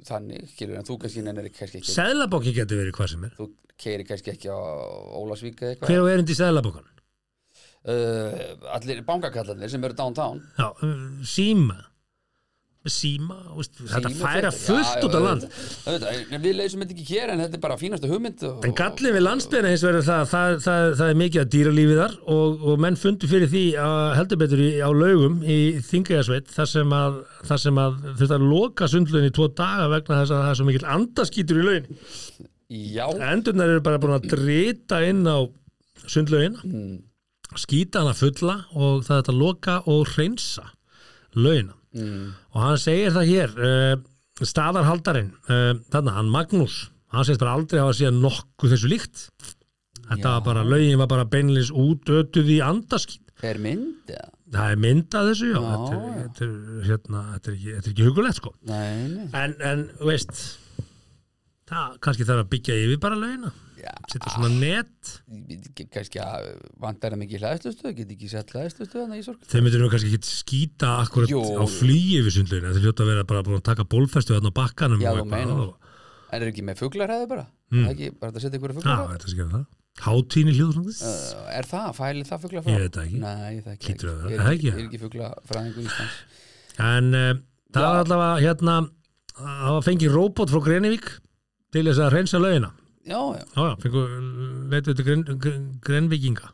[0.09, 1.93] þannig, skilur en þú kannski nennir kannski ekki.
[1.95, 3.37] Seðlabókin geta verið hvað sem er.
[3.39, 3.47] Þú
[3.79, 5.93] keiri kannski ekki á Ólasvík eða eitthvað?
[5.93, 6.89] Hver á erindi í seðlabókan?
[7.87, 8.43] uh,
[8.77, 10.43] Allir bankakallarnir sem eru downtown.
[10.59, 11.79] Já, uh, síma
[12.91, 15.45] síma, veist, þetta Sími færa fullt út á land.
[15.87, 19.15] auðvitað, Við leysum þetta ekki hér en þetta er bara fínasta hugmynd og, En gallin
[19.15, 22.83] við landsbyðina hins er það, það, það, það er mikið að dýralífi þar og, og
[22.83, 27.21] menn fundu fyrir því að heldur betur í, á laugum í Þingæðasveit þar sem að,
[27.53, 30.69] þar sem að að loka sundlun í tvo daga vegna þess að það er svo
[30.71, 32.03] mikil andaskítur í laugin.
[32.73, 35.45] Já, Endurnar eru bara búin að drita inn á
[36.09, 36.63] sundlaugina,
[37.61, 40.65] skýta hana fulla og það er þetta að loka og hreinsa
[41.37, 41.77] laugina.
[41.93, 46.77] Og hann segir það hér, uh, staðarhaldarinn, uh, þarna, hann Magnús,
[47.13, 49.27] hann segist bara aldrei hafa síðan nokkuð þessu líkt.
[50.09, 53.21] Þetta var bara, laugin var bara beinleins útötuð í andaskít.
[53.43, 54.29] hver mynd eða?
[54.53, 56.23] Það er myndað þessu, já, Já, þetta, er, já.
[56.23, 58.51] þetta, er, hérna, þetta, er ekki, þetta er ekki hugulegt, sko.
[58.69, 60.43] Nei, nei En, en, veist,
[61.71, 63.53] það kannski þarf að byggja yfir bara laugina.
[64.13, 65.13] Setja svona net.
[65.57, 66.49] Ekki, kannski að
[66.83, 69.23] vantar það mikið hlæðslustu get ekki sett hlæðslustu í
[69.53, 71.43] þeir myndir nú kannski ekki skýta akkurat Jú.
[71.59, 75.03] á flugi við sundlegin þeir hljóta að vera bara að taka bólfestu þarna á bakkanum
[75.03, 77.47] Já, en er ekki með fuglarhæði bara?
[77.73, 77.87] Mm.
[77.93, 78.77] ekki, bara þetta setja ykkur
[79.53, 79.65] það
[80.03, 83.19] Hátíni hljóður uh, er það, fæli það fugla Ég veit það ekki.
[83.21, 83.93] Nei, það ekki.
[83.93, 84.31] Að vera.
[84.33, 84.71] Ég Er ekki?
[84.71, 86.15] ekki, ég ekki fuglafræðingur Íslands?
[86.81, 87.33] En uh,
[87.77, 88.77] það var allavega hérna
[89.37, 91.11] það fengið róbot frá Grenivík
[91.73, 92.73] til þess að reynsa lögina
[93.03, 94.03] Já, já, Já, já, fengu
[94.71, 96.53] leitu til gren, gren, Grenvíkinga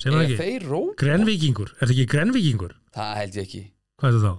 [0.00, 0.82] sem það er ekki?
[1.00, 2.76] Grenvíkingur, er þetta ekki Grenvíkingur?
[2.96, 3.62] Það held ég ekki.
[4.00, 4.38] Hvað er það þá?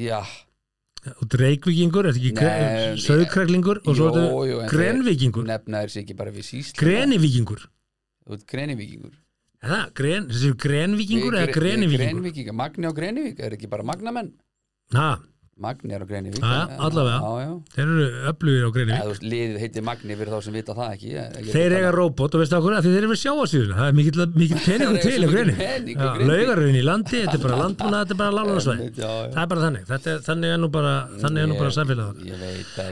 [0.00, 0.20] Já,
[1.00, 5.80] Og Reykvíkingur, er þetta ekki Nei, Söðkræklingur og svo er þetta en Grenvíkingur þeir Nefna
[5.86, 6.46] er sér ekki bara við
[8.36, 9.14] ert grenivíkingur.
[9.64, 12.04] Er það, gren, þessi Grenvíkingur eða Grenivíkingur?
[12.20, 14.30] Grenivíkingur, Magni á Grenivík Er ekki bara Magnamenn?
[14.96, 15.08] Ha,
[15.60, 16.06] Magni er á
[16.40, 17.32] já, allavega.
[17.74, 18.70] Þeir eru öflugir á
[19.10, 21.96] veist, liðið heitir Magni fyrir þá sem vita það ekki ég, ég Þeir eiga það.
[21.98, 25.20] róbot og veistu okkur að þeir eru við sjáasvíðuna það er mikill, mikill peningur til
[25.20, 26.02] á Grenivík.
[26.30, 29.94] laugarinn í landi, þetta er bara landbúna þetta er bara lálunarsvæð, það er bara þannig.
[30.00, 30.94] Er, þannig er nú bara,
[31.60, 32.22] bara samfélag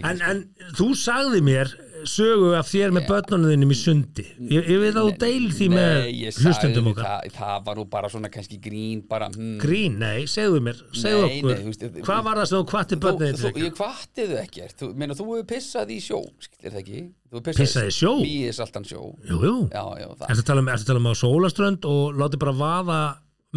[0.03, 0.45] en, en
[0.79, 1.73] þú sagði mér
[2.07, 4.25] sögu af þér með börnunum í sundi.
[4.51, 7.07] Ég, ég veit að þú deil því með Nei, ég sagði hlustendum okkar.
[7.09, 9.57] það, það var nú bara svona kannski grín bara hmm.
[9.63, 11.63] grín, nei, segðu mér, segðu Nei, okkur.
[11.65, 14.39] nei, þú hvað var það sem þú kvatti þú, börnum þú, þín Ég kvatti þau
[14.43, 14.77] ekkert.
[14.83, 16.21] Þú, meina, þú hefur pissað í sjó
[16.59, 17.03] Er það ekki?
[17.29, 18.13] Þú hefur Pissað í sjó?
[18.23, 19.03] Mýið saltan sjó.
[19.29, 22.41] Jú, jú, Já, já, það ertu að tala um, tala um á sólaströnd og láti
[22.41, 23.01] bara vaða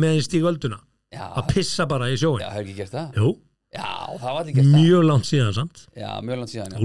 [0.02, 0.82] með stígölduna
[1.12, 3.18] Já, að pissa bara í sjóin já, hefur ekki gert það?
[3.20, 3.32] jú,
[3.72, 3.88] Já,
[4.20, 4.78] það var ekki gert það.
[4.80, 5.82] mjög langt síðan samt.
[5.96, 6.80] Já, mjög langt síðan, já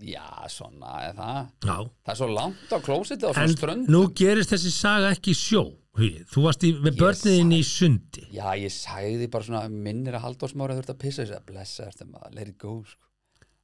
[0.00, 1.50] Já, svona, er það.
[1.66, 1.76] Já.
[2.06, 5.34] Það er svo langt á klósiti og svona en strönd nú gerist þessi saga ekki
[5.36, 5.62] sjó
[5.98, 6.24] Hugi.
[6.30, 8.24] þú varst í, með börniðin í sundi.
[8.32, 11.24] Já, ég sagði bara svona minnir að halldórsmára þurft að pissa.
[11.24, 13.06] Þess að blessa þetta maður, let it go sko.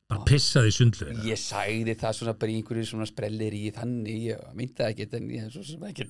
[0.06, 4.20] bara pissaði í sundlu Ég sagði það svona bara í einhverju svona sprellir í þannig,
[4.28, 6.06] ég myndi það ekki en ég svo ekki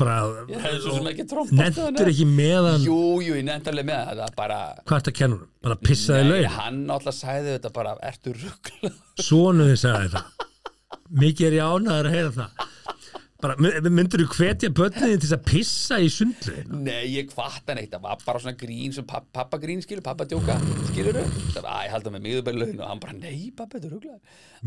[0.00, 0.16] bara,
[0.50, 4.12] ég hef svo sem ekki trompast nefndur ekki meðan Jú, jú, ég nefndi alveg með
[4.20, 8.34] það, bara hvað er þetta kennur, bara pissaði laun hann alltaf sagði þetta bara, ertu
[8.38, 8.92] ruggla
[9.28, 10.46] svonuðin sagði það.
[11.24, 12.70] Mikið er ég ánæður að heyra það.
[13.44, 13.58] Bara,
[13.92, 18.04] myndur þú hvetja börniðin til að pissa í sundlu Nei, ég kvart hann eitt, það
[18.06, 20.54] var bara svona grín sem papp, pappa grín skilur, pappa djóka
[20.88, 21.18] skilur
[21.52, 23.90] það var, ég held að með miður bara laun og hann bara, nei, pappa, þetta
[23.90, 24.16] er ruggla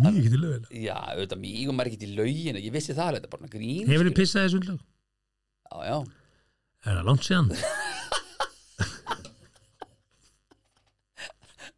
[0.03, 3.07] mjög ekki til laun Já, auðvitað mig og maður ekki til laugin ég vissi það
[3.07, 4.78] alveg, þetta er bara svona grín hefur þið pissaði í sundlu?
[5.68, 5.97] Já, já
[6.88, 7.49] er það langt síðan?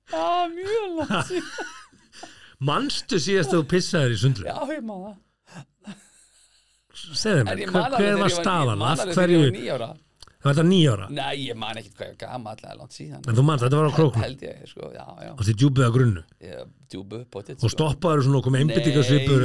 [0.10, 1.50] Já, mjög langt síðan.
[2.70, 4.46] manstu síðast að þú pissaði í sundlu?
[4.50, 5.18] Já, ég má það
[7.16, 8.76] segðu ég hver, þegar var ég staðan?
[8.76, 9.90] ég man af alveg þegar hverju, ég var níu ára.
[10.40, 13.26] Það var þetta nýjára Nei, ég man ekkert hvað ég gama allega langt síðan.
[13.28, 14.24] En þú manst, þetta var á króknum?
[14.24, 15.32] Held ég, sko, já, já.
[15.34, 16.24] Og þið djúpið að grunnu?
[16.46, 18.64] Ég djúbu upp á þetta og stoppaður svona og komið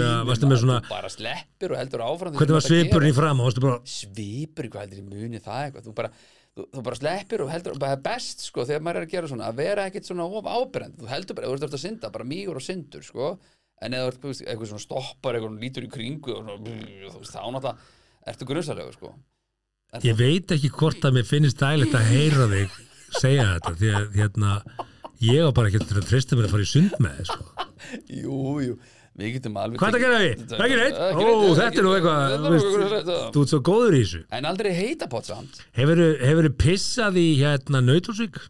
[0.04, 3.74] eða varstu með svona, bara sleppir og heldur áfram hvernig var svipurinn í fram bara,
[3.90, 5.88] Svipur, hvað heldur ég muni það eitthvað?
[5.88, 6.12] Þú bara,
[6.54, 9.50] þú, þú bara sleppir og heldur bara best, sko, þegar maður er að gera svona
[9.50, 12.60] að vera ekkert svona of ábyrrend Þú heldur bara, þú ert að synda, bara mýgur
[12.60, 13.34] og syndur, sko.
[13.84, 17.76] En eða eitthvað svona stoppar eitthvað lítur í kringu og þá náttúrulega
[18.30, 19.12] ertu grunnsalegu, sko
[20.02, 22.70] ég veit ekki hvort að mér finnst dælit að heyra þig
[23.20, 24.56] segja þetta því að hérna
[25.22, 27.68] ég var bara ekki til að treysta mér að fara í sund með þið sko.
[28.10, 28.74] Jú, jú,
[29.20, 30.34] við getum alveg Hvað er að gera við?
[30.42, 30.98] Þetta- Ekki neitt?
[30.98, 34.22] Ó, þetta er nú eitthvað, þú er ert svo góður í þessu.
[34.34, 35.62] En aldrei heita pott samt.
[35.78, 38.40] Hefur þið pissað í hérna Nautilsvík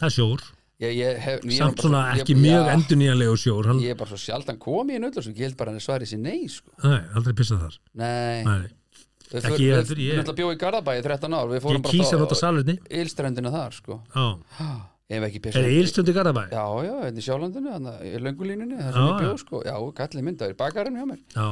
[0.00, 0.46] það er sjór,
[0.84, 4.10] ég hef, samt svona svo- ekki ég, mjög já, endurnýjanlegu sjór hann, Ég er bara
[4.10, 6.70] svo sjaldan komið í nöllum Ég held bara að hann svari sér nei, sko.
[6.82, 7.78] Nei, aldrei pissað þar.
[7.94, 8.68] Nei, nei.
[9.34, 11.48] Við náttúrulega bjóð í Garðabæi í 13 ár.
[11.52, 14.00] Við fórum bara salurni Ylstrendina þar sko.
[14.14, 14.26] Já.
[15.14, 16.42] Ef ekki er pissa það ílstundi Garðabæ?
[16.48, 19.18] Já, já, hérna í Sjálandinu, hérna í löngulínunni Það Já, sem ég já.
[19.20, 19.60] bjóð sko.
[19.68, 21.18] Já, kallið myndaður í bakarinn hjá mér.
[21.34, 21.48] Já,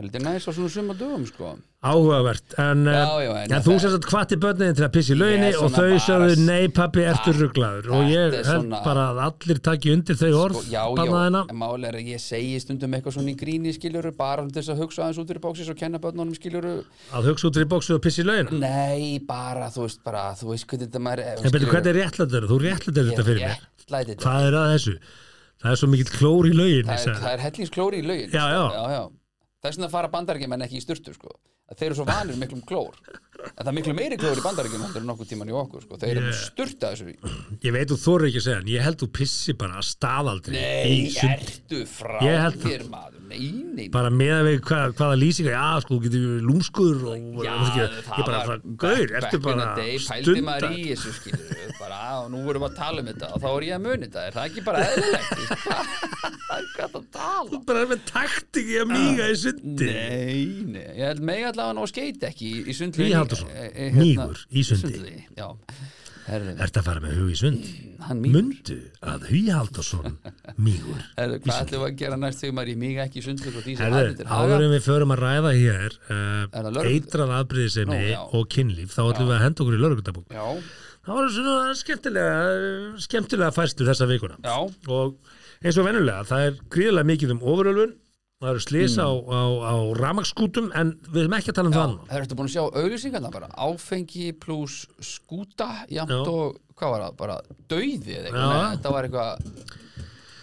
[0.00, 1.48] Það er lítið næs á svona suma dögum sko?
[1.84, 5.12] Áhugavert en, Já, já, já, en en þú sem sagt hvati börnin til að pissi
[5.16, 9.04] í er og þau sagðu nei pappi ertu Ah, rugglaður og ég held svona- bara
[9.12, 12.60] að allir taki undir þau orð Sko, Já, já, en máli er að ég segi
[12.60, 15.68] stundum eitthvað svona í gríni skiljuru Bara til þess að hugsa aðeins út fyrir bóksis
[15.68, 19.68] og kenna börnunum skiljuru að hugsa út í bóksu og pissi í laugina Nei, bara,
[19.68, 23.10] þú veist, bara, þú veist hvernig þetta maður en betur hvernig er réttlættur þú réttlættur
[23.12, 24.16] þetta fyrir mér.
[24.16, 24.96] hvað er að þessu?
[25.60, 28.40] það er svo mikill klór í laugin það er, það er hellingsklóri í laugin Já,
[28.40, 28.48] sko.
[28.48, 28.64] já.
[28.72, 29.02] já, já.
[29.60, 31.34] Þess vegna fara bandaríkjumenn ekki í sturtu sko.
[31.76, 32.96] þeir eru svo vanir miklum klór
[33.40, 36.00] en það er miklu meiri klór í bandaríkjum heldur en nokkuð tíman í okkur sko.
[36.00, 36.42] þeir eru yeah.
[36.48, 37.14] sturta þessu
[37.66, 40.56] ég veit þú þóru ekki að segja en ég held þú pissi bara að staðaldri
[40.56, 43.19] nei, ertu frá Ég held það.
[43.30, 43.86] Nei, nei.
[43.94, 47.68] Bara með að við hvað, hvaða lýsingar já, sko, þú getur lúmskur og Já, og
[47.68, 49.16] ekki, það ég bara, var gaur, in
[49.46, 50.70] bara stundar?
[52.20, 53.30] og nú vorum við að tala um þetta.
[53.34, 55.30] Og þá er ég að muni þetta, er það ekki bara eðlilegt?
[55.30, 57.62] Þú veist, hvað er það að tala?
[57.70, 61.78] Bara er með taktik í að míga í sundi Nei, nei, ég held mig allavega
[61.78, 63.54] ná skeit ekki í, í sundli Í Halldórsson,
[63.96, 65.16] mígur í sundi.
[65.38, 65.48] Já,
[66.30, 67.70] Ertu að fara með hug í sund?
[68.10, 70.18] Mundu að Hugi Halldórsson
[70.60, 71.00] mígur.
[71.18, 73.64] Herðu, hvað ætlum við að gera næst þegar maður í mig ekki í sundli og
[73.64, 77.34] því sem Herðu, aðrir áður en við förum að ræða hér Er uh, eitrað
[78.14, 78.20] já.
[78.38, 80.46] og kynlíf þá ætlum við að henda okkur í lögreglutabúk Já,
[81.00, 82.32] Það var svona skemmtilega
[83.00, 84.36] skemmtilega fæstur þessa vikuna.
[84.44, 84.56] Já,
[84.92, 85.14] og
[85.64, 87.94] eins og venjulega það er gríðlega mikið um ofurölfun
[88.40, 91.90] það eru slisa á, á, á ramagsskútum en við erum ekki að tala um það
[91.92, 91.98] nú.
[92.08, 96.06] Það ertu búin að sjá auglýsingarna bara áfengi pluss skúta Já.
[96.08, 97.36] og hvað var það, bara
[97.68, 99.30] dauði eða eitthvað, þetta var eitthvað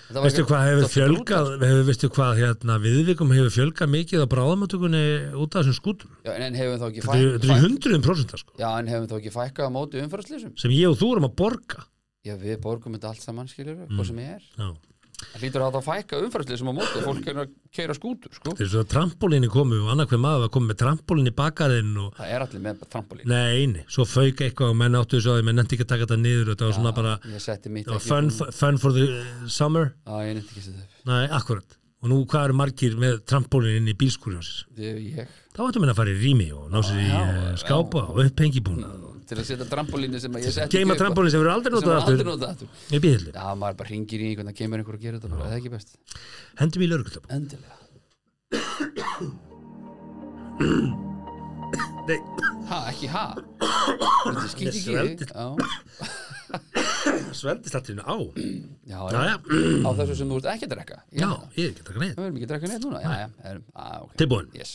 [0.08, 1.50] eitthvað- hvað hefur fjölgað,
[1.90, 5.04] veistu hvað hérna, viðvikum hefur fjölgað mikið á bráðamötugunni
[5.36, 6.10] út af þessum skútum?
[6.24, 9.18] Já, en hefum þá ekki er- þetta er hundruðum prósenta sko, Já, en hefum þá
[9.20, 11.84] ekki fækkað á móti umfæraslýsum sem ég og þú erum að borga.
[12.24, 14.70] Já, við borgum þetta allt saman, skilur við, hvað sem er Já.
[15.34, 18.54] Það lítur að það fækka umfæraslýsum á móti fólk er að keira skútur, sko.
[18.58, 21.92] Þeir svo að trampolínu komu og annað hver maður var komið með trampolínu í bakaðinn
[22.02, 23.30] og Það er allir með trampolín.
[23.30, 26.08] Nei, nei, svo fauk eitthvað og menn áttu þessu að menn nefndi ekki að taka
[26.08, 29.92] þetta niður þetta var svona bara, það var fun, búin- fun for the uh, summer.
[30.08, 31.04] Já, ég nefndi ekki að setja upp.
[31.12, 35.32] Nei, akkurat Og nú hvað eru margir með trampolín inn í bílskúrjónsins Þetta er ég.
[35.58, 38.92] Þá ættum við að fara í rými og ná sér í uh, skápa og upphengibúna
[39.28, 41.76] Til að setja trampolínu sem ég setti Geima ekki upp- trampolín sem verður aldrei sem
[41.78, 42.68] notað var aldrei aftur notað aftur.
[42.96, 45.52] í bíðli Já, maður bara ringir í einhvern að kemur einhver að gera þetta það
[45.52, 45.90] er ekki best?
[46.62, 47.76] Hendum í lögreglöp Endilega.
[52.08, 52.20] Nei,
[52.68, 53.26] Ha, ekki ha?
[53.60, 54.82] Þetta skýt ekki
[57.36, 58.16] sveldist allt í hennu á.
[58.88, 59.36] Já, Já,
[59.84, 60.98] Á þessu sem þú ert ekki að drekka?
[61.16, 62.16] Já, ég er ekki að taka neitt.
[62.18, 63.00] Við erum ekki að drekka neitt núna?
[63.04, 63.28] Já, já,
[64.08, 64.12] ok.
[64.24, 64.48] Tilbúin.
[64.56, 64.72] Yes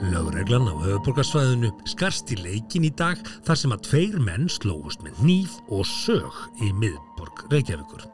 [0.00, 5.18] Lögreglan á höfuborgarsvæðinu skarst í leikin í dag þar sem að tveir menn slóust með
[5.20, 8.06] hníf og sög í miðborg Reykjavíkur.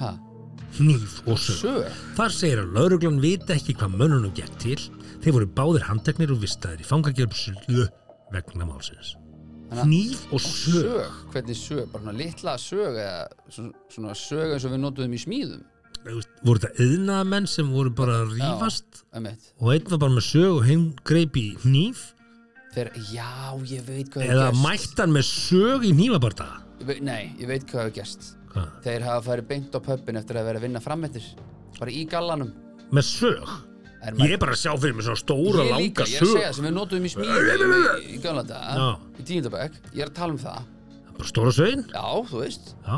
[0.00, 0.12] Ha,
[0.78, 1.58] Hníf og sög.
[1.60, 4.78] sög Þar segir að lögreglan vita ekki hvað mönnunum gekk til.
[5.22, 7.84] Þeir voru báðir handteknir og vistaðir í fangagjörpslu
[8.32, 9.14] vegna málsins.
[9.70, 10.88] Þannig að- Hníf og sög.
[10.88, 15.22] Sög, hvernig sög, bara svona litla sög eða svona, sög eins og við notuðum í
[15.22, 15.62] smíðum
[16.02, 19.02] Voru þetta yðnaðamenn sem voru bara að rífast?
[19.14, 22.02] Emmett og einn var bara með sög og hinn greip í hníf?
[22.74, 23.28] Þeir, já,
[23.68, 25.92] ég veit hvað eða mættan með sög í
[26.88, 28.32] veit- Nei, ég veit hvað gerst.
[28.54, 28.70] Hvað?
[28.84, 31.22] Þeir hafa farið beint á pöppin eftir að vera að vinna frammettir
[31.78, 32.50] Bara í gallanum.
[32.92, 33.52] Með sög.
[34.02, 36.26] Er Ég er bara að sjá fyrir mig svona stóra, langa líka, ég er að
[36.26, 36.32] sög.
[36.34, 38.48] segja sem við notuðum í smíðum í, í Já.
[38.50, 40.64] daga í tíundabæk, ég er að tala um það
[41.22, 41.84] Bara stóra sögin?
[41.92, 42.96] Já, þú veist, Já.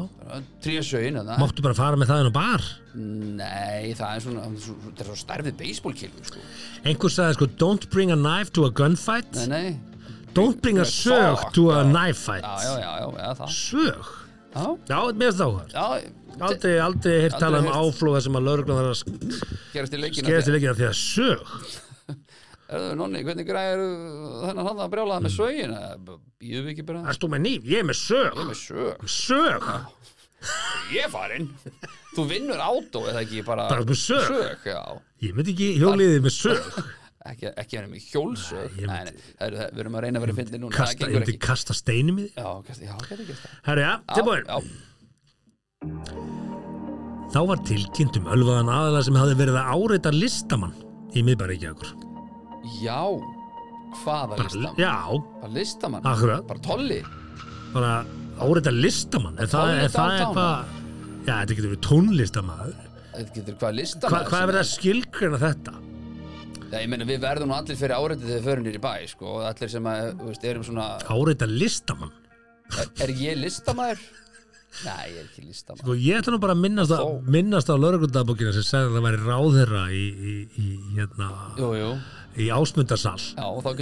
[0.64, 2.62] tríasögin Máttu bara fara með það inn á bar?
[2.96, 6.44] Nei, það er svona það er svo starfið baseballkilum sko.
[6.88, 9.28] Einhver sagði sko, don't bring a knife to a gunfight.
[9.44, 9.94] Nei, nei
[10.34, 11.90] Don't bring a sög to a já.
[11.92, 12.42] knife fight.
[12.42, 14.12] Já, já, já, já, það Sög?
[14.54, 15.72] Já, Já, mér það áhverð.
[15.74, 19.44] já, Aldrei, aldrei Aldrei tala um áflóða sem að lauruglan þarf að
[19.74, 20.48] gerast í leikina skerast
[20.80, 21.52] því að sög.
[22.74, 23.82] Erðu, nonni, hvernig græðir
[24.44, 25.26] þennan hann að brjála það Mm.
[25.28, 25.74] með sögin
[26.42, 28.40] Býðum við ekki bara stú með nýf, ég er með sög.
[28.48, 29.62] með sög Sög.
[30.92, 31.48] Ég er farinn
[32.14, 34.26] Þú vinnur átó eða ekki bara Bara með sög.
[34.28, 34.82] Sög, já
[35.24, 36.84] Ég myndi ekki hjóliðið með sög.
[37.24, 39.14] Ekki, ekki henni með hjólsög Nei, ég Nei, nei,
[39.46, 42.18] eru- við erum að reyna að vera fyndið núna Kasta, ég myndi ekki kasta steinum
[42.20, 42.34] í því.
[42.36, 42.94] Já, kasta, já,
[43.64, 44.44] Herri, já, tilbúin.
[47.34, 50.76] Þá var tilkynnt um ölvaðan aðala sem hafði verið að áreita listamann
[51.16, 52.03] í miðbæri okkur.
[52.82, 53.00] Já
[53.94, 54.78] Hvaða listamann?
[54.80, 54.94] Já,
[55.40, 56.06] Bara listamann?
[56.10, 56.46] akkurat.
[56.48, 57.00] Bara tolli?
[57.74, 57.92] bara
[58.42, 60.64] áreita listamann er það, eitthvað
[61.26, 62.74] já, þetta getur verið tónlistamæður
[63.14, 64.26] Þetta getur hvað Hva, listamann?
[64.30, 65.74] hvað er verið að skilgrina þetta
[66.74, 68.92] Já, ég meina, við verðum nú allir fyrir áreitið þegar við förum nýr í bæ,
[69.12, 72.10] sko, og allir sem að, veist, erum svona, áreita listamann
[72.80, 74.00] er, er ég listamæður?
[74.82, 75.84] Nei, ég er ekki listamæður.
[75.84, 77.30] sko, ég ætla nú bara að minnast, að, Þó.
[77.36, 80.34] minnast á lögregundabókina sem segði að það væri ráðherra í, í,
[80.64, 81.28] í, hérna,
[81.60, 81.90] Jú, jú,
[82.40, 83.18] í ásmundarsal.
[83.38, 83.74] Þú,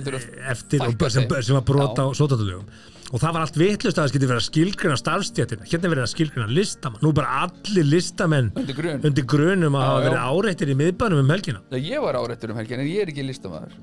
[0.52, 2.66] eftir og, sem, sem var brota á sótatulugum
[3.12, 6.04] og það var allt vitlust að það skiti verið að skilgrina starfstjættina hérna er verið
[6.06, 9.02] að skilgrina listamann nú bara allir listamenn undir grun.
[9.04, 11.60] undir grunum að hafa verið áreittir í miðbænum um helgina.
[11.68, 13.76] Já, ég var áreittur um helgin, en ég er ekki listamæður.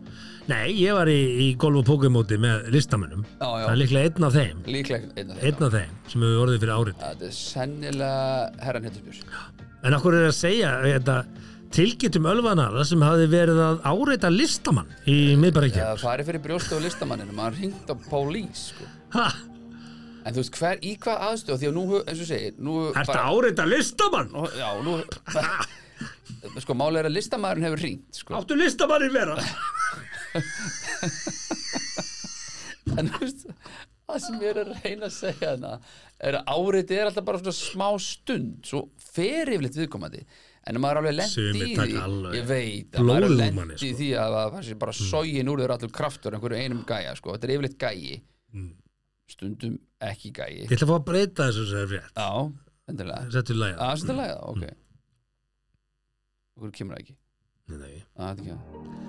[0.49, 3.65] Nei, ég var í, í golf og pókumóti með listamennum Já, já.
[3.67, 4.63] Það er líklega einn af þeim.
[4.65, 5.45] Líklega einn af þeim.
[5.45, 9.21] Einn af þeim sem hefur orðið fyrir árið Þetta er sennilega herran hittusbjörns.
[9.85, 11.19] En okkur er að segja þetta,
[11.75, 16.85] tilgjötum ölvanara sem hafi verið að áreita listamann í miðbaríkja Það farið fyrir brjóstu á
[16.85, 18.89] listamanninu, maður hringt á pólís, sko.
[19.15, 19.27] Ha,
[20.27, 23.13] En þú veist, hver, í hvað aðstöð, því að nú, eins og segir, nú að
[23.17, 24.27] áreita listamann?
[24.33, 24.97] Nú, já, nú
[26.63, 28.35] sko, máli er að listamæðurinn hefur ringt sko.
[28.37, 29.35] Áttu listamannin vera
[32.99, 33.47] en þú veist
[34.09, 35.73] það sem ég er að reyna að segja hana
[36.29, 38.79] er að árið er alltaf bara svona smá stund svo
[39.13, 40.21] fer yfirleitt viðkomandi
[40.69, 43.97] en maður er alveg Sumir í því ég veit að maður er manni, í sko.
[43.99, 47.33] því að það sé bara sógin úr þér allur kraftur einhverju einum gæja sko.
[47.35, 48.71] þetta er yfirleitt gæji Mm.
[49.29, 52.29] stundum ekki gæji Ég ætla að fá að breyta þessu sem er rétt já,
[52.89, 53.27] endilega.
[53.35, 54.63] Settu lægja að þetta er lægða, ok.
[56.57, 57.15] Okkur kemur það ekki.
[57.69, 57.99] Nei.
[58.17, 59.07] að þetta ekki að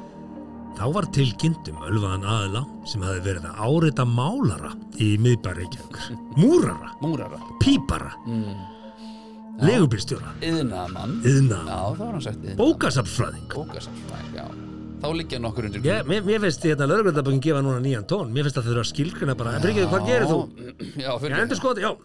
[0.80, 4.70] Þá var tilkynnt um ölvaðan aðila sem hefði verið að árita málara
[5.02, 5.66] í miðbæri
[6.40, 7.40] múrara, múrara.
[7.60, 8.60] Pípara, mm.
[9.66, 11.18] Legubílstjóra, yðnamann
[14.10, 14.44] já, já
[15.00, 18.48] þá liggja nokkur undir Ég, mér, mér finnst hérna lögreglundaböngin gefa núna nýjan tón, mér
[18.48, 20.40] finnst að þau eru að skilgrina bara, en fyrir hvað gerir þú?
[21.04, 21.92] já, fyrir Ég endur skoði, já.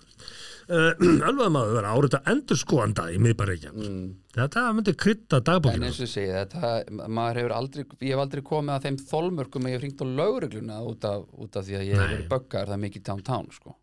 [0.65, 3.89] Uh, ölvaðan maður verið að árita endur skoðanda í miðbæri Reykjavíkur.
[3.91, 4.05] Mm.
[4.33, 5.85] Þetta myndi krydda En dagbókinu.
[5.91, 6.71] eins og segi þetta,
[7.05, 10.05] maður hefur aldrei, ég hef aldrei komið að þeim þolmörkum að ég hef hringt á
[10.23, 13.75] lögregluna út af, út af því að ég hef verið böggar það mikið downtown, sko.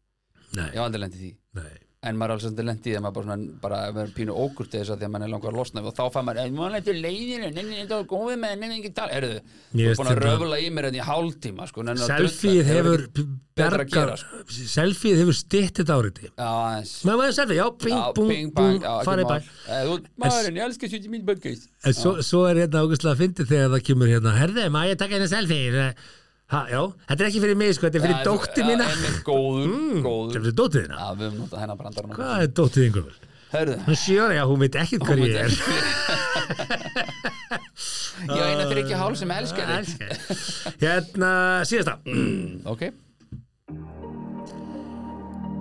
[0.58, 1.30] Nei, Ég hef aldrei lendið því.
[1.60, 1.78] nei.
[2.02, 4.90] En maður er alveg svolítið lendið að maður bara, svona, bara verður pínu ókurt þess
[4.90, 7.50] að því að maður er langar að losna og þá fær maður, maður lætur leiðinu,
[7.54, 9.36] nenni þetta var góðið með, nenni ekki tala, erðu,
[9.70, 12.72] þú er búin að röfla í mér enn í hálftíma, sko, nenni að Selfieið drulla,
[12.72, 13.28] hefur að
[13.62, 14.40] bergar, sko.
[14.72, 16.96] selfieið hefur stytt þetta aðeins.
[17.06, 17.66] Maður maður selfie, já,
[18.18, 19.36] bang, já, ekki farið bæ.
[19.76, 19.92] Eh,
[20.24, 21.70] maðurinn, ég elskar 70 mín böggist.
[21.86, 25.20] En svo, er hérna águstlega að fyndi þegar það kemur hérna, herði, maður ég taka
[25.20, 25.86] hérna selfie?
[26.52, 28.84] Ha, já, þetta er ekki fyrir mig, sko, þetta er fyrir dóttir mína.
[28.84, 30.32] Já, einmitt, góður, Þetta er góður.
[30.36, 30.96] fyrir dóttir þína.
[31.00, 33.16] Já, við höfum notað hennar brandar Hvað er dóttir þín gömul?
[33.52, 35.50] Hörðu, Hún sjóra, já, hún veit ekkert hver ég er.
[38.28, 39.96] ég eina fyrir ekki hál sem elskar þig.
[40.84, 41.32] Hérna,
[41.68, 41.98] síðasta.
[42.72, 42.86] Ok,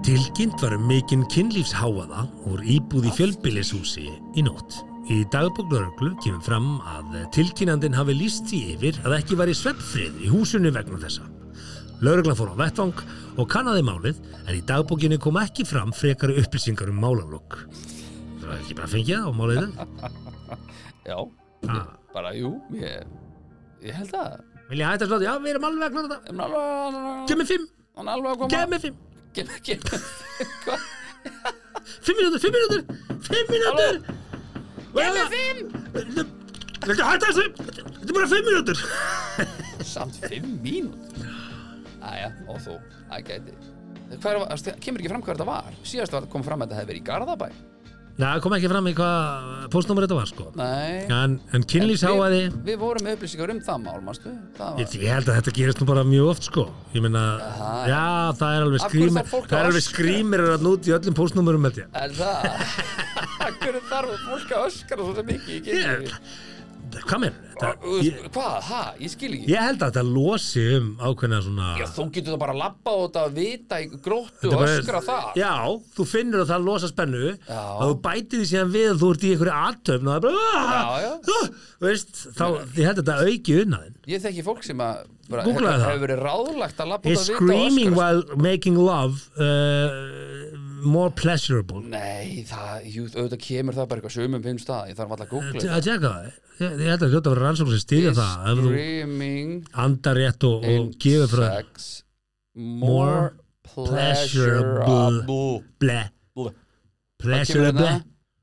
[0.02, 4.80] Tilkynnt var um mikinn kynlífsháaða úr íbúð í fjölbýlishúsi í nótt.
[5.10, 10.20] Í dagbóklaröglu kemur fram að tilkynnandinn hafi líst því yfir að ekki var í sveppfrið
[10.22, 11.26] í húsinu vegna þessa.
[12.06, 13.02] Lörglan fór á vettvang
[13.42, 17.58] og kannaði málið en í dagbókinu kom ekki fram frekari upplýsingar um málalokk.
[18.42, 19.68] Það var ekki bara að það á máliðu.
[21.12, 21.18] já
[21.70, 21.92] Ah.
[22.10, 23.04] Bara, jú, ég,
[23.86, 24.40] ég held að
[24.72, 25.28] Vilja hætta slóti?
[25.28, 26.32] Já, við erum alveg að klára þetta.
[26.32, 27.68] Hann er alveg Gef mér fimm,
[28.00, 28.98] Hann er alveg að koma gef mér fimm.
[29.36, 29.62] Gef mér
[30.64, 30.90] Hvað?
[32.02, 32.82] Fimm mínútur, fimm mínútur,
[33.30, 33.52] fimm
[34.96, 35.02] mínútur.
[35.02, 36.38] Gef mér fimm
[36.82, 37.44] Vilja hætta þessu?
[37.62, 38.80] Þetta er bara fimm mínútur.
[39.94, 41.28] Samt fimm mínútur
[42.02, 42.80] Æja, og þú,
[43.12, 43.60] það gæti
[44.12, 47.04] er, kemur ekki fram hvað þetta var Síðast var kom fram að þetta hefði verið
[47.04, 47.52] í Garðabæ
[48.20, 50.48] Já, það kom ekki fram í hvað postnúmer þetta var, sko.
[50.60, 54.96] Nei En, en kynlýsháaði, við, við vorum með upplýsingar um það mál, Það var ég,
[55.00, 56.68] ég held að þetta gerist nú bara mjög oft, sko.
[56.96, 57.72] Ég meina, Aha.
[57.90, 58.04] já,
[58.42, 59.98] það er alveg skrýmir, þarf fólk að það er alveg öskra?
[59.98, 61.92] skrýmir að nút í öllum postnúmerum, held ég.
[62.02, 62.48] Er það?
[63.62, 66.50] Hvernig þarf fólk að öskara svo ekki í kynlífi?
[67.00, 67.22] Hvað
[67.62, 67.70] þetta?
[68.02, 68.56] Ég, Hvað?
[68.68, 68.82] Ha?
[69.02, 71.68] Ég skil ekki ég held að þetta losi um ákveðna svona...
[71.80, 74.66] Já, þú getur það bara að labba og þetta að vita í gróttu Þetta og
[74.68, 75.54] öskra það Já,
[75.98, 77.62] þú finnur að það losa spennu Já.
[77.62, 80.24] og þú bætir því síðan við að þú ert í einhverju aðtöfn og það er
[80.28, 81.12] bara Já, já.
[81.12, 81.48] "Ah!"
[81.82, 82.46] Þú veist, þá,
[82.78, 84.96] ég held að þetta auki unnaðin Ég þekki fólk sem að
[85.32, 85.88] Googlaðu hefur, það.
[85.88, 87.54] hefur verið ráðlagt að Is út að vita
[88.82, 89.22] og öskra
[90.84, 91.82] more pleasurable.
[91.92, 95.34] Nei, það, jú, auðvitað kemur það bara eitthvað sumum finnst það, ég þarf alltaf að
[95.36, 96.30] googla að tjekka það.
[96.62, 99.54] Ég, ég held að hljóta að vera rannsókn sem stýðja það ef þú Screaming
[99.86, 101.88] andar rétt og, og gefur frá sex
[102.56, 103.32] more
[103.64, 104.86] pleasurable.
[104.86, 105.64] pleasurable.
[105.82, 106.00] Ble,
[106.36, 106.54] Ble.
[107.22, 108.02] pleasurable?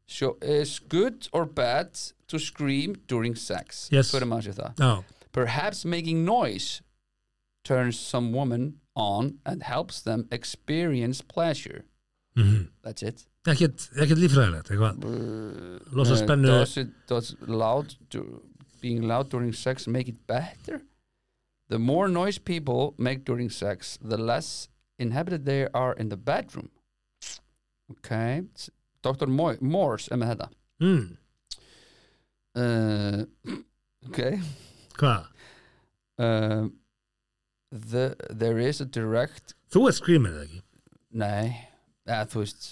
[0.08, 1.92] Show, is good or bad
[2.28, 3.88] to scream during sex?
[3.92, 4.10] Yes.
[4.14, 4.78] Fyrir maður sér það.
[4.80, 6.80] Já, Perhaps making noise
[7.62, 11.84] turns some woman on and helps them experience pleasure
[12.38, 12.68] Mhm.
[12.82, 15.02] That's it ekkert, ekkert lífræðilegt eitthvað
[15.96, 18.42] losa Uh, spennu Does it does loud to,
[18.80, 20.82] being loud during sex make it better?
[21.68, 24.68] The more noise people make during sex, the less
[24.98, 26.70] inhabited they are in the bedroom.
[27.90, 28.42] Okay.
[28.54, 28.70] S-
[29.02, 29.26] Dr.
[29.26, 30.48] Morse er með þetta.
[30.80, 31.16] mm,
[32.54, 33.24] Uh,
[34.08, 34.40] okay.
[34.98, 35.26] hvað?
[36.18, 36.68] Uh,
[37.70, 40.62] the, there is a direct þú ert screamer eða ekki
[41.12, 41.68] Nei,
[42.08, 42.68] eða þú veist?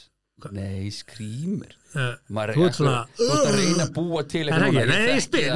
[0.53, 2.51] Nei, skrýmur Maður
[3.17, 4.59] Þú er ert að reyna að búa til ekki?
[4.61, 4.89] Nei, ég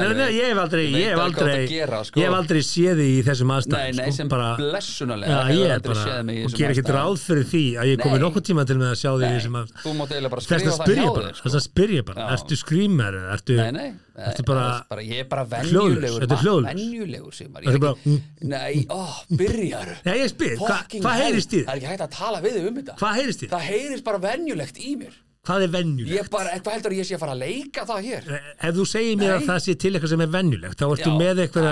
[0.01, 1.57] nei, nei, hef aldrei, Ég hef aldrei,
[2.07, 2.21] sko.
[2.25, 4.31] hef aldrei séð þig í þessum Nei, aðstæðum, nei, sko, sem
[6.31, 6.97] í og ger aðstæðum.
[6.97, 8.23] ráð fyrir því að ég komi Nei.
[8.25, 10.41] nokkuð tíma til með að sjá þig í Nei, þessum að, Þú mátt eiginlega bara
[10.41, 11.45] þess að spyrja bara, sko.
[11.61, 12.57] að spyrja bara, ertu
[13.21, 13.89] eða ertu, Nei, nei,
[14.49, 16.41] bara- bara, Ég er bara Hljóðlaus, venjulegur þetta er
[17.51, 18.21] maður ekki- mm.
[18.41, 19.01] Nei, ó,
[19.37, 19.87] byrjar
[21.05, 23.51] hvað heyrist í Það er ekki hægt að tala við um þetta Hvað heyrist þér?
[23.55, 25.71] Það heyrist bara venjulegt í mér hvað er
[26.29, 28.27] bara, hvað heldur ég sé að fara að leika það hér?
[28.61, 29.37] Ef þú segir mér Nei.
[29.39, 31.69] að það sé til eitthvað sem er venjulegt þá ertu Já, með eitthvað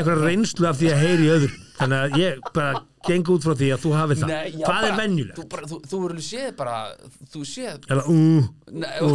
[0.00, 3.68] eitthvað reynslu af því að heyri öðru þannig að ég bara geng út frá því
[3.72, 4.28] að þú hafi það.
[4.32, 5.36] Nei, já, hvað bara, er venjulegt?
[5.38, 6.74] Þú, bara, þú, þú verður séð bara,
[7.32, 8.16] þú séð Eða, ú,
[8.68, 9.10] Nei, ú,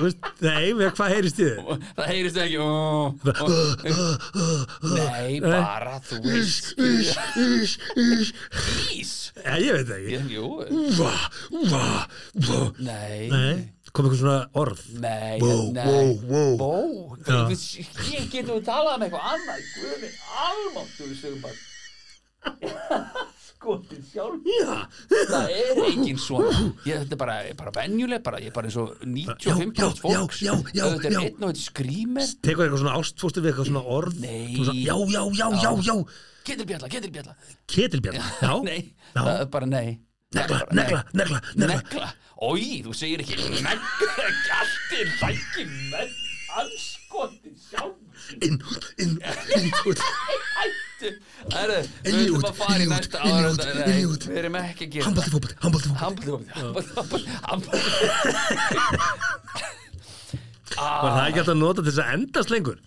[0.00, 1.52] veist, nei, með hvað heyrist þið?
[1.98, 3.46] Það heyrist ekki ó, ó,
[4.96, 6.72] Nei, bara þú veist.
[8.94, 9.12] Ís.
[9.44, 10.16] Ja, ég veit það ekki.
[10.16, 10.46] Ég- Jú,
[10.98, 11.12] Vá,
[11.70, 11.84] vá,
[12.48, 12.58] vá.
[12.78, 13.28] Nei.
[13.30, 13.54] Nei,
[13.92, 14.82] kom eitthvað svona orð?
[15.02, 15.84] Nei, Bó, nei.
[16.24, 16.72] bó, bó.
[17.20, 20.10] Bó Ég getum við talað um eitthvað annað Guði,
[20.48, 21.62] almáttu við sögum bara
[23.54, 24.44] Skotið sjálf.
[24.44, 24.74] Já,
[25.30, 26.50] Það er engin svona.
[26.84, 29.88] Ég, Þetta er bara, bara venjuleg bara, Ég er bara eins og 95% Já, já,
[30.02, 30.40] fólks.
[30.44, 33.84] já, já, Þetta er einn og eitt skrýmer tekur eitthvað svona ástfóstur við eitthvað svona
[33.96, 34.18] orð?
[34.20, 35.96] Svona, Já, já, já, já, já.
[36.44, 37.34] Ketilbjalla, ketilbjalla.
[37.72, 38.80] Ketilbjörn, já Nei,
[39.14, 39.86] það er bara nei.
[40.34, 42.08] Negla, negla, negla, negla.
[42.44, 43.78] Ói, þú segir ekki negla.
[44.44, 45.64] Gjaldir, læki
[45.94, 46.12] með
[46.60, 47.96] anskotin sjálf
[48.44, 48.60] Inn,
[49.02, 49.16] inn,
[49.56, 49.70] inn,
[51.04, 53.50] Hættu Herru, við út, að fara í næsta ára.
[53.54, 56.50] Við erum ekki að gera Hambaldi fótbolti, hambaldi fótbolti.
[56.54, 57.78] Hambaldi, hambaldi, hambaldi
[60.74, 62.78] Var það ekki alltaf að nota til þess að endast lengur?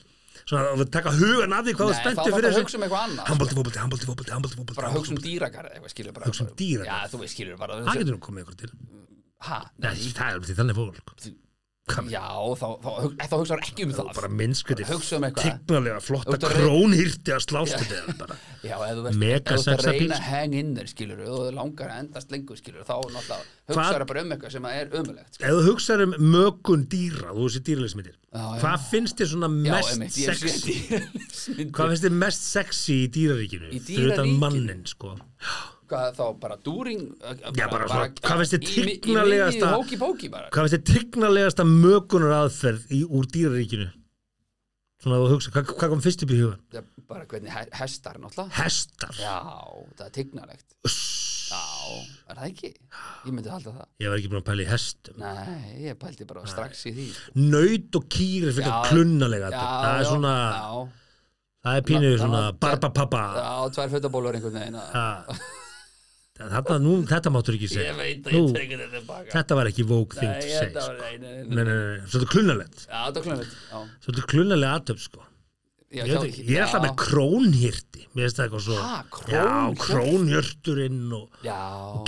[0.48, 2.84] Svona að taka hugan af því hvað þú Nei, þá þarf fyrir að hugsa um
[2.86, 6.30] eitthvað annað Hambaldi fótbolti, hambaldi fótbolti, hambaldi fótbolti Bara hugsa um dýragar eitthvað, skilur bara
[6.30, 6.94] Hugsa um dýragarð.
[6.94, 8.72] Já, þú veist, skilur bara Það getur nú komið ykkur til.
[9.48, 9.60] Hæ?
[9.84, 10.96] Nei, það er til þannig fólk
[11.88, 12.24] Hvað Já,
[12.60, 12.90] þá, þá,
[13.22, 14.10] þá, hugsaður ekki um það.
[14.18, 15.28] bara minnskviti Bara hugsa um.
[15.40, 18.38] Tignarlega flotta að krónhýrti að slást þetta bara.
[18.68, 22.02] Já, ef þú ert að reyna að hang in þér, skilur og þú langar að
[22.04, 23.40] endast lengur, skilur þá náttúrulega
[23.72, 27.48] hugsaður bara um eitthvað sem er ömulegt Ef þú hugsaður um mökun dýra þú
[28.38, 28.60] Já, já.
[28.62, 30.76] Hvað finnst þér svona Já, mest sé sexy.
[31.72, 33.72] Hvað finnst þér mest sexy í dýraríkinu?
[33.72, 34.42] Í Fyrir utan dýraríkinu?
[34.44, 35.16] mannin sko
[35.88, 37.04] Hvað þá, bara dúring
[37.56, 40.50] Já, bara svona, hvað finnst þér í- í- tignarlegasta- Í miðju hóki-póki bara?
[40.52, 43.88] Hvað finnst þér tignarlegasta mökunar aðferð í, úr dýraríkinu?
[45.04, 46.60] Svona að þú hugsa, hvað, hvað kom fyrst upp í hugan?
[46.74, 48.52] Já, Bara hvernig he hestar, náttúrulega.
[48.58, 49.14] Hestar?
[49.16, 49.38] Já,
[49.96, 50.74] það er tignarlegt
[51.48, 51.62] Já,
[52.28, 52.72] er það ekki?
[53.24, 53.86] Ég myndi halda það.
[54.04, 55.22] Ég var ekki búin að pæla í hestum.
[55.22, 57.06] Nei, ég pældi bara strax í því.
[57.40, 60.90] Naut og kýr er fyrir Já, klunnalega Já, Það er já, svona, Já,
[61.64, 64.82] það er pínuð svona barbapappa já tvær fötabólur einhvern veginn.
[66.38, 67.94] Þarna, nú, þetta máttur ekki segja.
[67.94, 72.12] Ég veit að Nú, þetta Þetta var ekki vók þing say var, sko.
[72.12, 72.30] svolítið
[72.92, 73.00] Já,
[73.72, 75.24] Já, Svolítið klunnalega aðtöp sko.
[75.88, 76.94] Já, Ég, ekki, ég er alltaf með
[78.46, 79.82] eitthvað svo Ha, Já, krónhjörti?
[79.86, 81.60] krónhjörturinn og Já,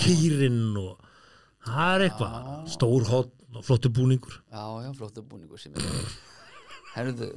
[0.03, 1.05] kýrinn og
[1.69, 2.39] það er eitthvað.
[2.75, 4.35] Stór hotn og flottur búningur.
[4.51, 5.79] Já, já, flottu búningur er
[6.93, 7.31] Herðu,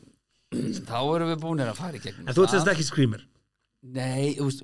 [0.90, 3.22] þá erum við búinir að fara í gegnum En þú ert þess ekki skrýmir
[3.82, 4.60] Nei, þú veist,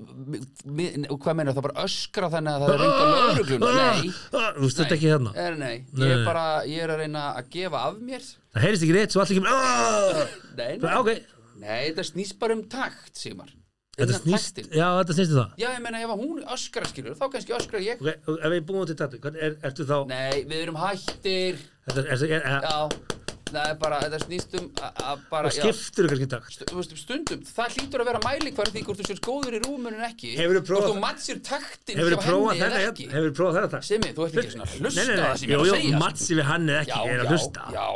[1.11, 3.71] hvað meina það bara öskra þannig að það er reynd á lögregluna?
[3.75, 5.33] Nei, Þú veist þetta ekki hérna?
[5.35, 6.12] Er, nei, ég Nei.
[6.14, 8.29] er bara, ég er að reyna að gefa af mér.
[8.55, 10.23] Það heyrist ekki rétt svo allir kemur "Ah!"
[10.61, 11.11] Nei, nei, Ok,
[11.59, 13.51] nei þetta snýst bara um takt, Sigmar.
[13.99, 14.62] Þetta snýst.
[14.71, 15.55] Já, þetta snýst um það.
[15.59, 17.99] Já, ég meina ef hún öskra skilur, þá kannski öskra ég.
[17.99, 21.59] Ok, og ef við búum til þetta er, Ertu þá Nei, við erum hættir.
[21.89, 23.18] Þetta er, er, er, Já,
[23.55, 26.66] það er bara, þetta snýst um að að bara, já, Skiptur þú kannski takt stu-
[26.70, 29.61] þú veist, stundum, það hlýtur að vera mæli hvar því hvort þú sér góður í
[29.64, 33.07] rúmunin ekki Hefurðu prófað- Hvort þú mattsir taktin Hefur hjá prófað henni eða þetta ekki
[33.14, 33.80] Hefur prófað þetta?
[33.88, 36.03] Simi, þú ert ekki svona að hlusta á það sem ég er að segja sko.
[36.05, 37.86] Matsi við hann er ekki, Já, er að já, hlusta já,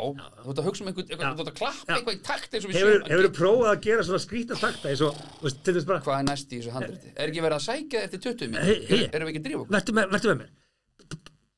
[0.43, 1.15] þú ert að hugsa um einhvern, Já.
[1.23, 1.95] þú ert að klappa Já.
[1.97, 4.59] eitthvað í takt eins og við Hefur séum hefur þú prófað að gera svona skrýta
[4.59, 7.13] takta eins og, þú veist, til þess bara Hvað er næst í þessu handriti?
[7.15, 8.63] Er ekki verið að sækja eftir 20 minn?
[8.63, 9.09] Hey, hey.
[9.13, 9.73] Erum við ekki að drífa okkur?
[9.77, 10.51] Vertu með, vertu með mér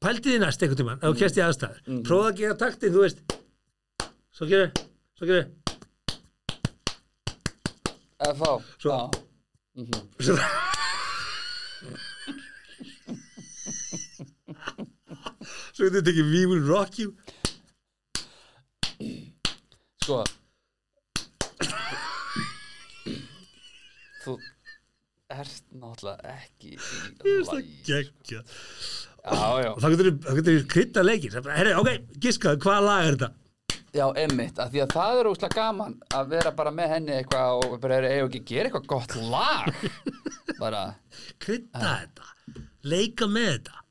[0.05, 2.01] Pældi þið næst einhvern tímann ef þú kemst í aðstæður Mm.
[2.05, 3.17] Prófað að gera taktin, þú veist
[4.36, 4.71] Svo gerir,
[5.15, 5.45] svo gerir
[8.36, 8.51] þá?
[8.81, 8.99] Svo- Já.
[10.19, 10.36] svo,
[15.75, 17.09] Svo getur þetta ekki We will rock you.
[20.03, 20.19] Sko.
[24.25, 24.36] Þú
[25.36, 26.77] ert náttúrulega ekki í
[27.45, 28.39] lagi Gekkja
[29.25, 30.09] Já, já, Og þá getur
[30.39, 31.89] getur krydda leikir Herri, ok,
[32.21, 33.29] giskaðu, hvaða lag er þetta?
[33.95, 37.65] Já, emmitt að Því að það er óslega gaman að vera bara með henni eitthvað
[37.65, 39.83] og bara er ekki gera eitthvað gott lag.
[40.61, 40.85] Bara,
[41.43, 42.31] Krydda þetta
[42.85, 43.81] Leika með þetta.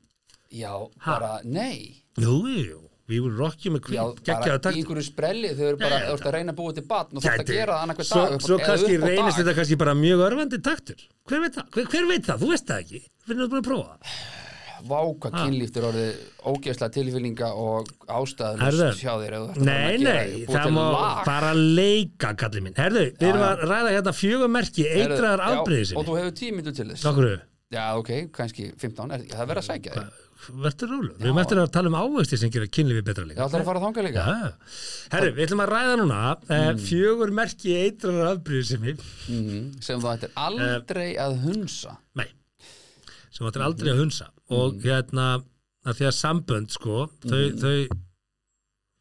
[0.55, 0.71] Já,
[1.03, 2.05] bara, nei.
[2.15, 2.77] Jú, jú,
[3.11, 5.99] will rock you með Já, kvít bara Gekkjaðu í takt einhverju sprelli þau eru bara,
[5.99, 8.01] Já, þú ert að reyna að búa til batn og þú ert að gera það
[8.07, 11.05] svo, dag svo eða kannski reynist þetta kannski bara mjög örfandi taktur.
[11.27, 13.03] Hver veit það, hver, hver veit það, þú veist það ekki.
[13.25, 14.44] Hvernig þú búin að prófa
[14.75, 16.21] það Vá, hvað kynlíftur orðið
[16.51, 17.89] ógeðslega tilfinninga og
[18.59, 20.69] Herðu, hjá þér þú að nei, að nei, það.
[20.75, 20.85] Má
[21.25, 23.49] bara leika kallið minn, herðu, við erum já.
[23.49, 27.07] að ræða hérna fjögur merki, Herðu, eitraðar já, afbreyðis Og þú hefur tímindu til þess.
[27.11, 27.29] Okkur,
[27.73, 30.21] Já, ok, kannski 15, er, það verður að sækja þig.
[30.45, 33.47] Verður rólu við erum eftir að tala um ávexti sem gera kynlífi betra líka.
[33.47, 34.25] Ætlar að fara þangað líka?
[34.29, 34.75] Já.
[35.15, 36.81] Herru, við ætlum að ræða núna mm.
[36.85, 39.01] fjögur merki eitrar afbríðu sem við
[39.33, 41.97] Mhm, sem þú ættir aldrei að hunsa.
[42.19, 42.27] Nei,
[43.31, 45.27] sem þetta er aldrei að hunsa og hérna
[45.85, 47.87] að því að sambönd sko þau, þau,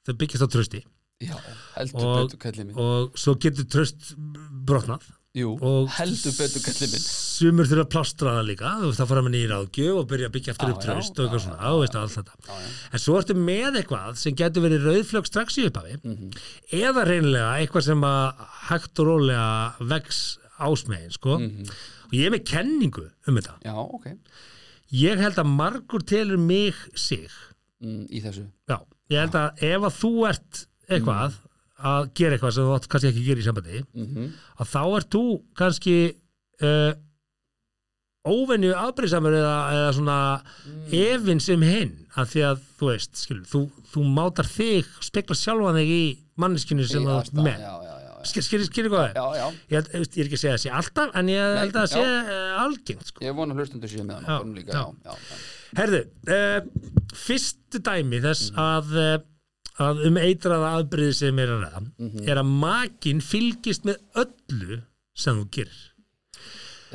[0.06, 0.82] þau byggjast á trösti
[1.24, 1.36] Já,
[1.78, 2.78] heldur og, betur kallið minn.
[2.80, 4.10] og svo getur tröst
[4.66, 5.04] brotnað.
[5.34, 5.52] Jú,
[5.94, 7.04] heldur betur kallið minn.
[7.06, 10.54] sumur þurfa að plástra það líka að fara með nýra ágjöf og byrja að byggja
[10.54, 12.58] Já, upp tröst og eitthvað svona, á veist allt þetta.
[12.92, 16.30] En svo ertu með eitthvað sem getur verið rauðflög strax í upphafi Mhm.
[16.82, 19.48] eða reynilega eitthvað sem að hægt og rólega
[19.94, 21.38] vex ásmegin sko.
[21.38, 21.70] Mhm.
[22.04, 23.54] og ég er með kenningu um þetta.
[23.64, 24.06] Já, ok
[24.92, 27.28] ég held að margur telur mig sig.
[27.84, 28.44] Mm, Í þessu.
[28.70, 28.78] Já,
[29.12, 31.40] ég held að ef að þú ert eitthvað
[31.84, 34.28] að gera eitthvað sem þú átt kannski ekki að gera í sambandi mm
[34.62, 35.22] að þá ert þú
[35.58, 35.96] kannski
[36.62, 36.92] uh,
[38.24, 40.18] óvenju afbrýðsamur eða, eða svona
[40.96, 43.60] efinn sem hinn að því að þú veist, skilur, þú,
[43.92, 46.04] þú mátar þig spekla sjálfan þig í
[46.40, 47.58] manneskinu sem þú ert með.
[47.60, 47.74] Já,
[48.28, 49.44] skilur, skilur hvað já, já.
[49.74, 52.02] ég, ég er ekki að segja það sé alltaf en ég held að það sé
[52.04, 53.24] uh, algengt sko.
[53.26, 54.82] Ég vona hlustundur séu með hann líka já.
[55.04, 55.38] Já, já.
[55.80, 56.90] Herðu, uh,
[57.24, 59.16] fyrstu dæmi þess að, uh,
[59.84, 64.80] að um eitraða aðbyrði sem er að ræða er að makin fylgist með öllu
[65.14, 65.82] sem þú gerir.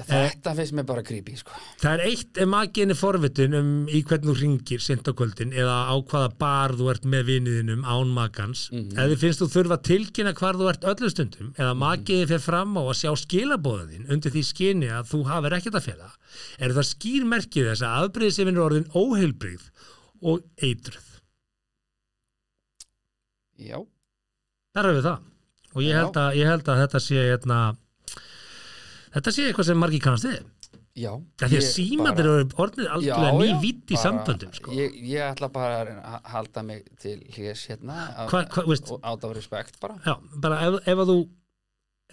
[0.07, 1.55] Þetta finnst mér bara creepy sko.
[1.81, 5.51] Það er eitt ef makin er forvitin um í hvernig þú ringir sent á kvöldin
[5.55, 9.77] eða á hvaða bar þú ert með viniðinum án makans eða þið finnst þú þurfa
[9.79, 14.09] að tilkynna hvar þú ert öllu stundum eða makiði fyrir fram á að sjá skilabóðin
[14.09, 16.09] undir því skinni að þú hafir ekkert að fela
[16.59, 19.69] er það skýr merkið þess að afbreyði sem er orðin óheilbrigð
[20.19, 21.07] og eitruð.
[23.59, 23.79] Já,
[24.75, 25.23] Þar er við það.
[25.75, 27.57] Og ég held að, ég held að þetta sé hérna,
[29.15, 30.39] þetta sé eitthvað sem margir kannast við
[30.99, 34.71] já Það Ég símandir eru orðnir algjörlega ný vitt í samböndum sko.
[34.75, 39.79] ég, ég ætla bara að halda mig til hljés hérna af- og out of respect
[39.79, 41.17] bara Já, bara ef, ef þú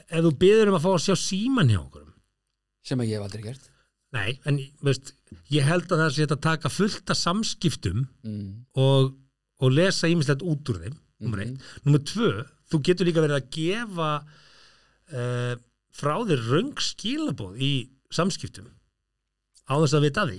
[0.07, 2.05] ef þú byður um að fá að sjá síman hjá okkur
[2.87, 3.71] sem að ég hef aldrei gert
[4.15, 5.11] Nei, en veist,
[5.51, 8.53] ég held að það sé að taka fullt af samskiptum mm.
[8.79, 9.17] og,
[9.61, 11.57] og lesa ímislegt út úr þeim nummer Mhm.
[11.57, 11.83] eitt.
[11.85, 12.29] Nummer tvö,
[12.71, 14.11] þú getur líka verið að gefa
[15.13, 15.55] uh,
[15.97, 17.73] frá þér röng skilabóð í
[18.13, 18.69] samskiptum
[19.67, 20.39] á þess að vita því?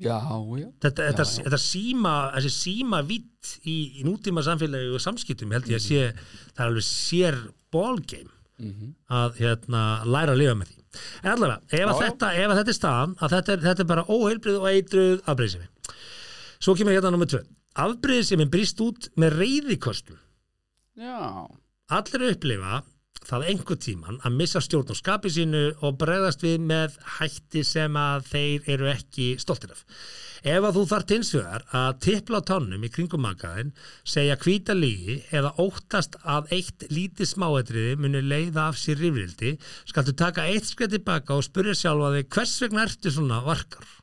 [0.00, 0.16] Já,
[0.56, 0.66] já.
[0.80, 1.44] Þetta, þetta, Já, já.
[1.44, 6.04] þetta síma þessi síma vitt í, í nútíma samfélagi og samskiptum held ég að sé
[6.54, 7.40] það er alveg sér
[7.74, 10.76] ballgame mm að hérna, læra að lifa með því.
[11.24, 14.58] En allavega, ef, þetta, ef þetta er staðan að þetta er, þetta er bara óheilbrið
[14.60, 15.68] og eitruð afbreyðsemi
[16.60, 17.40] svo kemur hérna nummer tvö.
[17.80, 20.18] Afbreyðsemi brýst út með reyðikostum
[21.00, 21.46] Já,
[21.96, 22.80] allir upplifa
[23.26, 27.96] það einhver tíman að missa stjórn á skapi sínu og bregðast við með hætti sem
[28.00, 29.84] að þeir eru ekki stoltir af.
[30.40, 33.74] Ef að þú þarft hins vegar að tippla á tannum í kringum makaðin,
[34.08, 40.16] segja hvíta lígi eða óttast að eitt lítið smáetriði muni leiða af sér rifrildi, skaltu
[40.16, 43.96] taka eitt skrið tilbaka og spurja sjálfa þig hvers vegna ertu svona varkar?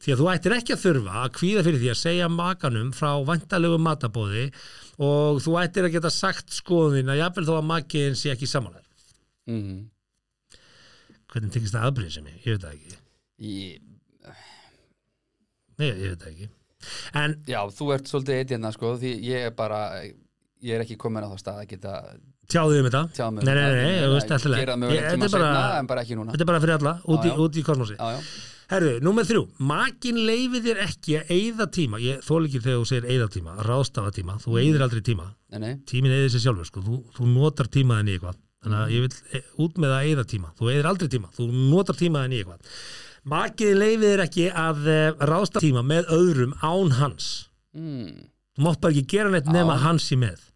[0.00, 3.10] Því að þú ættir ekki að þurfa að kvíða fyrir því að segja makanum frá
[3.28, 4.46] vantalegu matabóði
[5.00, 8.84] og þú ættir að geta sagt skoðun að jafnvel þó að makiðin sé ekki samanlega.
[9.48, 9.78] mm.
[11.30, 12.38] Hvernig tekist það aðbrýðið sem ég?
[12.42, 12.96] Ég veit það ekki.
[13.46, 14.34] ég,
[15.80, 16.48] Nei, ég veit það ekki.
[17.20, 20.96] En Já, þú ert svolítið eitt hérna sko því ég er bara ég er ekki
[21.00, 21.92] komin á það stað að geta
[22.50, 23.02] tjáðu um þetta.
[23.16, 24.04] tjáð mig Nei, nei, um nei, það.
[24.04, 26.16] þú veist alltaf gera það Ég- mögulega Þetta tíma er bara, setna en bara ekki
[26.18, 27.40] núna þetta er bara fyrir alla, út í, Já, já.
[27.46, 27.96] út í kosmosi.
[27.96, 28.20] Já, já,
[28.70, 32.86] Herðu, númer þrjú, makin leifir þér ekki að eyða tíma, ég þól ekki þegar þú
[32.86, 35.72] segir eyða tíma, ráðstafa tíma, þú eyðir aldrei tíma, nei, nei.
[35.90, 39.10] Tíminn eyðir sér sjálfur, sko, þú, þú notar tímaðin í eitthvað, þannig að ég vil
[39.10, 42.78] e, út með að eyða tíma, þú eyðir aldrei tíma, þú notar tímaðin í eitthvað.
[43.34, 45.00] Makiði leifir þér ekki að e,
[45.32, 47.32] ráðstafa tíma með öðrum án hans,
[47.74, 48.14] mm.
[48.54, 49.82] þú mátt bara ekki gera neitt nema Já.
[49.88, 50.46] hans í með.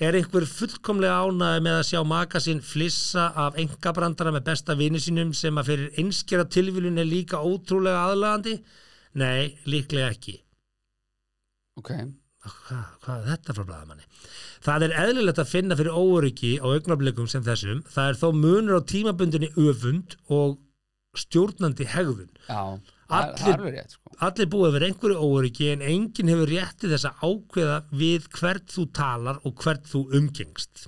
[0.00, 4.98] Er einhver fullkomlega ánæði með að sjá maka sinn flissa af engabrandara með besta vini
[5.02, 8.56] sínum sem að fyrir einskjara tilvílun er líka ótrúlega aðlagandi?
[9.20, 10.38] Nei, líklega ekki.
[11.78, 11.92] Ok,
[12.42, 14.06] Hvað, hvað er þetta frá blaðamanni?
[14.66, 17.84] Það er eðlilegt að finna fyrir óöryggi á augnablikum sem þessum.
[17.86, 20.56] Það er þó munur á tímabundinni öfund og
[21.14, 22.32] stjórnandi hegðun.
[22.48, 26.50] já, það er- er alveg rétt sko Allir búið yfir einhverju óöryggi en enginn hefur
[26.52, 30.86] rétti þess að ákveða við hvert þú talar og hvert þú umgengst.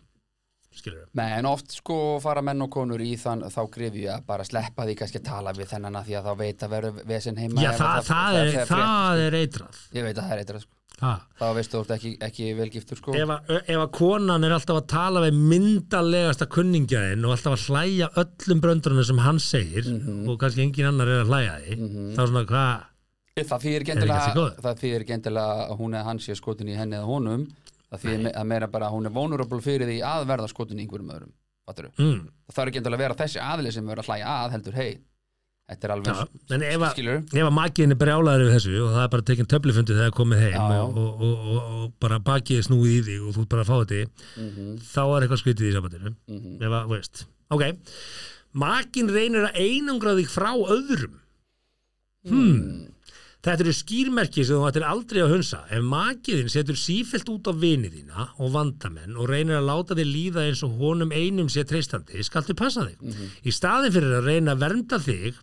[0.75, 1.09] Skilur?
[1.19, 4.47] Nei, en oft sko fara menn og konur í þann þá grifi ég að bara
[4.47, 7.39] sleppa því kannski að tala við þennan að því að þá veit að verður vesinn
[7.43, 9.83] heima Já, það, að það, er, það er eitrað.
[9.95, 10.73] Ég veit að það er eitthvað sko
[11.03, 11.17] Ha.
[11.41, 15.41] Þá veistu þú ekki, ekki velgiftur sko Ef, að, konan er alltaf að tala við
[15.51, 21.11] myndalegasta kunningjaðinn og alltaf að hlæja öllum bröndurinn sem hann segir og kannski engin annar
[21.11, 21.79] er að hlæja því
[22.15, 22.85] þá er svona hvað
[23.35, 27.09] Það þýðir ekki Er endilega það að hún eða hann sé skotin í henni eða
[27.09, 27.49] honum.
[27.91, 30.85] Það þýðir að meira bara að hún er vulnerable fyrir því að verða skotin í
[30.85, 31.33] einhverjum öðrum
[31.65, 32.21] mm.
[32.47, 34.89] Það þarf ekki endilega að vera þessi aðli sem verður að hlæja að heldur hei,
[35.71, 39.13] þetta er alveg að, skilur ef að makiðin er brjálæður við þessu og það er
[39.15, 40.85] bara tekinn töflufundi þegar komið heim Já, já.
[40.85, 43.77] Og, og, og, og, bara bakið er snúið í þig og þú bara að fá
[43.83, 44.01] þetta
[44.45, 47.65] Mhm, þá er eitthvað skrítið í sambandinu ef að, þú veist, ok.
[48.65, 51.17] Makin reynir að einangra þig frá öðrum.
[52.29, 52.94] Hmm.
[53.45, 55.63] Þetta eru skýrmerki sem þú ættir aldrei að hunsa.
[55.69, 60.11] Ef makiðin setur sífelt út á vini þína og vandamenn og reynir að láta þig
[60.11, 63.17] líða eins og honum einum sé treystandi, skaltu passa þig.
[63.45, 65.43] Í staðin fyrir að reyna að vernda þig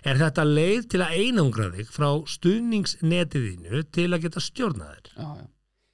[0.00, 5.10] er þetta leið til að einangra þig frá stuðningsnetiðinu til að geta stjórna þér.
[5.16, 5.48] Já, já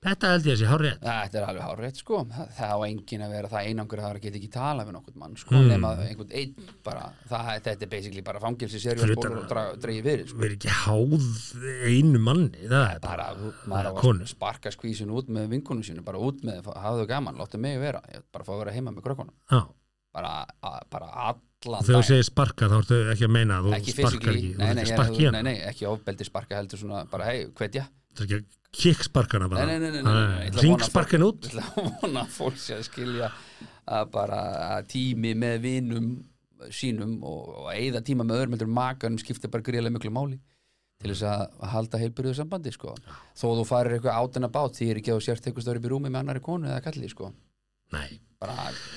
[0.07, 2.21] þetta held ég að sé hár rétt Þetta er alveg hárrétt sko.
[2.33, 5.21] Það, það á enginn að vera það einangur að það geta ekki tala við nokkurn
[5.23, 5.69] mann sko Mm.
[5.73, 7.05] nema einhvern einn bara.
[7.31, 10.39] Það, þetta er basically bara fangilsi utan og dreigi fyrir sko.
[10.43, 11.27] verið ekki háð
[11.91, 16.19] einu manni það er bara, bara, maður að sparka skvísin út með vinkunum sínu, bara
[16.19, 19.35] út með hafðu gaman, láttu mig vera, ég bara fá að vera heima með krökkunum,
[19.51, 19.63] já.
[20.17, 23.73] Bara, a, bara allan Þegar þú segir sparka þá ertu ekki að meina að þú
[23.77, 25.43] ekki sparkar fysikli, ekki, nei, nei, ekki hérna.
[25.45, 27.85] nei, ekki ofbeldi sparka heldur svona, bara hei, hvetja
[28.77, 32.25] Að kicksparkana bara Nei, nei, nei, ég að vona Ringsparkin út Ég ætla að vona
[32.27, 33.31] að fólk sé að skilja
[33.87, 34.41] að bara
[34.77, 36.11] að tími með vinum
[36.73, 40.39] sínum og, og eigða tíma með en makanum skiptir bara gríðlega miklu máli
[41.01, 42.95] til þess að að halda heilbyrðu sambandi sko.
[43.37, 46.09] þó þú farir eitthvað átina bát því er ekki að þú sért eitthvað í rúmi
[46.11, 47.33] með annari konu eða kalli sko.
[47.93, 48.55] Nei, bara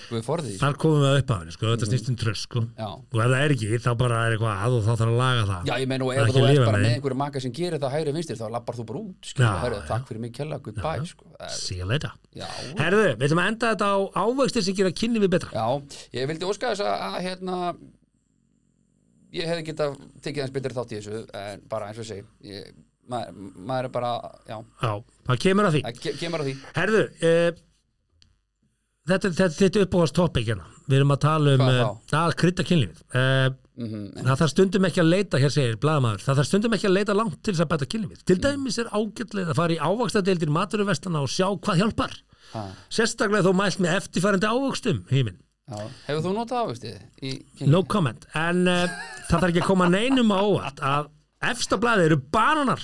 [0.09, 2.63] við forðið þar komum við upp af henni sko, þetta snýst um tröst sko.
[2.75, 2.87] Já.
[2.89, 5.45] og ef það er ekki, þá bara er eitthvað að og þá þarf að laga
[5.49, 5.69] það.
[5.69, 7.95] Já, ég meina og ef þú að ert bara með einhverju maka sem gerir það
[7.95, 9.85] hægri vinstir þá lappar þú bara út Já, herru, já.
[9.93, 11.29] takk fyrir mig kella, goodbye sko.
[11.39, 12.11] Eh, See you later.
[12.79, 15.53] Herðu, við ætlum að enda þetta á ávöxtir sem gera kynni við betra.
[15.55, 17.61] Já, ég vildi óska þess að, að hérna
[19.39, 22.69] ég hefði getað tekið hans betur þátt í þessu en bara eins og ég,
[23.09, 24.11] maður, maður er bara,
[24.49, 24.57] já.
[24.83, 24.93] Já,
[25.29, 25.81] það kemur að því.
[25.87, 26.55] Það ke kemur að því.
[26.77, 27.61] Herðu, uh,
[29.09, 32.15] þetta, þetta, þetta uppáðast topic hérna Við erum að tala um uh, þá?
[32.19, 33.49] að krydda kynlífið uh,
[33.79, 36.95] mm Það þarf stundum ekki að leita, hér segir blaðamaður, það þarf stundum ekki að
[36.97, 38.23] leita langt til þess að bæta kynlífið.
[38.27, 42.17] Til dæmis er ágætlega að fara í ávaxtadeildir maturuvestana og sjá hvað hjálpar.
[42.53, 45.39] ha, Sérstaklega þó mælt með eftirfærandi ávöxtum, híminn.
[45.69, 45.79] já.
[46.09, 46.59] Hefur þú notað
[47.21, 47.71] kynni?
[47.71, 48.27] No comment.
[48.33, 48.83] En uh,
[49.29, 51.09] það þarf ekki að koma neinum á óvart að
[51.49, 52.83] efsta blaði eru bananar.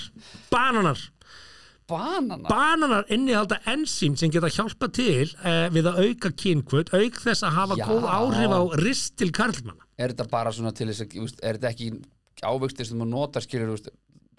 [0.53, 1.01] Bananar.
[1.87, 2.47] Banana?
[2.49, 7.53] Bananar innihalda ensím sem geta hjálpa til uh, við að auka kynkvöld, auk þess að
[7.59, 7.85] hafa Já.
[7.91, 9.85] góð áhrif á ristil karlmanna.
[9.97, 11.91] er þetta bara svona til þess að er þetta ekki
[12.43, 13.91] ávöxtir sem þú notar skilur þú veist,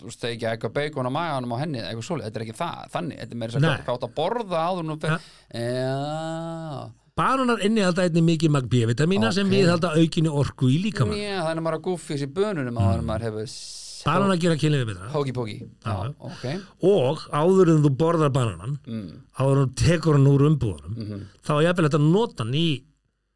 [0.03, 2.83] þú veist, ekki eitthvað bacon á maganum á henni eitthvað svoleið, þetta er ekki það,
[2.93, 3.71] þannig þetta er meira Nei.
[3.79, 5.19] þess að borða áður nú Ja.
[5.55, 9.55] já, Bananar innihalda einnig mikið magn B-vitamína sem Ok.
[9.55, 11.17] viðhalda aukinni orku í líkamann.
[11.17, 13.07] já, þannig að maður að gúffis í bönunum áður en
[14.13, 15.09] hefur Bananar gera kynlífið betra.
[15.13, 16.45] hóki póki já, ok
[16.83, 19.11] Og áður en þú borðar bananan, mm.
[19.39, 21.27] áður en þú tekur hann úr umbúðunum, Mhm.
[21.47, 22.69] þá er jafnvel þetta að nota hann í,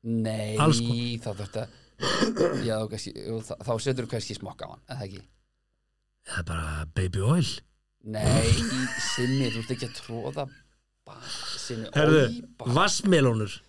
[0.05, 0.93] nei, Alls sko.
[1.25, 1.67] þá þetta
[2.65, 5.23] já, þú kannski, jú, þá- þá setur þú kannski smokka á hann, eða ekki
[6.31, 7.51] það er bara baby oil.
[8.05, 8.53] nei,
[9.15, 10.49] sinni, þú ert ekki að tróða
[11.07, 11.21] bara,
[11.59, 13.61] sinni, Herðu, oj, bara vassmelónur.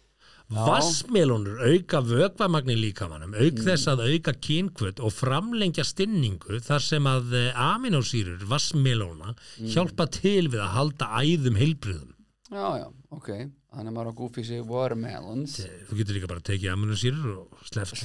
[0.52, 3.66] Vassmelónur auka vökvamagni líkamannum, auk Mm.
[3.66, 9.68] þess að auka kynkvöld og framlengja stinningu þar sem að eh, aminosýrur vassmelóna Mm.
[9.74, 12.14] hjálpa til við að halda æðum heilbriðum.
[12.52, 13.28] já, já, ok
[13.72, 15.54] þannig að maður að gúffis í watermelons
[15.88, 17.96] Þú getur líka bara tekið aminosýrur og sleppt.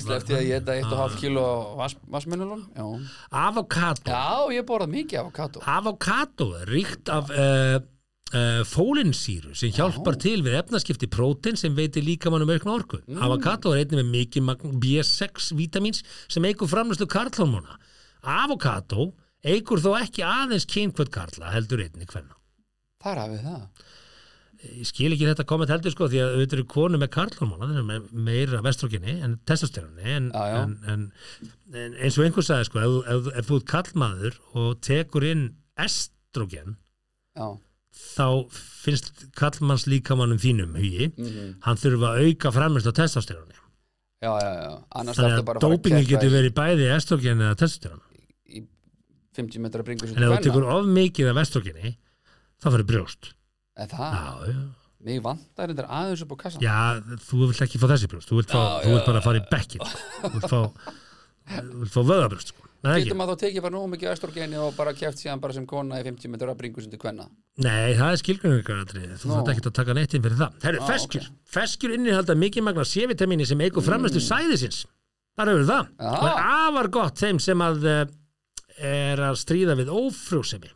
[0.00, 1.76] sleppti að ég þetta 1,5 kilo
[2.08, 2.86] vassmennulun já.
[3.30, 4.08] Avokado.
[4.08, 7.80] já, ég borðað mikið avokado Avokado ríkt af uh,
[8.32, 13.00] uh, fólinsýru sem hjálpar til við efnaskipti prótein sem veitir líkamannum aukna orku.
[13.06, 13.22] Mm.
[13.26, 16.02] Avokado er einnig með mikið magn B6 vitamins
[16.32, 17.78] sem eigur framlæslu karlhormóna.
[18.22, 19.10] Avokado
[19.42, 22.36] eigur þó ekki aðeins kynkvöld karla heldur einnig hvernig.
[23.02, 23.64] þar hafið það
[24.62, 27.08] Ég skil ekki þetta komment heldur sko því að auðvitað eru konu með
[27.88, 30.60] með meira vestrogenni en testosteroni en, Já, já.
[30.62, 31.02] en, en,
[31.74, 32.92] en eins og einhver sagði sko ef,
[33.26, 35.42] þú- ert karlmaður og tekur inn
[35.82, 36.76] estrogen
[37.34, 37.48] já,
[37.92, 38.26] þá
[38.82, 41.56] finnst kallmanns líkamannum þínum hugi, Mhm.
[41.62, 42.92] hann þurfa að auka framlist á
[44.22, 45.52] já, já, já annars Þannig að keppa
[46.12, 48.00] getur í- verið bæði estrogen eða testosteron.
[48.48, 48.66] í
[49.34, 51.96] 50 metra bringu En ef þú tekur of mikið af estrogeni,
[52.62, 53.32] þá fyrir brjóst.
[54.12, 54.68] Já, já.
[55.02, 58.36] mig vantar þetta aðeins upp á kassan Já, þú vilt ekki fá þessi brjóst, þú
[58.38, 59.80] vilt, fá, Já, þú vilt já, bara fara í bekkin,
[60.22, 60.60] þú vilt fá,
[61.90, 62.62] fá vöðabrjóst, sko.
[62.82, 66.00] Getur maður þá tekið bara nóg mikið estrogeni og bara keft síðan bara sem kona
[66.00, 67.28] í 50 metra bringu sem til kvenna
[67.62, 69.34] Nei, það er skilgrunningaratrið, þú Nó.
[69.36, 70.54] þarf ekki að taka neitt inn fyrir það.
[70.64, 71.26] Herru, Ah, feskjur.
[71.52, 74.80] Feskjur innihalda mikið magna C-vitamini sem eigur framlæstu sæðisins.
[75.36, 75.90] Þar hefur það.
[76.00, 76.10] Já.
[76.16, 78.04] Og er afar gott þeim sem að uh,
[78.82, 80.72] er að stríða við ófrjósemi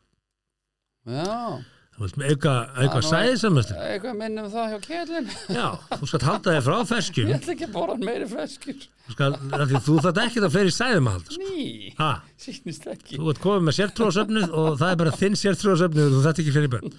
[1.06, 1.58] Já,
[1.96, 5.66] er nú- sæðisamöstu eitthvað minnum það hjá kjellin já,
[5.96, 9.30] þú skal halda þig frá ferskjum Ég ætla ekki að bóra meiri feskir þú, skal,
[9.56, 11.48] af því þú þarf ekki að fleiri sæðum að halda sko.
[11.56, 12.10] Ný, ha,
[12.42, 13.16] sýnist ekki.
[13.16, 16.54] Þú ert komið með sértrúasöfnuð og það er bara þinn sértrúasöfnuð og þú þarf ekki
[16.56, 16.94] fleiri börn.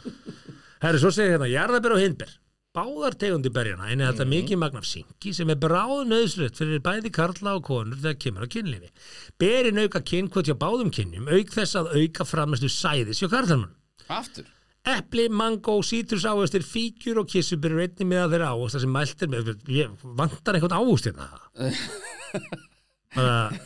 [0.83, 2.35] Herri, svo segir hérna, jarðabir og hindber.
[2.77, 7.09] Báðar tegundi berjana einnig þetta mikið magn af syngi sem er bráð nöðslut fyrir bæði
[7.15, 8.91] karla og konur þegar kemur á kynlífi.
[9.41, 13.73] Berin auka kynkvöld hjá báðum kynjum, auk þess að auka framlæstu sæðis hjá karlmann.
[14.13, 14.45] Aftur
[14.87, 19.31] Epli, mango, sítrus ávöxtir, fíkjur og kissubir eru einnig með þeirra ávöxtar sem mælt er
[19.33, 21.27] með, ég vantar einhvern ávöxt hérna.
[23.17, 23.57] Það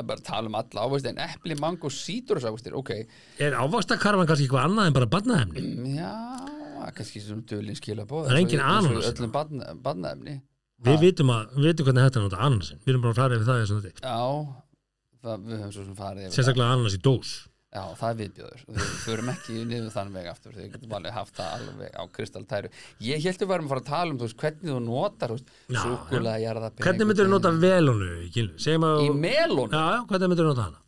[0.00, 2.90] er bara að tala um alla ávist en epli, mango, sítrusávustir Ok,
[3.42, 5.64] er ávöxtakarfan kannski eitthvað annað en bara barnaefni?
[5.96, 6.12] já,
[6.96, 10.40] kannski svona dölinn skila bóð Það er engin barna- barnaefni
[10.82, 12.78] Við vitum að, við vitum hvernig þetta er nota ananasin.
[12.82, 13.58] Við erum bara að fara yfir það.
[14.02, 14.22] Já,
[15.22, 17.34] það, við höfum svo sem farið Sérstaklega ananas í dós.
[17.72, 21.38] Já, það er viðbjöður Við förum ekki niður þann veg aftur Þau getum alveg haft
[21.38, 22.70] það alveg á kristaltæru.
[23.06, 25.80] Ég held við varum að fara að tala um þú veist, hvernig þú notar Já,
[25.80, 28.46] Súkulega, jarðaber Hvernig myndir þú nota velónu í
[28.76, 29.08] að...
[29.24, 30.82] Melun Já, hvernig myndir þú nota hana?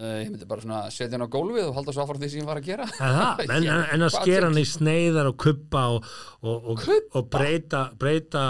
[0.00, 2.42] Uh, Ég myndi bara svona setja hann á gólfið og halda svo áfram því sem
[2.42, 3.42] ég var að gera Er það?
[3.46, 6.10] En, en, en að skera hann í sneiðar og kuppa og,
[6.42, 6.84] og, og,
[7.16, 8.44] og breyta, breyta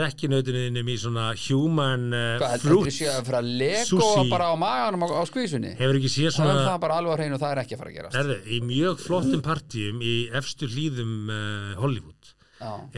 [0.00, 3.52] rekkinautinniðinum í svona human uh, fruit að að
[3.88, 4.26] Sushi.
[4.32, 7.14] bara á maganum á, á skvísunni Hefur ekki séð Það er svona það bara alveg
[7.14, 10.14] á hreinu og það er ekki að fara að Erði, í mjög flottum partíum í
[10.40, 12.34] efstu hlýðum uh, Hollywood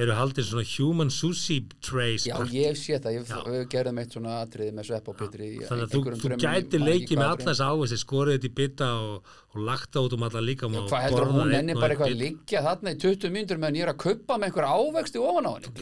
[0.03, 2.63] eru haldið svona human sushi trays Já partí.
[2.65, 5.85] ég sé það, ég, við gerðum eitt svona atriði með svepp og pitri í Þannig
[5.87, 9.61] að þú, gæti leikið með hvaða alla þess ávegst skorið þetta í bita og, og
[9.71, 12.65] lagta út um alla líka Já, Hvað heldur að hún nenni bara eitthvað að liggja
[12.67, 15.75] þarna í 20 mínútur meðan ég er að kuppa með einhver ávexti ofan á henni?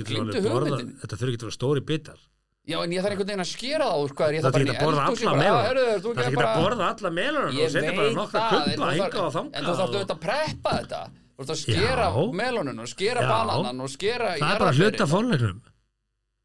[1.00, 2.20] Þetta þurfi ekki að vera stóri bitar.
[2.68, 4.60] Já, en ég þarf einhvern veginn að skera það úr hvað er ég Það þarf
[4.60, 7.72] er ekki að borða alla melur Það Það er ekki að borða alla melur og
[7.72, 10.14] setja bara nokkra það, kumpa þú hinga og þarf- þanga en þú þarf og- auðvitað
[10.14, 11.00] að preppa þetta
[11.40, 12.22] Þú þarf að skera Já.
[12.36, 15.60] melunum og skera bananan og skera Það er bara hluta fórleiknum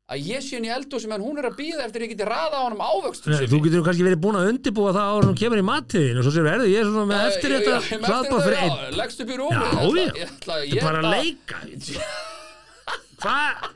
[0.06, 2.66] Að ég sé henni eldu sem hún er að býða eftir ég geti raða á
[2.70, 6.22] honum ávöxtum Þú getur kannski verið búin að undibúa það ára hún kemur í mattiðin
[6.22, 8.78] og svo sér erðu ég er svona með eftir þetta hlaðbáð fyrir einn.
[9.02, 10.06] Leggst upp í rúmi.
[10.22, 11.64] Þetta er bara að leika.
[13.26, 13.70] Hvað?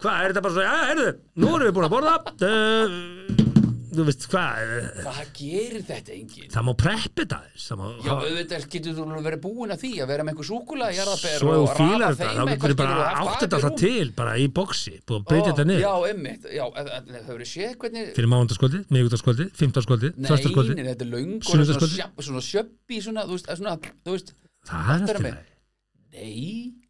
[0.00, 1.10] Hvað, er þetta bara svo, já, heyrðu,
[1.44, 2.16] nú erum við búin að borða.
[2.40, 3.53] Uh,
[3.94, 4.60] Þú veist, hvað
[5.04, 6.50] Hvað gerir þetta enginn?
[6.54, 7.26] Það má preppi
[7.64, 10.96] Það má, Já, auðvitað getur þú verið búin að því að vera með einhver súkulega
[10.98, 13.58] jarðaber Svo ef og þú þetta, þeim þá getur við bara átt það þetta í
[13.60, 14.46] alltaf til bara í
[15.18, 16.48] að breyta þetta niður Já, emmitt,
[16.98, 21.12] en hefur séð hvernig Fyrir mánudagskvöldið, miðvikudagskvöldið, fimmtudagskvöldið, Nei, föstudagskvöldið nei, þetta er
[22.18, 23.52] og svona, sjöppi svona, þú veist,
[24.04, 24.16] þú
[24.64, 25.42] Það er eftir það
[26.14, 26.83] Nei.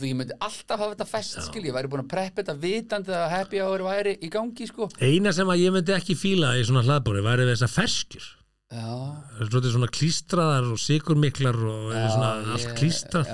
[0.00, 3.14] Þú ég myndi alltaf hafa þetta fest skil, ég væri búin að preppa þetta vitandi
[3.16, 4.88] að happy hour væri í gangi, sko.
[5.00, 8.28] Eina sem að ég myndi ekki fíla í svona hlaðbóri væri þessar ferskjur.
[8.66, 13.32] Svona klístraðar og sigurmiklar og já, svona allt klístrað.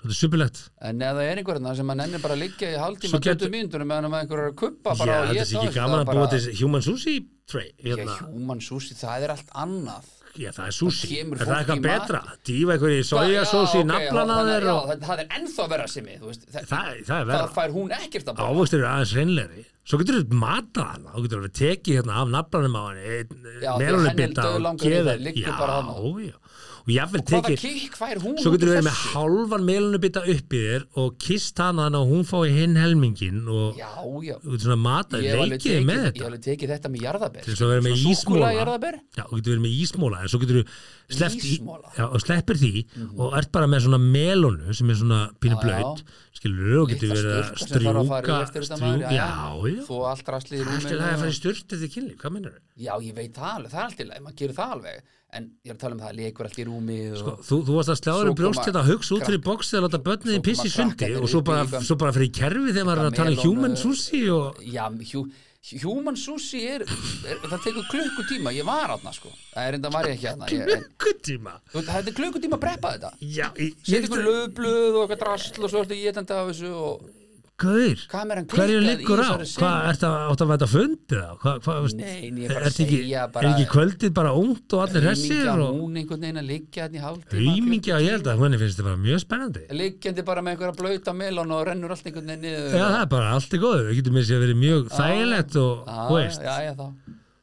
[0.00, 0.60] Svolítið supilegt.
[0.80, 4.14] En er einhverjum sem að nennir bara að liggja í getur- 20 mínútur meðan að
[4.22, 7.16] einhver er að kuppa Já, þetta er ekki gaman að búa til human sushi
[7.46, 8.16] tray Já, hérna.
[8.32, 10.08] human sushi, það er allt annað
[10.38, 11.08] Já, það er sushi.
[11.20, 12.20] Er það eitthvað betra?
[12.46, 15.66] Dýfa eitthvað í sojasósi í Já, ok, naflana já, þér já, og það, er ennþá
[15.72, 16.22] verra sem ég
[16.70, 18.54] það, fær hún ekkert að borða.
[18.54, 22.32] Ávöxtur eru aðeins reynlegri Svo getur þú matað hana Þú getur alveg tekið hérna af
[22.36, 25.54] naflanum á henni er bita og geða Já,
[26.30, 26.36] já
[26.80, 27.60] Og jáfnvel Hvaða tekið
[28.40, 32.00] Svo getur þú verið með hálfan melunum bita upp í þér og kist hana þannig
[32.00, 33.90] að hún fái hinn helmingin og Já,
[34.24, 34.36] já.
[34.40, 36.26] svona alveg leikið með tekið- Ég hef þetta.
[36.30, 38.50] alveg tekið þetta með jarðaber til þess að vera með ísmóla?
[38.50, 40.64] Já, þú getur verið með ísmóla en svo getur
[41.10, 42.72] já, og sleppir því
[43.18, 46.02] og ert bara með svona melonu sem er svona pínu blöyt
[46.40, 49.28] skilur og getur verið að strjúka þetta strjúka, já,
[49.86, 52.62] Þú allt Eftir rúminu það að fara í og- sturt eftir kynli, hvað minnur þau?
[52.80, 55.44] Já, ég veit það alveg, það er allt í lagi, maður gerir það alveg En
[55.62, 57.18] ég er að tala um það, leikur allt í rúmi og...
[57.20, 59.84] Sko, þú, þú varst að sljáður Svo um brjóst þetta hugsa út fyrir bóksið að
[59.84, 63.10] láta börnið í pissi sundi og svo bara, svo bara fyrir kerfi þegar maður er
[63.12, 64.82] að tala um human sushi og Já,
[65.12, 65.22] hjú,
[65.84, 66.82] human sushi er,
[67.30, 69.30] er Það tekur klukkutíma, ég var aðna sko.
[69.52, 71.56] Það er enda var ég ekki ég, en, klukkutíma?
[71.76, 73.14] Það er klukkutíma að preppa þetta.
[73.20, 73.50] Setja
[73.94, 77.08] ég ykkur löfblöð og eitthvað drasl og svo ertu getandi af þessu og
[77.60, 79.30] Gauður, kameran hverju liggur á?
[79.36, 81.30] Hvað, ert að, átt að væta fundið á?
[81.42, 84.76] Hvað, veist, Nei, ég er bara að segja ekki, bara- Er ekki kvöldið bara ungt
[84.76, 88.06] og allir hressir Rímingja og hún einhvern veginn að liggja hérna í hálftíma rýmingja og
[88.06, 89.64] ég held að henni finnst þetta bara mjög spennandi.
[89.80, 92.70] Liggjandi bara með einhverja blauta melon og rennur allt einhvern veginn niður.
[92.80, 95.60] Já, það er bara allt í góðu, við getum með sér að vera mjög þægilegt
[95.60, 96.86] og, þú veist, já, já, þá.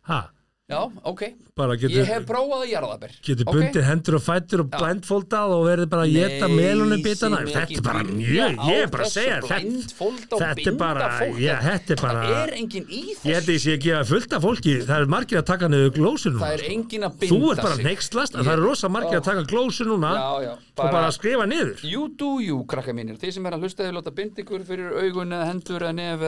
[0.08, 0.20] Ha,
[0.68, 1.22] Já, ok.
[1.56, 3.12] Bara Ég getur, hef prófað að jarðaber.
[3.24, 3.54] getur Ok?
[3.56, 7.82] bundið hendur og fættur og blindfoldað og verið bara að geta melunum bitana þetta er
[7.86, 9.56] bara mjög, ég er bara að segja þetta,
[10.36, 11.08] þetta er bara
[11.40, 14.04] já, þetta er bara Það er engin í ég held að ég sé að gefa
[14.12, 14.74] fullt af fólki.
[14.84, 16.72] Það er margir að taka niður glósu núna Það er sko.
[16.76, 17.84] engin að binda þú ert bara sig.
[18.36, 20.12] að það er rosa margir að taka glósu núna.
[20.20, 21.80] Já, já, og bara að skrifa niður.
[21.88, 23.16] You do you, krakka mínir.
[23.16, 26.20] Þið sem er að hlusta þau láta binda ykkur fyrir augun eða hendur eða nef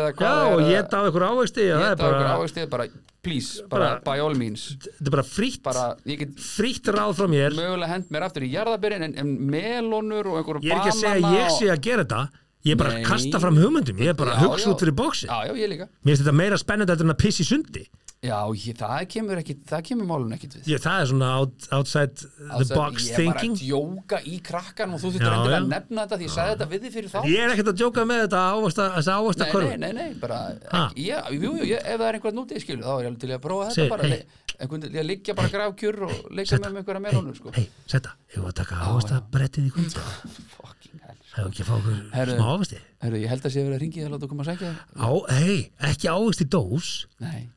[3.20, 4.78] er er Please, bara, Bara- by all means.
[4.80, 7.52] þetta er bara frítt Bara, get frítt ráð frá mér.
[7.54, 11.00] mögulega hend mér aftur í jarðabyrinn en, en melónur og einhverju ég er ekki að
[11.02, 12.30] segja að ég sé að gera þetta.
[12.66, 13.98] Ég er bara að kasta fram hugmyndum.
[14.00, 15.88] Ég er bara að hugsa út fyrir bóksi Já, já, ég líka.
[16.04, 17.86] Mér finnst þetta meira spennandi heldur en að piss í sundi
[18.20, 21.68] Já, ég, það kemur ekki, það kemur málun ekkit við ég, það er svona out,
[21.72, 25.32] outside the Alltså, box ég thinking er bara að djóka í krakkan og þú þurftur
[25.32, 25.54] já.
[25.56, 27.78] að nefna þetta því ég sagði þetta við þið fyrir þá ég er ekkert að
[27.80, 31.80] djóka með þetta ávasta, ávasta Nei, nei, nei, nei, bara ekki, já, jú, jú, ég,
[31.80, 33.94] ef það er einhvern nútið skilu þá er ég alveg til að prófa þetta Segir,
[33.96, 34.20] bara hey.
[34.60, 36.60] einhvern til að liggja bara grafkjur og leika Setta.
[36.60, 37.54] með með einhverja melónur sko.
[37.56, 39.96] hei, setta, ég var að taka ávasta brettið í kvöld
[40.58, 42.36] Fucking hell hefur ekki að fá okkur Herru.
[42.36, 44.52] smá ávasti Herru, ég held að sé að vera að ringi að láta koma að
[44.52, 44.84] sækja þig.
[45.00, 45.10] á,
[45.40, 45.58] hei,
[45.94, 46.90] ekki ávast í dós
[47.24, 47.48] Nei,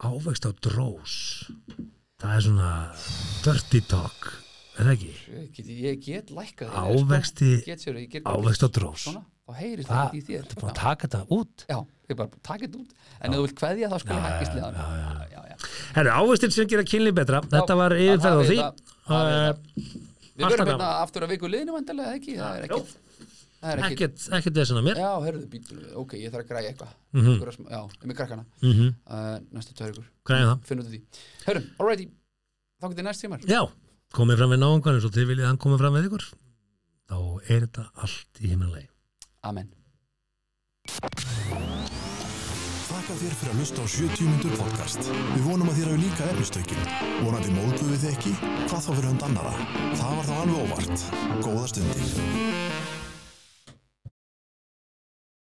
[0.00, 1.14] ávast á drós.
[2.20, 2.70] Það er svona
[3.44, 4.30] dirty talk
[4.80, 5.10] er það ekki?
[5.36, 6.70] ég get, ég get sko.
[8.00, 9.02] Ég get- ávexti á drós.
[9.04, 10.44] Svona, þá heyrist Það, það í þér.
[10.44, 11.64] þetta er búin að taka þetta út.
[11.68, 11.78] Já,
[12.10, 12.94] ég bara takk þetta út.
[13.20, 14.22] En ef þú vilt kveðja þá skal ég
[15.34, 15.56] já, já
[15.96, 18.58] Herru, ávastir sem gera kynlíf betra þetta var það- yfirferð á það því.
[18.60, 18.72] það,
[19.10, 19.20] það
[20.40, 20.68] Við gaman.
[20.72, 22.36] hérna aftur að viku liðinu vandilega, ekki?
[22.40, 22.96] Það er Það er ekkit
[23.60, 26.92] ekkert, ekkert þess að mér Já, herruðu, býtum Ok, ég þarf að græja eitthvað.
[27.12, 31.00] Einhverja smá- Já, með krakkana mm uh, Næstu það Finnum þetta því
[31.48, 32.06] Herru, alrighty
[32.80, 33.60] Þá getið næst tímar Já,
[34.16, 36.24] komið fram við náungan eins og þið viljið að hann komið fram við ykkur
[37.10, 37.18] þá
[37.50, 38.88] er þetta allt í himnalegi
[39.50, 39.68] Amen
[42.90, 45.10] Þakka þér fyrir að hlusta á 70 mínútur podcast.
[45.34, 46.82] Við vonum að þér hafi líka efnistökin.
[47.24, 48.32] Vonandi móðguðu þið ekki?
[48.70, 49.52] Hvað þá fyrir hund annara?
[50.00, 51.04] Það var þá alveg óvart.
[51.46, 52.99] Góða stundir.